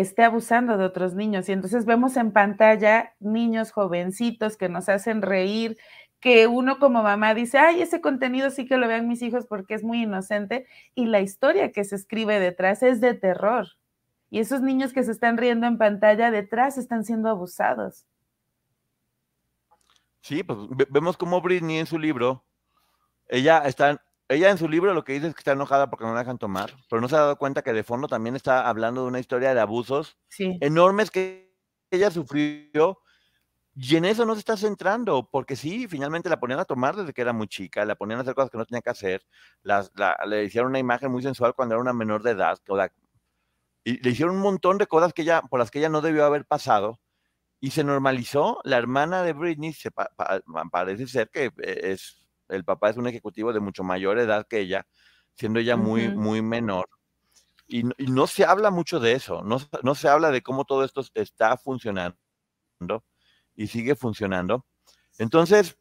esté 0.01 0.25
abusando 0.25 0.77
de 0.77 0.85
otros 0.85 1.15
niños. 1.15 1.49
Y 1.49 1.53
entonces 1.53 1.85
vemos 1.85 2.17
en 2.17 2.33
pantalla 2.33 3.15
niños 3.21 3.73
jovencitos 3.73 4.57
que 4.57 4.69
nos 4.69 4.89
hacen 4.89 5.23
reír, 5.23 5.77
que 6.21 6.47
uno 6.47 6.79
como 6.79 7.03
mamá 7.03 7.35
dice, 7.35 7.59
ay, 7.59 7.83
ese 7.83 8.01
contenido 8.01 8.51
sí 8.51 8.67
que 8.67 8.77
lo 8.77 8.89
vean 8.89 9.09
mis 9.09 9.23
hijos 9.23 9.47
porque 9.47 9.75
es 9.75 9.83
muy 9.83 10.03
inocente. 10.03 10.67
Y 10.95 11.07
la 11.07 11.21
historia 11.21 11.73
que 11.73 11.85
se 11.85 11.97
escribe 11.97 12.41
detrás 12.41 12.83
es 12.83 13.01
de 13.01 13.15
terror. 13.15 13.69
Y 14.31 14.41
esos 14.41 14.61
niños 14.61 14.93
que 14.93 15.05
se 15.05 15.13
están 15.13 15.37
riendo 15.37 15.67
en 15.67 15.79
pantalla 15.79 16.31
detrás 16.31 16.79
están 16.79 17.05
siendo 17.05 17.29
abusados. 17.29 18.07
Sí, 20.21 20.43
pues 20.43 20.59
vemos 20.91 21.17
como 21.17 21.41
Britney 21.41 21.79
en 21.79 21.87
su 21.87 21.99
libro, 21.99 22.45
ella 23.29 23.59
está 23.67 24.03
ella 24.29 24.51
en 24.51 24.59
su 24.59 24.69
libro 24.69 24.93
lo 24.95 25.05
que 25.05 25.15
dice 25.15 25.29
es 25.29 25.35
que 25.35 25.41
está 25.41 25.53
enojada 25.53 25.89
porque 25.89 26.05
no 26.05 26.13
la 26.13 26.21
dejan 26.21 26.39
tomar, 26.39 26.75
pero 26.89 27.01
no 27.01 27.09
se 27.09 27.17
ha 27.17 27.21
dado 27.21 27.37
cuenta 27.37 27.63
que 27.63 27.73
de 27.73 27.83
fondo 27.83 28.09
también 28.09 28.37
está 28.37 28.69
hablando 28.69 29.03
de 29.03 29.09
una 29.09 29.21
historia 29.21 29.55
de 29.55 29.61
abusos 29.61 30.19
enormes 30.39 31.11
que 31.11 31.57
ella 31.91 32.11
sufrió 32.11 33.01
y 33.75 33.97
en 33.97 34.05
eso 34.05 34.25
no 34.27 34.35
se 34.35 34.41
está 34.41 34.57
centrando, 34.57 35.29
porque 35.31 35.55
sí, 35.55 35.87
finalmente 35.87 36.29
la 36.29 36.41
ponían 36.41 36.59
a 36.59 36.65
tomar 36.65 36.97
desde 36.97 37.13
que 37.13 37.23
era 37.23 37.33
muy 37.33 37.47
chica, 37.47 37.85
la 37.85 37.95
ponían 37.95 38.19
a 38.19 38.23
hacer 38.23 38.35
cosas 38.35 38.51
que 38.51 38.59
no 38.59 38.67
tenía 38.67 38.83
que 38.83 38.91
hacer, 38.91 39.25
le 40.27 40.45
hicieron 40.45 40.71
una 40.71 40.81
imagen 40.81 41.13
muy 41.13 41.23
sensual 41.23 41.55
cuando 41.55 41.77
era 41.77 41.83
una 41.83 41.93
menor 41.93 42.23
de 42.23 42.33
edad, 42.33 42.59
y 43.85 44.03
le 44.03 44.11
hicieron 44.11 44.35
un 44.37 44.43
montón 44.43 44.79
de 44.79 44.89
cosas 44.89 45.13
que 45.13 45.23
ella, 45.23 45.43
por 45.43 45.61
las 45.61 45.71
que 45.71 45.79
ella 45.79 45.89
no 45.89 46.01
debió 46.01 46.25
haber 46.25 46.45
pasado, 46.45 47.01
y 47.61 47.71
se 47.71 47.85
normalizó. 47.85 48.61
La 48.65 48.79
hermana 48.79 49.23
de 49.23 49.33
Britney 49.33 49.73
se 49.73 49.91
parece 50.71 51.07
ser 51.07 51.31
que 51.31 51.47
eh, 51.59 51.93
es 51.93 52.28
el 52.49 52.65
papá 52.65 52.91
es 52.91 52.97
un 52.97 53.07
ejecutivo 53.07 53.53
de 53.53 53.61
mucho 53.61 53.85
mayor 53.85 54.19
edad 54.19 54.47
que 54.49 54.61
ella, 54.61 54.87
siendo 55.35 55.61
ella 55.61 55.77
muy, 55.77 56.09
muy 56.09 56.43
menor. 56.43 56.89
Y, 57.67 57.83
no 57.83 58.27
se 58.27 58.45
habla 58.45 58.71
mucho 58.71 58.99
de 58.99 59.13
eso, 59.13 59.43
no, 59.43 59.59
no, 59.83 59.95
se 59.95 60.09
habla 60.09 60.31
de 60.31 60.43
cómo 60.43 60.65
todo 60.65 60.85
esto 60.85 61.03
está 61.15 61.57
funcionando 61.59 62.17
y 63.55 63.67
sigue 63.67 63.95
funcionando. 63.95 64.65
Entonces, 65.19 65.77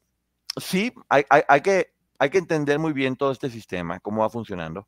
sí, 0.59 0.93
hay, 1.07 1.23
hay, 1.29 1.61
que, 1.61 1.93
hay 2.19 2.29
que 2.29 2.39
entender 2.39 2.77
muy 2.77 2.91
bien 2.91 3.15
todo 3.15 3.31
este 3.31 3.49
sistema, 3.49 4.01
cómo 4.01 4.21
va 4.21 4.29
funcionando. 4.29 4.87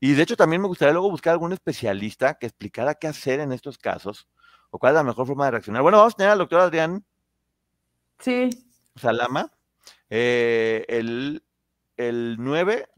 Y 0.00 0.14
de 0.14 0.22
hecho 0.24 0.36
también 0.36 0.60
me 0.60 0.66
gustaría 0.66 0.92
luego 0.92 1.10
buscar 1.10 1.32
algún 1.34 1.52
especialista 1.52 2.34
que 2.34 2.46
explicara 2.46 2.96
qué 2.96 3.06
hacer 3.06 3.38
en 3.38 3.52
estos 3.52 3.78
casos 3.78 4.26
o 4.70 4.78
cuál 4.80 4.94
es 4.94 4.96
la 4.96 5.04
mejor 5.04 5.28
forma 5.28 5.44
de 5.44 5.52
reaccionar. 5.52 5.82
Bueno, 5.82 5.98
vamos 5.98 6.14
a 6.14 6.16
tener 6.16 6.32
al 6.32 6.38
doctor 6.38 6.58
Adrián. 6.58 7.04
Sí. 8.18 8.50
Salama, 8.96 9.52
eh, 10.10 10.84
el, 10.88 11.42
el 11.96 12.36
9, 12.38 12.88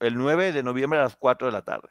el 0.00 0.16
9 0.16 0.52
de 0.52 0.62
noviembre 0.62 0.98
a 0.98 1.02
las 1.02 1.16
4 1.16 1.46
de 1.46 1.52
la 1.52 1.62
tarde. 1.62 1.88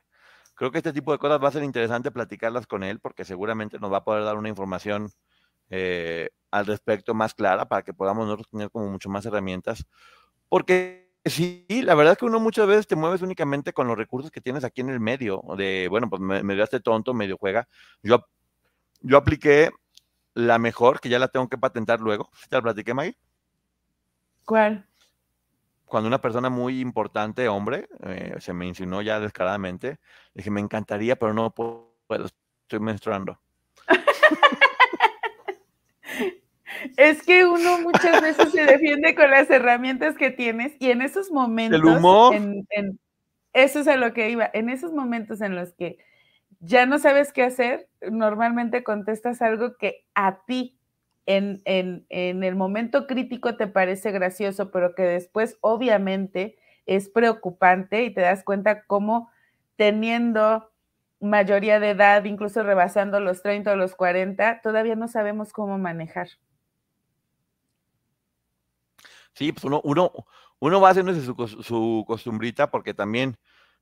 Creo 0.56 0.72
que 0.72 0.80
este 0.80 0.92
tipo 0.92 1.12
de 1.14 1.20
cosas 1.20 1.42
va 1.42 1.48
a 1.48 1.52
ser 1.52 1.64
interesante 1.64 2.12
platicarlas 2.12 2.68
con 2.68 2.84
él 2.84 3.00
porque 3.00 3.24
seguramente 3.24 3.80
nos 3.80 3.92
va 3.92 3.98
a 3.98 4.04
poder 4.04 4.26
dar 4.26 4.36
una 4.36 4.50
información 4.50 5.10
eh, 5.70 6.30
al 6.52 6.66
respecto 6.66 7.14
más 7.14 7.34
clara 7.34 7.68
para 7.70 7.84
que 7.84 7.94
podamos 7.94 8.26
nosotros 8.26 8.50
tener 8.50 8.70
como 8.70 8.90
mucho 8.90 9.10
más 9.10 9.26
herramientas. 9.26 9.86
Porque 10.50 11.14
sí, 11.24 11.66
la 11.70 11.96
verdad 11.96 12.14
es 12.14 12.18
que 12.18 12.26
uno 12.26 12.40
muchas 12.40 12.68
veces 12.68 12.88
te 12.88 12.96
mueves 12.96 13.22
únicamente 13.22 13.72
con 13.72 13.88
los 13.88 13.98
recursos 13.98 14.32
que 14.32 14.42
tienes 14.42 14.64
aquí 14.64 14.82
en 14.82 14.90
el 14.90 15.00
medio, 15.00 15.42
de, 15.58 15.88
bueno, 15.90 16.10
pues 16.10 16.22
me, 16.22 16.44
me 16.44 16.62
este 16.62 16.80
tonto, 16.80 17.14
medio 17.14 17.38
juega. 17.38 17.68
Yo, 18.04 18.26
yo 19.02 19.18
apliqué 19.18 19.70
la 20.34 20.58
mejor, 20.58 21.00
que 21.00 21.10
ya 21.10 21.20
la 21.20 21.28
tengo 21.28 21.48
que 21.48 21.58
patentar 21.58 22.02
luego. 22.02 22.30
¿Te 22.50 22.56
la 22.58 22.62
platiqué, 22.62 22.94
Maggie? 22.94 23.18
¿Cuál? 24.50 24.84
Cuando 25.86 26.08
una 26.08 26.20
persona 26.20 26.50
muy 26.50 26.82
importante, 26.82 27.48
hombre, 27.48 27.88
eh, 28.04 28.34
se 28.40 28.52
me 28.52 28.66
insinuó 28.66 29.04
ya 29.04 29.20
descaradamente, 29.20 30.00
dije, 30.34 30.50
me 30.50 30.60
encantaría, 30.60 31.16
pero 31.18 31.36
no 31.36 31.52
puedo, 31.52 31.94
estoy 32.10 32.80
menstruando. 32.80 33.40
Es 36.98 37.22
que 37.22 37.46
uno 37.46 37.80
muchas 37.82 38.22
veces 38.24 38.52
se 38.52 38.64
defiende 38.66 39.14
con 39.14 39.30
las 39.30 39.48
herramientas 39.52 40.16
que 40.16 40.32
tienes 40.32 40.74
y 40.80 40.90
en 40.90 41.04
esos 41.04 41.30
momentos, 41.30 41.80
El 41.80 41.86
humor. 41.86 42.34
en- 42.34 42.66
en- 42.72 43.00
eso 43.54 43.82
es 43.82 43.88
a 43.88 43.98
lo 43.98 44.14
que 44.14 44.32
iba, 44.32 44.50
en 44.52 44.70
esos 44.70 44.94
momentos 44.94 45.42
en 45.42 45.56
los 45.56 45.74
que 45.74 46.00
ya 46.60 46.88
no 46.88 46.98
sabes 46.98 47.32
qué 47.34 47.44
hacer, 47.44 47.88
normalmente 48.02 48.84
contestas 48.84 49.44
algo 49.44 49.78
que 49.78 50.08
a 50.16 50.44
ti 50.46 50.79
en, 51.30 51.62
en- 51.66 52.06
en 52.10 52.44
el 52.44 52.56
momento 52.56 53.06
crítico 53.08 53.56
te 53.56 53.68
parece 53.68 54.12
gracioso, 54.12 54.72
pero 54.72 54.96
que 54.96 55.04
después 55.04 55.58
obviamente 55.62 56.58
es 56.88 57.08
preocupante 57.10 58.04
y 58.04 58.14
te 58.14 58.22
das 58.22 58.44
cuenta 58.44 58.84
cómo 58.86 59.30
teniendo 59.76 60.72
mayoría 61.22 61.80
de 61.80 61.92
edad, 61.92 62.24
incluso 62.26 62.64
rebasando 62.64 63.20
los 63.20 63.44
30 63.44 63.74
o 63.74 63.76
los 63.76 63.96
40, 63.96 64.62
todavía 64.62 64.96
no 64.96 65.08
sabemos 65.08 65.54
cómo 65.54 65.78
manejar. 65.78 66.30
Sí, 69.34 69.52
pues 69.52 69.64
uno, 69.66 69.82
uno, 69.84 70.12
uno 70.60 70.82
va 70.82 70.90
haciéndose 70.90 71.22
su, 71.22 71.36
su 71.64 72.04
costumbrita 72.08 72.72
porque 72.72 72.94
también, 72.94 73.38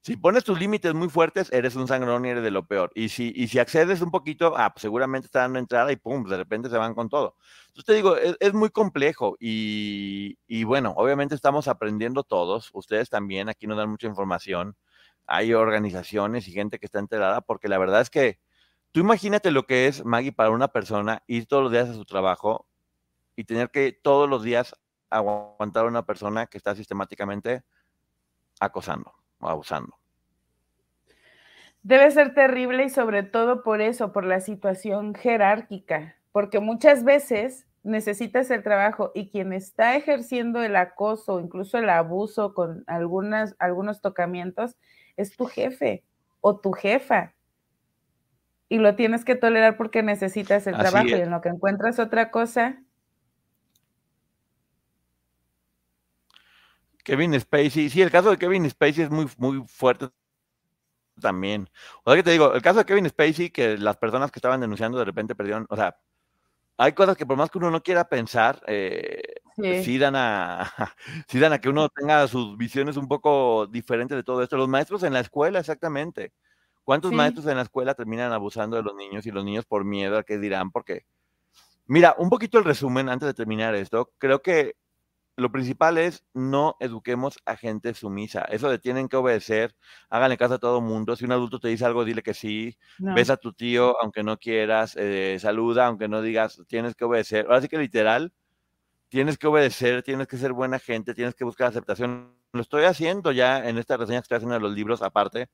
si 0.07 0.15
pones 0.15 0.45
tus 0.45 0.57
límites 0.57 0.93
muy 0.93 1.09
fuertes, 1.09 1.51
eres 1.51 1.75
un 1.75 1.85
sangrón 1.85 2.25
y 2.25 2.29
eres 2.29 2.41
de 2.41 2.49
lo 2.49 2.65
peor. 2.65 2.93
Y 2.95 3.09
si, 3.09 3.33
y 3.35 3.49
si 3.49 3.59
accedes 3.59 3.99
un 4.01 4.09
poquito, 4.09 4.53
ah, 4.55 4.73
pues 4.73 4.83
seguramente 4.83 5.25
está 5.25 5.41
dando 5.41 5.59
entrada 5.59 5.91
y 5.91 5.97
pum, 5.97 6.23
de 6.23 6.37
repente 6.37 6.69
se 6.69 6.77
van 6.77 6.95
con 6.95 7.09
todo. 7.09 7.35
Entonces 7.67 7.83
te 7.83 7.93
digo, 7.93 8.15
es, 8.15 8.37
es 8.39 8.53
muy 8.53 8.69
complejo 8.69 9.35
y, 9.37 10.37
y 10.47 10.63
bueno, 10.63 10.93
obviamente 10.95 11.35
estamos 11.35 11.67
aprendiendo 11.67 12.23
todos, 12.23 12.69
ustedes 12.71 13.09
también, 13.09 13.49
aquí 13.49 13.67
nos 13.67 13.77
dan 13.77 13.89
mucha 13.89 14.07
información, 14.07 14.77
hay 15.25 15.53
organizaciones 15.53 16.47
y 16.47 16.53
gente 16.53 16.79
que 16.79 16.85
está 16.85 16.99
enterada, 16.99 17.41
porque 17.41 17.67
la 17.67 17.77
verdad 17.77 17.99
es 17.99 18.09
que 18.09 18.39
tú 18.93 19.01
imagínate 19.01 19.51
lo 19.51 19.65
que 19.65 19.87
es, 19.87 20.05
Maggie, 20.05 20.31
para 20.31 20.51
una 20.51 20.69
persona 20.69 21.21
ir 21.27 21.47
todos 21.47 21.63
los 21.63 21.71
días 21.73 21.89
a 21.89 21.93
su 21.93 22.05
trabajo 22.05 22.65
y 23.35 23.43
tener 23.43 23.71
que 23.71 23.91
todos 23.91 24.29
los 24.29 24.41
días 24.41 24.73
aguantar 25.09 25.83
a 25.83 25.89
una 25.89 26.05
persona 26.05 26.47
que 26.47 26.57
está 26.57 26.75
sistemáticamente 26.75 27.63
acosando 28.61 29.13
abusando. 29.39 29.97
Debe 31.83 32.11
ser 32.11 32.33
terrible 32.33 32.85
y 32.85 32.89
sobre 32.89 33.23
todo 33.23 33.63
por 33.63 33.81
eso, 33.81 34.11
por 34.11 34.25
la 34.25 34.41
situación 34.41 35.15
jerárquica, 35.15 36.17
porque 36.31 36.59
muchas 36.59 37.03
veces 37.03 37.65
necesitas 37.83 38.51
el 38.51 38.63
trabajo 38.63 39.11
y 39.15 39.29
quien 39.29 39.53
está 39.53 39.95
ejerciendo 39.95 40.61
el 40.61 40.75
acoso, 40.75 41.39
incluso 41.39 41.77
el 41.77 41.89
abuso 41.89 42.53
con 42.53 42.83
algunas, 42.87 43.55
algunos 43.59 44.01
tocamientos, 44.01 44.75
es 45.15 45.35
tu 45.35 45.45
jefe 45.45 46.03
o 46.41 46.59
tu 46.59 46.73
jefa. 46.73 47.33
Y 48.69 48.79
lo 48.79 48.95
tienes 48.95 49.23
que 49.23 49.35
tolerar 49.35 49.77
porque 49.77 50.03
necesitas 50.03 50.67
el 50.67 50.75
Así 50.75 50.83
trabajo 50.83 51.07
y 51.15 51.21
en 51.21 51.31
lo 51.31 51.39
que 51.39 51.49
encuentras 51.49 51.99
otra 51.99 52.31
cosa, 52.31 52.81
Kevin 57.07 57.39
Spacey, 57.39 57.89
sí, 57.89 58.01
el 58.01 58.11
caso 58.11 58.29
de 58.31 58.37
Kevin 58.37 58.69
Spacey 58.69 59.05
es 59.05 59.09
muy, 59.09 59.29
muy 59.37 59.63
fuerte 59.65 60.09
también. 61.21 61.69
O 62.03 62.11
sea 62.11 62.17
que 62.17 62.23
te 62.23 62.31
digo, 62.31 62.53
el 62.53 62.61
caso 62.61 62.79
de 62.79 62.85
Kevin 62.85 63.07
Spacey, 63.07 63.49
que 63.49 63.77
las 63.77 63.95
personas 63.95 64.29
que 64.29 64.39
estaban 64.39 64.59
denunciando 64.59 64.99
de 64.99 65.05
repente 65.05 65.33
perdieron, 65.33 65.65
o 65.69 65.75
sea, 65.77 65.97
hay 66.77 66.93
cosas 66.93 67.15
que 67.17 67.25
por 67.25 67.37
más 67.37 67.49
que 67.49 67.59
uno 67.59 67.71
no 67.71 67.81
quiera 67.81 68.09
pensar, 68.09 68.61
eh, 68.67 69.21
Sí. 69.55 69.83
sí 69.83 69.97
dan 69.97 70.15
a, 70.17 70.69
sí 71.29 71.39
dan 71.39 71.53
a 71.53 71.59
que 71.59 71.69
uno 71.69 71.89
tenga 71.89 72.27
sus 72.27 72.57
visiones 72.57 72.97
un 72.97 73.07
poco 73.07 73.67
diferentes 73.67 74.15
de 74.17 74.23
todo 74.23 74.43
esto. 74.43 74.57
Los 74.57 74.67
maestros 74.69 75.01
en 75.03 75.13
la 75.13 75.21
escuela, 75.21 75.59
exactamente. 75.59 76.33
¿Cuántos 76.83 77.11
Sí. 77.11 77.15
maestros 77.15 77.47
en 77.47 77.55
la 77.57 77.63
escuela 77.63 77.95
terminan 77.95 78.33
abusando 78.33 78.75
de 78.77 78.83
los 78.83 78.95
niños 78.95 79.25
y 79.25 79.31
los 79.31 79.45
niños 79.45 79.65
por 79.65 79.85
miedo 79.85 80.17
a 80.17 80.23
qué 80.23 80.37
dirán? 80.37 80.71
Porque, 80.71 81.05
mira, 81.87 82.15
un 82.19 82.29
poquito 82.29 82.59
el 82.59 82.65
resumen 82.65 83.09
antes 83.09 83.27
de 83.27 83.33
terminar 83.33 83.73
esto. 83.75 84.11
Creo 84.19 84.41
que 84.41 84.75
lo 85.37 85.51
principal 85.51 85.97
es 85.99 86.25
no 86.33 86.75
eduquemos 86.79 87.39
a 87.45 87.57
gente 87.57 87.93
sumisa. 87.93 88.41
Eso 88.49 88.69
de 88.69 88.79
tienen 88.79 89.07
que 89.09 89.17
obedecer, 89.17 89.75
háganle 90.09 90.37
caso 90.37 90.55
a 90.55 90.59
todo 90.59 90.81
mundo. 90.81 91.15
Si 91.15 91.25
un 91.25 91.31
adulto 91.33 91.59
te 91.59 91.69
dice 91.69 91.85
algo, 91.85 92.05
dile 92.05 92.23
que 92.23 92.33
sí. 92.33 92.77
no. 92.99 93.13
Ves 93.15 93.29
a 93.29 93.37
tu 93.37 93.53
tío, 93.53 94.01
aunque 94.01 94.23
no 94.23 94.37
quieras, 94.37 94.95
eh, 94.97 95.37
saluda, 95.39 95.87
aunque 95.87 96.07
no 96.09 96.21
digas, 96.23 96.61
tienes 96.67 96.95
que 96.95 97.05
obedecer. 97.05 97.45
Ahora 97.47 97.61
sí 97.61 97.69
que 97.69 97.77
literal, 97.77 98.33
tienes 99.09 99.37
que 99.37 99.47
obedecer, 99.47 100.03
tienes 100.03 100.27
que 100.27 100.37
ser 100.37 100.53
buena 100.53 100.79
gente, 100.79 101.13
tienes 101.13 101.35
que 101.35 101.45
buscar 101.45 101.69
aceptación. 101.69 102.35
Lo 102.53 102.61
estoy 102.61 102.85
haciendo 102.85 103.31
ya 103.31 103.67
en 103.69 103.77
esta 103.77 103.97
reseña 103.97 104.19
que 104.19 104.23
estoy 104.23 104.37
haciendo 104.37 104.55
de 104.55 104.61
los 104.61 104.73
libros, 104.73 105.01
aparte. 105.01 105.49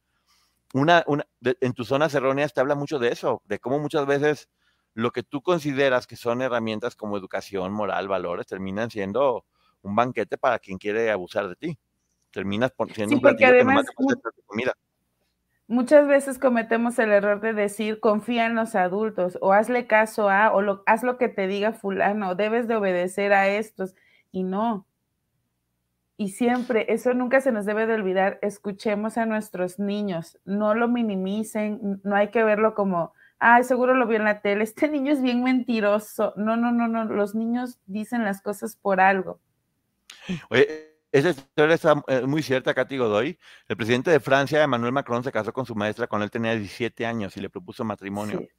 Una, 0.74 1.04
una, 1.08 1.26
de- 1.40 1.58
en 1.62 1.74
tus 1.74 1.88
zonas 1.88 2.14
erróneas 2.16 2.54
te 2.54 2.62
habla 2.62 2.76
mucho 2.76 3.00
de 3.00 3.10
eso, 3.10 3.42
de 3.46 3.60
cómo 3.60 3.80
muchas 3.80 4.06
veces 4.08 4.50
lo 4.96 5.12
que 5.12 5.24
tú 5.24 5.42
consideras 5.42 6.08
que 6.08 6.16
son 6.16 6.42
herramientas 6.42 6.96
como 6.96 7.18
educación, 7.18 7.74
moral, 7.74 8.08
valores, 8.08 8.48
terminan 8.48 8.90
siendo 8.92 9.46
un 9.84 9.96
banquete 9.96 10.38
para 10.38 10.58
quien 10.60 10.78
quiere 10.78 11.12
abusar 11.12 11.48
de 11.48 11.56
ti. 11.56 11.80
Terminas 12.32 12.72
pon- 12.72 12.90
siendo 12.90 13.10
Sí, 13.10 13.16
un 13.16 13.22
platillo 13.22 13.52
que 13.52 13.64
nomás 13.64 13.86
además 13.86 14.22
te 14.34 14.42
comida. 14.46 14.74
Muchas 15.68 16.08
veces 16.08 16.40
cometemos 16.40 17.00
el 17.00 17.12
error 17.12 17.40
de 17.40 17.54
decir 17.54 18.00
confía 18.00 18.46
en 18.46 18.56
los 18.56 18.76
adultos 18.76 19.38
o 19.42 19.54
hazle 19.54 19.88
caso 19.88 20.30
a 20.30 20.52
o 20.54 20.62
lo, 20.62 20.84
haz 20.86 21.04
lo 21.04 21.18
que 21.18 21.30
te 21.30 21.48
diga 21.48 21.72
fulano, 21.74 22.36
debes 22.36 22.68
de 22.68 22.76
obedecer 22.76 23.34
a 23.34 23.48
estos 23.48 23.96
y 24.32 24.44
no. 24.44 24.86
Y 26.18 26.30
siempre, 26.30 26.86
eso 26.94 27.14
nunca 27.14 27.42
se 27.42 27.52
nos 27.52 27.66
debe 27.66 27.88
de 27.88 27.96
olvidar, 27.96 28.40
escuchemos 28.42 29.18
a 29.18 29.26
nuestros 29.26 29.80
niños, 29.80 30.38
no 30.46 30.76
lo 30.76 30.88
minimicen, 30.88 32.02
no 32.04 32.16
hay 32.16 32.30
que 32.30 32.44
verlo 32.44 32.76
como, 32.76 33.14
ay, 33.40 33.64
seguro 33.64 33.96
lo 33.96 34.06
vio 34.06 34.18
en 34.18 34.26
la 34.26 34.42
tele, 34.42 34.64
este 34.64 34.88
niño 34.90 35.12
es 35.12 35.22
bien 35.22 35.44
mentiroso. 35.44 36.34
No, 36.36 36.56
no, 36.56 36.72
no, 36.72 36.88
no, 36.88 37.06
los 37.06 37.36
niños 37.36 37.80
dicen 37.88 38.24
las 38.26 38.42
cosas 38.42 38.76
por 38.76 39.02
algo. 39.02 39.40
Oye, 40.50 41.00
esa 41.12 41.30
historia 41.30 41.76
está 41.76 42.04
eh, 42.08 42.22
muy 42.22 42.42
cierta, 42.42 42.74
Katy 42.74 42.98
Godoy. 42.98 43.38
El 43.68 43.78
presidente 43.78 44.10
de 44.12 44.20
Francia, 44.20 44.64
Emmanuel 44.64 44.92
Macron, 44.94 45.24
se 45.24 45.32
casó 45.32 45.54
con 45.54 45.66
su 45.66 45.76
maestra 45.76 46.08
cuando 46.08 46.26
él 46.26 46.32
tenía 46.32 46.56
17 46.56 47.06
años 47.06 47.38
y 47.38 47.42
le 47.42 47.50
propuso 47.50 47.84
matrimonio. 47.84 48.40
Sí. 48.40 48.50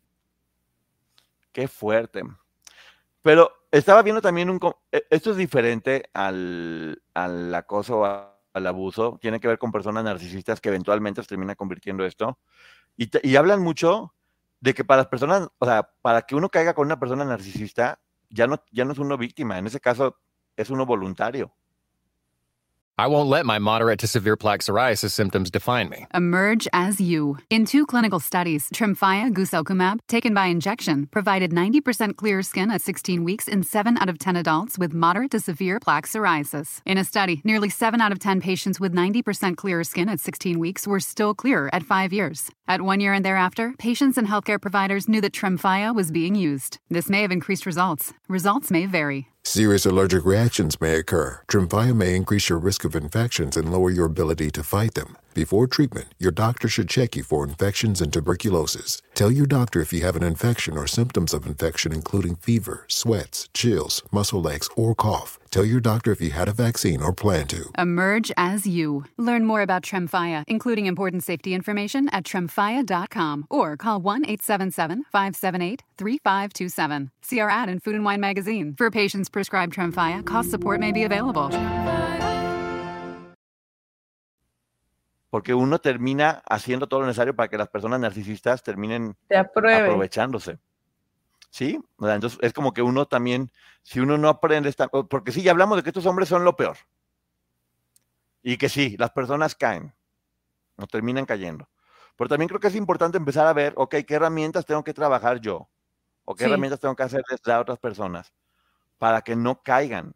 Qué 1.53 1.69
fuerte. 1.69 2.23
Pero 3.23 3.51
estaba 3.71 4.03
viendo 4.03 4.21
también 4.21 4.51
un... 4.51 4.61
e- 4.93 5.07
Esto 5.11 5.31
es 5.31 5.37
diferente 5.37 6.11
al, 6.13 7.03
al 7.15 7.55
acoso, 7.55 8.05
al 8.05 8.67
abuso. 8.67 9.19
Tiene 9.21 9.41
que 9.41 9.49
ver 9.49 9.59
con 9.59 9.73
personas 9.73 10.05
narcisistas 10.05 10.61
que 10.61 10.69
eventualmente 10.69 11.23
se 11.23 11.29
termina 11.29 11.55
convirtiendo 11.55 12.05
esto. 12.05 12.39
Y, 12.97 13.07
te- 13.09 13.21
y 13.23 13.37
hablan 13.37 13.63
mucho 13.63 14.15
de 14.61 14.75
que 14.75 14.85
para 14.85 14.99
las 15.03 15.09
personas, 15.09 15.49
o 15.59 15.67
sea, 15.67 15.91
para 16.03 16.23
que 16.23 16.35
uno 16.35 16.49
caiga 16.49 16.75
con 16.75 16.87
una 16.87 16.99
persona 17.01 17.25
narcisista, 17.25 18.01
ya 18.31 18.47
no, 18.47 18.63
ya 18.73 18.85
no 18.85 18.93
es 18.93 18.99
uno 18.99 19.17
víctima. 19.17 19.59
En 19.59 19.67
ese 19.67 19.81
caso, 19.81 20.19
es 20.57 20.71
uno 20.71 20.85
voluntario. 20.85 21.51
I 22.97 23.09
won't 23.09 23.29
let 23.29 23.45
my 23.45 23.59
moderate 23.59 23.99
to 24.01 24.07
severe 24.07 24.37
plaque 24.37 24.61
psoriasis 24.61 25.11
symptoms 25.11 25.51
define 25.51 25.89
me. 25.89 26.07
Emerge 26.15 26.69
as 26.73 27.01
you. 27.01 27.39
In 27.51 27.65
two 27.65 27.87
clinical 27.87 28.21
studies, 28.21 28.69
Tremfya 28.71 29.35
guselkumab, 29.35 29.99
taken 30.07 30.33
by 30.33 30.47
injection, 30.47 31.07
provided 31.07 31.51
90% 31.51 32.15
clearer 32.15 32.45
skin 32.45 32.71
at 32.71 32.83
16 32.83 33.25
weeks 33.25 33.49
in 33.49 33.65
7 33.65 33.99
out 33.99 34.09
of 34.09 34.21
10 34.21 34.37
adults 34.37 34.79
with 34.79 34.95
moderate 34.95 35.33
to 35.33 35.41
severe 35.41 35.81
plaque 35.81 36.07
psoriasis. 36.07 36.83
In 36.87 36.97
a 36.97 37.03
study, 37.03 37.41
nearly 37.43 37.69
7 37.69 38.01
out 38.01 38.13
of 38.13 38.21
10 38.21 38.41
patients 38.41 38.79
with 38.79 38.95
90% 38.95 39.57
clearer 39.57 39.83
skin 39.83 40.09
at 40.09 40.21
16 40.21 40.61
weeks 40.61 40.87
were 40.87 41.01
still 41.01 41.35
clearer 41.35 41.69
at 41.73 41.83
5 41.83 42.13
years. 42.13 42.53
At 42.69 42.81
1 42.81 43.01
year 43.01 43.13
and 43.13 43.25
thereafter, 43.25 43.75
patients 43.77 44.17
and 44.17 44.29
healthcare 44.29 44.61
providers 44.61 45.09
knew 45.09 45.21
that 45.21 45.33
Tremfya 45.33 45.93
was 45.93 46.13
being 46.13 46.37
used. 46.37 46.79
This 46.91 47.11
may 47.11 47.23
have 47.23 47.33
increased 47.33 47.67
results. 47.67 48.13
Results 48.29 48.71
may 48.71 48.87
vary. 48.87 49.34
Serious 49.47 49.85
allergic 49.85 50.25
reactions 50.25 50.81
may 50.81 50.97
occur. 50.97 51.43
Tremfya 51.49 51.95
may 51.95 52.17
increase 52.17 52.49
your 52.49 52.59
risk 52.59 52.83
of 52.85 52.97
infections 52.97 53.59
and 53.59 53.71
lower 53.71 53.91
your 53.91 54.07
ability 54.07 54.51
to 54.51 54.63
fight 54.63 54.95
them. 54.95 55.19
Before 55.35 55.67
treatment, 55.67 56.07
your 56.19 56.31
doctor 56.31 56.69
should 56.69 56.89
check 56.89 57.17
you 57.17 57.25
for 57.25 57.45
infections 57.45 58.01
and 58.01 58.13
tuberculosis. 58.13 59.03
Tell 59.15 59.33
your 59.33 59.47
doctor 59.47 59.81
if 59.81 59.93
you 59.93 60.01
have 60.03 60.17
an 60.17 60.23
infection 60.23 60.79
or 60.79 60.87
symptoms 60.87 61.35
of 61.35 61.45
infection, 61.45 61.93
including 61.93 62.37
fever, 62.37 62.85
sweats, 62.89 63.49
chills, 63.53 64.03
muscle 64.13 64.49
aches, 64.49 64.69
or 64.77 64.95
cough. 64.95 65.39
Tell 65.51 65.65
your 65.65 65.81
doctor 65.81 66.11
if 66.13 66.21
you 66.21 66.31
had 66.31 66.49
a 66.49 66.53
vaccine 66.53 67.03
or 67.03 67.13
plan 67.13 67.47
to. 67.49 67.71
Emerge 67.79 68.31
as 68.37 68.67
you. 68.67 69.05
Learn 69.19 69.45
more 69.45 69.63
about 69.63 69.83
Tremfya, 69.83 70.45
including 70.49 70.87
important 70.87 71.23
safety 71.25 71.53
information 71.55 72.09
at 72.11 72.25
tremfya.com 72.25 73.47
or 73.51 73.77
call 73.77 74.01
1 74.01 74.25
877 74.25 75.05
578 75.13 75.83
3527. 75.97 77.11
See 77.23 77.41
our 77.41 77.51
ad 77.51 77.69
in 77.69 77.81
Food 77.81 77.95
and 77.97 78.05
Wine 78.05 78.21
magazine. 78.21 78.75
For 78.77 78.91
patients 78.91 79.29
prescribed 79.35 79.73
Tremfya, 79.73 80.23
cost 80.25 80.51
support 80.53 80.79
may 80.79 80.93
be 80.93 81.03
available. 81.05 81.51
Porque 85.29 85.53
uno 85.53 85.81
termina 85.81 86.41
haciendo 86.49 86.87
todo 86.87 87.01
lo 87.01 87.07
necesario 87.07 87.35
para 87.35 87.49
que 87.49 87.59
las 87.59 87.69
personas 87.69 87.99
narcisistas 87.99 88.63
terminen 88.63 89.17
Te 89.27 89.37
aprovechándose. 89.37 90.61
¿Sí? 91.51 91.81
O 91.97 92.07
sea, 92.07 92.15
entonces 92.15 92.39
es 92.43 92.53
como 92.53 92.73
que 92.73 92.83
uno 92.83 93.07
también, 93.07 93.51
si 93.83 93.99
uno 93.99 94.17
no 94.17 94.29
aprende 94.29 94.69
esta, 94.69 94.89
o- 94.93 95.09
porque 95.09 95.33
sí, 95.33 95.43
ya 95.43 95.51
hablamos 95.51 95.77
de 95.77 95.83
que 95.83 95.91
estos 95.91 96.07
hombres 96.07 96.29
son 96.29 96.45
lo 96.45 96.55
peor. 96.55 96.77
Y 98.43 98.57
que 98.57 98.69
sí, 98.69 98.97
las 98.99 99.11
personas 99.11 99.57
caen, 99.57 99.93
no 100.77 100.87
terminan 100.87 101.27
cayendo. 101.27 101.69
Pero 102.17 102.29
también 102.29 102.49
creo 102.49 102.61
que 102.61 102.69
es 102.69 102.77
importante 102.77 103.19
empezar 103.19 103.47
a 103.49 103.53
ver, 103.53 103.73
ok, 103.77 103.97
¿qué 104.07 104.15
herramientas 104.15 104.65
tengo 104.65 104.85
que 104.85 104.95
trabajar 104.95 105.41
yo? 105.41 105.69
¿O 106.25 106.35
qué 106.37 106.45
Sí. 106.45 106.49
herramientas 106.49 106.79
tengo 106.79 106.95
que 106.95 107.03
hacerles 107.03 107.41
a 107.49 107.61
otras 107.61 107.79
personas? 107.81 108.33
Para 109.05 109.21
que 109.21 109.37
no 109.37 109.63
caigan, 109.63 110.15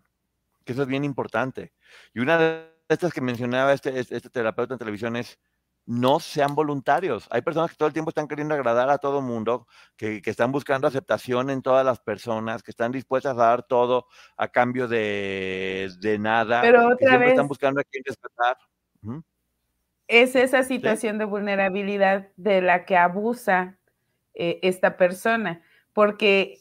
que 0.64 0.72
eso 0.72 0.80
es 0.80 0.89
bien 0.89 1.05
importante. 1.05 1.74
Y 2.14 2.20
una 2.20 2.39
de 2.39 2.72
estas 2.89 3.12
que 3.12 3.20
mencionaba 3.20 3.74
este, 3.74 4.01
este, 4.01 4.30
terapeuta 4.30 4.72
en 4.72 4.78
televisión 4.78 5.14
es, 5.14 5.39
no 5.84 6.20
sean 6.20 6.55
voluntarios. 6.55 7.28
Hay 7.30 7.43
personas 7.43 7.70
que 7.70 7.76
todo 7.76 7.89
el 7.89 7.93
tiempo 7.93 8.09
están 8.09 8.26
queriendo 8.26 8.55
agradar 8.55 8.89
a 8.89 8.97
todo 8.97 9.20
mundo, 9.20 9.66
que, 9.95 10.22
están 10.24 10.53
buscando 10.53 10.89
aceptación 10.89 11.51
en 11.51 11.61
todas 11.61 11.84
las 11.84 12.01
personas, 12.01 12.62
que 12.62 12.70
están 12.70 12.91
dispuestas 12.91 13.36
a 13.36 13.43
dar 13.43 13.62
todo 13.62 14.07
a 14.39 14.49
cambio 14.49 14.89
de, 14.89 16.16
nada, 16.18 16.62
Pero 16.62 16.97
que 16.97 17.09
siempre 17.09 17.28
están 17.28 17.49
buscando 17.49 17.82
a 17.82 17.84
quién 17.84 18.03
respetar. 18.07 18.57
Es 20.07 20.34
esa 20.34 20.62
situación 20.62 21.18
de 21.18 21.26
vulnerabilidad 21.26 22.28
de 22.36 22.62
la 22.62 22.86
que 22.86 22.97
abusa 22.97 23.76
eh, 24.32 24.61
esta 24.62 24.97
persona, 24.97 25.61
porque 25.93 26.61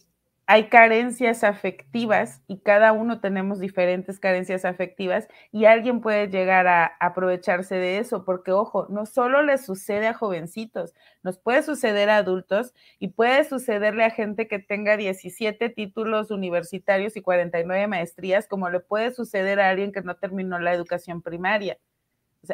hay 0.49 0.69
carencias 0.69 1.43
afectivas 1.43 2.41
y 2.47 2.59
cada 2.59 2.93
uno 2.93 3.19
tenemos 3.19 3.59
diferentes 3.59 4.17
carencias 4.17 4.63
afectivas 4.63 5.27
y 5.51 5.65
alguien 5.65 5.99
puede 5.99 6.29
llegar 6.29 6.67
a 6.67 6.85
aprovecharse 7.01 7.75
de 7.75 7.97
eso, 7.99 8.23
porque 8.23 8.53
ojo, 8.53 8.87
no 8.89 9.05
solo 9.05 9.43
le 9.43 9.57
sucede 9.57 10.07
a 10.07 10.13
jovencitos, 10.13 10.93
nos 11.21 11.37
puede 11.37 11.63
suceder 11.63 12.09
a 12.09 12.15
adultos 12.15 12.73
y 12.97 13.09
puede 13.09 13.43
sucederle 13.43 14.05
a 14.05 14.09
gente 14.09 14.47
que 14.47 14.59
tenga 14.59 14.95
17 14.95 15.67
títulos 15.67 16.31
universitarios 16.31 17.17
y 17.17 17.21
49 17.21 17.85
maestrías, 17.87 18.47
como 18.47 18.69
le 18.69 18.79
puede 18.79 19.11
suceder 19.11 19.59
a 19.59 19.69
alguien 19.69 19.91
que 19.91 20.01
no 20.01 20.15
terminó 20.15 20.59
la 20.59 20.73
educación 20.73 21.21
primaria. 21.21 21.77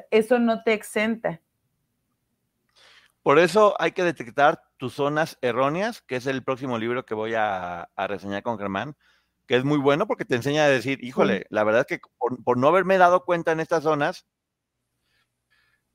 Eso 0.10 0.40
no 0.40 0.64
te 0.64 0.74
exenta. 0.74 1.42
Por 3.22 3.38
eso 3.38 3.76
hay 3.80 3.92
que 3.92 4.04
detectar 4.04 4.64
tus 4.84 4.96
zonas 4.96 5.38
erróneas, 5.40 6.02
que 6.02 6.18
es 6.18 6.28
el 6.28 6.44
próximo 6.44 6.78
libro 6.78 7.06
que 7.06 7.14
voy 7.14 7.36
a, 7.36 7.90
reseñar 7.96 8.44
con 8.44 8.58
Germán, 8.58 8.98
que 9.48 9.56
es 9.56 9.64
muy 9.64 9.78
bueno 9.78 10.08
porque 10.08 10.26
te 10.26 10.36
enseña 10.36 10.66
a 10.66 10.68
decir, 10.68 11.02
híjole, 11.02 11.48
la 11.52 11.64
verdad 11.64 11.86
es 11.88 11.88
que 11.88 12.02
por, 12.18 12.58
no 12.58 12.68
haberme 12.68 12.98
dado 12.98 13.24
cuenta 13.24 13.54
en 13.54 13.62
estas 13.62 13.84
zonas, 13.84 14.26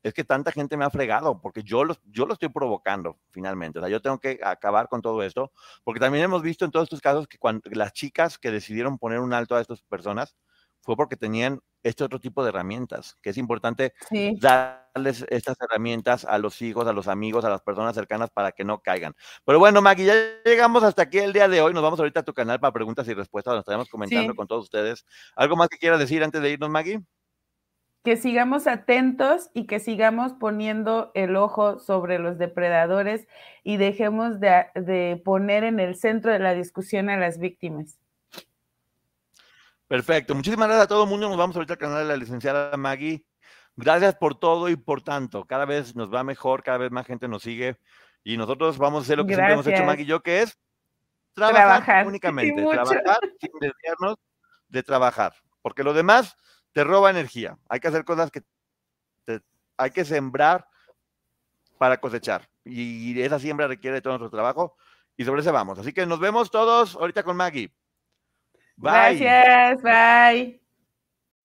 es 0.01 0.11
que 0.15 0.23
tanta 0.23 0.51
gente 0.51 0.75
me 0.75 0.85
ha 0.85 0.89
fregado, 0.89 1.39
porque 1.39 1.61
yo 1.61 1.83
lo, 1.83 1.97
yo 2.05 2.25
lo 2.25 2.33
estoy 2.33 2.49
provocando 2.49 3.19
finalmente. 3.29 3.77
O 3.77 3.83
sea, 3.83 3.91
yo 3.91 4.01
tengo 4.01 4.17
que 4.17 4.39
acabar 4.43 4.89
con 4.89 5.03
todo 5.03 5.21
esto, 5.21 5.51
porque 5.83 5.99
también 5.99 6.23
hemos 6.23 6.41
visto 6.41 6.65
en 6.65 6.71
todos 6.71 6.85
estos 6.85 6.99
casos 6.99 7.27
que 7.27 7.37
cuando 7.37 7.61
las 7.69 7.93
chicas 7.93 8.39
que 8.39 8.49
decidieron 8.49 8.97
poner 8.97 9.19
un 9.19 9.33
alto 9.33 9.55
a 9.55 9.61
estas 9.61 9.83
personas 9.83 10.35
fue 10.81 10.95
porque 10.95 11.15
tenían 11.15 11.59
este 11.83 12.03
otro 12.03 12.19
tipo 12.19 12.43
de 12.43 12.49
herramientas, 12.49 13.17
que 13.21 13.29
es 13.29 13.37
importante 13.37 13.93
darles 14.39 15.25
estas 15.29 15.55
herramientas 15.61 16.25
a 16.25 16.37
los 16.37 16.61
hijos, 16.61 16.87
a 16.87 16.93
los 16.93 17.07
amigos, 17.07 17.45
a 17.45 17.49
las 17.49 17.61
personas 17.61 17.95
cercanas 17.95 18.29
para 18.31 18.51
que 18.51 18.65
no 18.65 18.79
caigan. 18.79 19.13
Pero 19.45 19.59
bueno, 19.59 19.81
Maggie, 19.81 20.05
ya 20.05 20.13
llegamos 20.43 20.83
hasta 20.83 21.03
aquí 21.03 21.19
el 21.19 21.31
día 21.31 21.47
de 21.47 21.61
hoy. 21.61 21.73
Nos 21.73 21.83
vamos 21.83 21.99
ahorita 21.99 22.19
a 22.19 22.23
tu 22.23 22.33
canal 22.33 22.59
para 22.59 22.73
preguntas 22.73 23.07
y 23.07 23.13
respuestas. 23.13 23.53
Nos 23.53 23.61
estaremos 23.61 23.87
comentando 23.89 24.35
con 24.35 24.47
todos 24.47 24.63
ustedes. 24.63 25.05
¿Algo 25.35 25.55
más 25.55 25.69
que 25.69 25.77
quieras 25.77 25.99
decir 25.99 26.23
antes 26.23 26.41
de 26.41 26.51
irnos, 26.51 26.69
Maggie? 26.69 26.99
Que 28.03 28.17
sigamos 28.17 28.65
atentos 28.65 29.49
y 29.53 29.65
que 29.65 29.79
sigamos 29.79 30.33
poniendo 30.33 31.11
el 31.13 31.35
ojo 31.35 31.79
sobre 31.79 32.17
los 32.19 32.37
depredadores 32.37 33.27
y 33.63 33.77
dejemos 33.77 34.39
de 34.39 35.21
poner 35.23 35.63
en 35.63 35.79
el 35.79 35.95
centro 35.95 36.31
de 36.31 36.39
la 36.39 36.53
discusión 36.53 37.09
a 37.09 37.17
las 37.17 37.39
víctimas. 37.39 37.99
Perfecto. 39.89 40.35
Muchísimas 40.35 40.67
gracias 40.67 40.85
a 40.85 40.87
todo 40.87 41.03
el 41.03 41.09
mundo. 41.09 41.27
Nos 41.27 41.37
vamos 41.37 41.55
ahorita 41.55 41.73
al 41.73 41.79
canal 41.79 41.97
de 41.97 42.05
la 42.05 42.15
licenciada 42.15 42.77
Maggie. 42.77 43.25
Gracias 43.75 44.15
por 44.15 44.37
todo 44.37 44.69
y 44.69 44.75
por 44.75 45.01
tanto. 45.01 45.45
Cada 45.45 45.65
vez 45.65 45.95
nos 45.95 46.13
va 46.13 46.23
mejor, 46.23 46.61
cada 46.61 46.77
vez 46.77 46.91
más 46.91 47.07
gente 47.07 47.27
nos 47.27 47.41
sigue 47.41 47.75
y 48.23 48.37
nosotros 48.37 48.77
vamos 48.77 49.01
a 49.01 49.03
hacer 49.05 49.17
lo 49.17 49.25
que 49.25 49.33
siempre 49.33 49.53
hemos 49.53 49.65
hecho 49.65 49.83
Maggie 49.83 50.03
y 50.03 50.05
yo, 50.05 50.21
que 50.21 50.43
es 50.43 50.59
trabajar, 51.33 52.05
únicamente. 52.05 52.61
trabajar 52.61 53.19
sin 53.39 53.51
desviarnos 53.59 54.17
de 54.67 54.83
trabajar. 54.83 55.33
Porque 55.63 55.83
lo 55.83 55.93
demás 55.93 56.35
te 56.71 56.83
roba 56.83 57.09
energía. 57.09 57.57
Hay 57.67 57.79
que 57.79 57.87
hacer 57.87 58.05
cosas 58.05 58.29
que 58.29 58.43
hay 59.75 59.89
que 59.89 60.05
sembrar 60.05 60.67
para 61.79 61.99
cosechar. 61.99 62.47
Y 62.63 63.19
esa 63.19 63.39
siembra 63.39 63.65
requiere 63.65 64.01
todo 64.01 64.19
nuestro 64.19 64.37
trabajo 64.37 64.75
y 65.17 65.25
sobre 65.25 65.41
eso 65.41 65.51
vamos. 65.51 65.79
Así 65.79 65.93
que 65.93 66.05
nos 66.05 66.19
vemos 66.19 66.51
todos 66.51 66.95
ahorita 66.95 67.23
con 67.23 67.37
Maggie. 67.37 67.73
Bye. 68.79 69.15
Gracias. 69.15 69.81
Bye. 69.81 70.59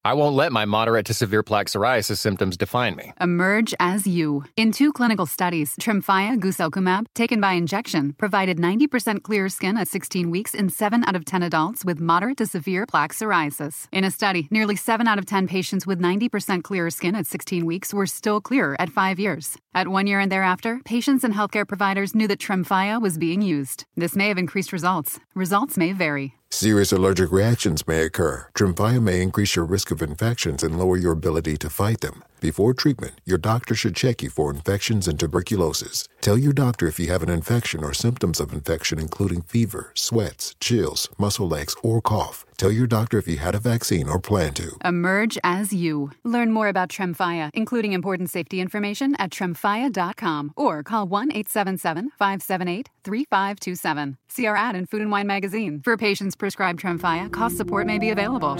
I 0.07 0.13
won't 0.13 0.37
let 0.37 0.53
my 0.53 0.67
moderate 0.67 1.07
to 1.07 1.15
severe 1.15 1.43
plaque 1.43 1.69
psoriasis 1.69 2.19
symptoms 2.19 2.59
define 2.59 2.95
me. 2.95 3.15
Emerge 3.23 3.73
as 3.81 4.07
you. 4.07 4.45
In 4.55 4.71
two 4.71 4.93
clinical 4.93 5.25
studies, 5.25 5.75
Tremfya 5.77 6.39
guselkumab, 6.39 7.07
taken 7.15 7.41
by 7.41 7.55
injection, 7.55 8.13
provided 8.19 8.59
90% 8.59 9.23
clear 9.23 9.49
skin 9.49 9.79
at 9.79 9.89
16 9.89 10.31
weeks 10.31 10.55
in 10.55 10.69
7 10.69 11.05
out 11.05 11.17
of 11.17 11.25
10 11.25 11.43
adults 11.43 11.87
with 11.87 12.01
moderate 12.01 12.37
to 12.37 12.45
severe 12.45 12.85
plaque 12.85 13.15
psoriasis. 13.15 13.89
In 13.93 14.05
a 14.05 14.11
study, 14.11 14.47
nearly 14.51 14.77
7 14.77 15.09
out 15.09 15.19
of 15.19 15.25
10 15.25 15.49
patients 15.49 15.87
with 15.87 15.99
90% 15.99 16.63
clearer 16.63 16.91
skin 16.91 17.15
at 17.15 17.27
16 17.27 17.65
weeks 17.65 17.95
were 17.95 18.07
still 18.07 18.43
clear 18.43 18.77
at 18.79 18.91
5 18.91 19.19
years. 19.19 19.57
At 19.75 19.89
1 19.89 20.07
year 20.07 20.21
and 20.21 20.31
thereafter, 20.31 20.83
patients 20.85 21.25
and 21.25 21.33
healthcare 21.33 21.67
providers 21.67 22.15
knew 22.15 22.29
that 22.29 22.41
Tremfya 22.41 23.01
was 23.01 23.17
being 23.17 23.41
used. 23.41 23.87
This 23.97 24.15
may 24.15 24.29
have 24.29 24.37
increased 24.37 24.71
results. 24.71 25.19
Results 25.35 25.79
may 25.79 25.95
vary. 25.95 26.35
Serious 26.55 26.93
allergic 26.93 27.33
reactions 27.33 27.85
may 27.89 28.03
occur. 28.03 28.47
Tremfya 28.55 29.03
may 29.03 29.21
increase 29.21 29.57
your 29.57 29.65
risk 29.65 29.91
of 29.91 30.01
infections 30.01 30.63
and 30.63 30.79
lower 30.79 30.97
your 30.97 31.11
ability 31.11 31.57
to 31.57 31.69
fight 31.69 32.01
them. 32.01 32.23
Before 32.39 32.73
treatment, 32.73 33.21
your 33.25 33.39
doctor 33.39 33.75
should 33.75 33.97
check 33.97 34.23
you 34.23 34.31
for 34.31 34.53
infections 34.53 35.09
and 35.09 35.19
tuberculosis. 35.19 36.07
Tell 36.21 36.39
your 36.39 36.53
doctor 36.53 36.87
if 36.87 37.01
you 37.01 37.09
have 37.09 37.25
an 37.25 37.29
infection 37.29 37.83
or 37.83 37.93
symptoms 37.93 38.39
of 38.39 38.53
infection, 38.53 39.01
including 39.01 39.43
fever, 39.43 39.91
sweats, 39.95 40.55
chills, 40.61 41.09
muscle 41.19 41.57
aches, 41.57 41.75
or 41.83 42.01
cough. 42.01 42.44
Tell 42.57 42.71
your 42.71 42.87
doctor 42.87 43.19
if 43.19 43.27
you 43.29 43.39
had 43.39 43.55
a 43.55 43.59
vaccine 43.59 44.09
or 44.09 44.21
plan 44.21 44.55
to. 44.55 44.77
Emerge 44.85 45.39
as 45.43 45.73
you. 45.73 46.11
Learn 46.23 46.53
more 46.53 46.69
about 46.69 46.89
Tremfya, 46.89 47.51
including 47.55 47.93
important 47.93 48.31
safety 48.31 48.61
information 48.61 49.15
at 49.17 49.31
tremfya.com 49.31 50.53
or 50.57 50.83
call 50.83 51.07
1 51.07 51.31
877 51.33 52.11
578 52.19 52.91
3527. 53.05 54.17
See 54.29 54.47
our 54.47 54.57
ad 54.57 54.77
in 54.77 54.87
Food 54.87 55.03
and 55.03 55.11
Wine 55.11 55.27
magazine. 55.27 55.81
For 55.83 55.97
patients 55.97 56.37
prescribed 56.37 56.81
Tremfya, 56.81 57.33
cost 57.33 57.57
support 57.57 57.87
may 57.87 57.99
be 57.99 58.11
available. 58.11 58.57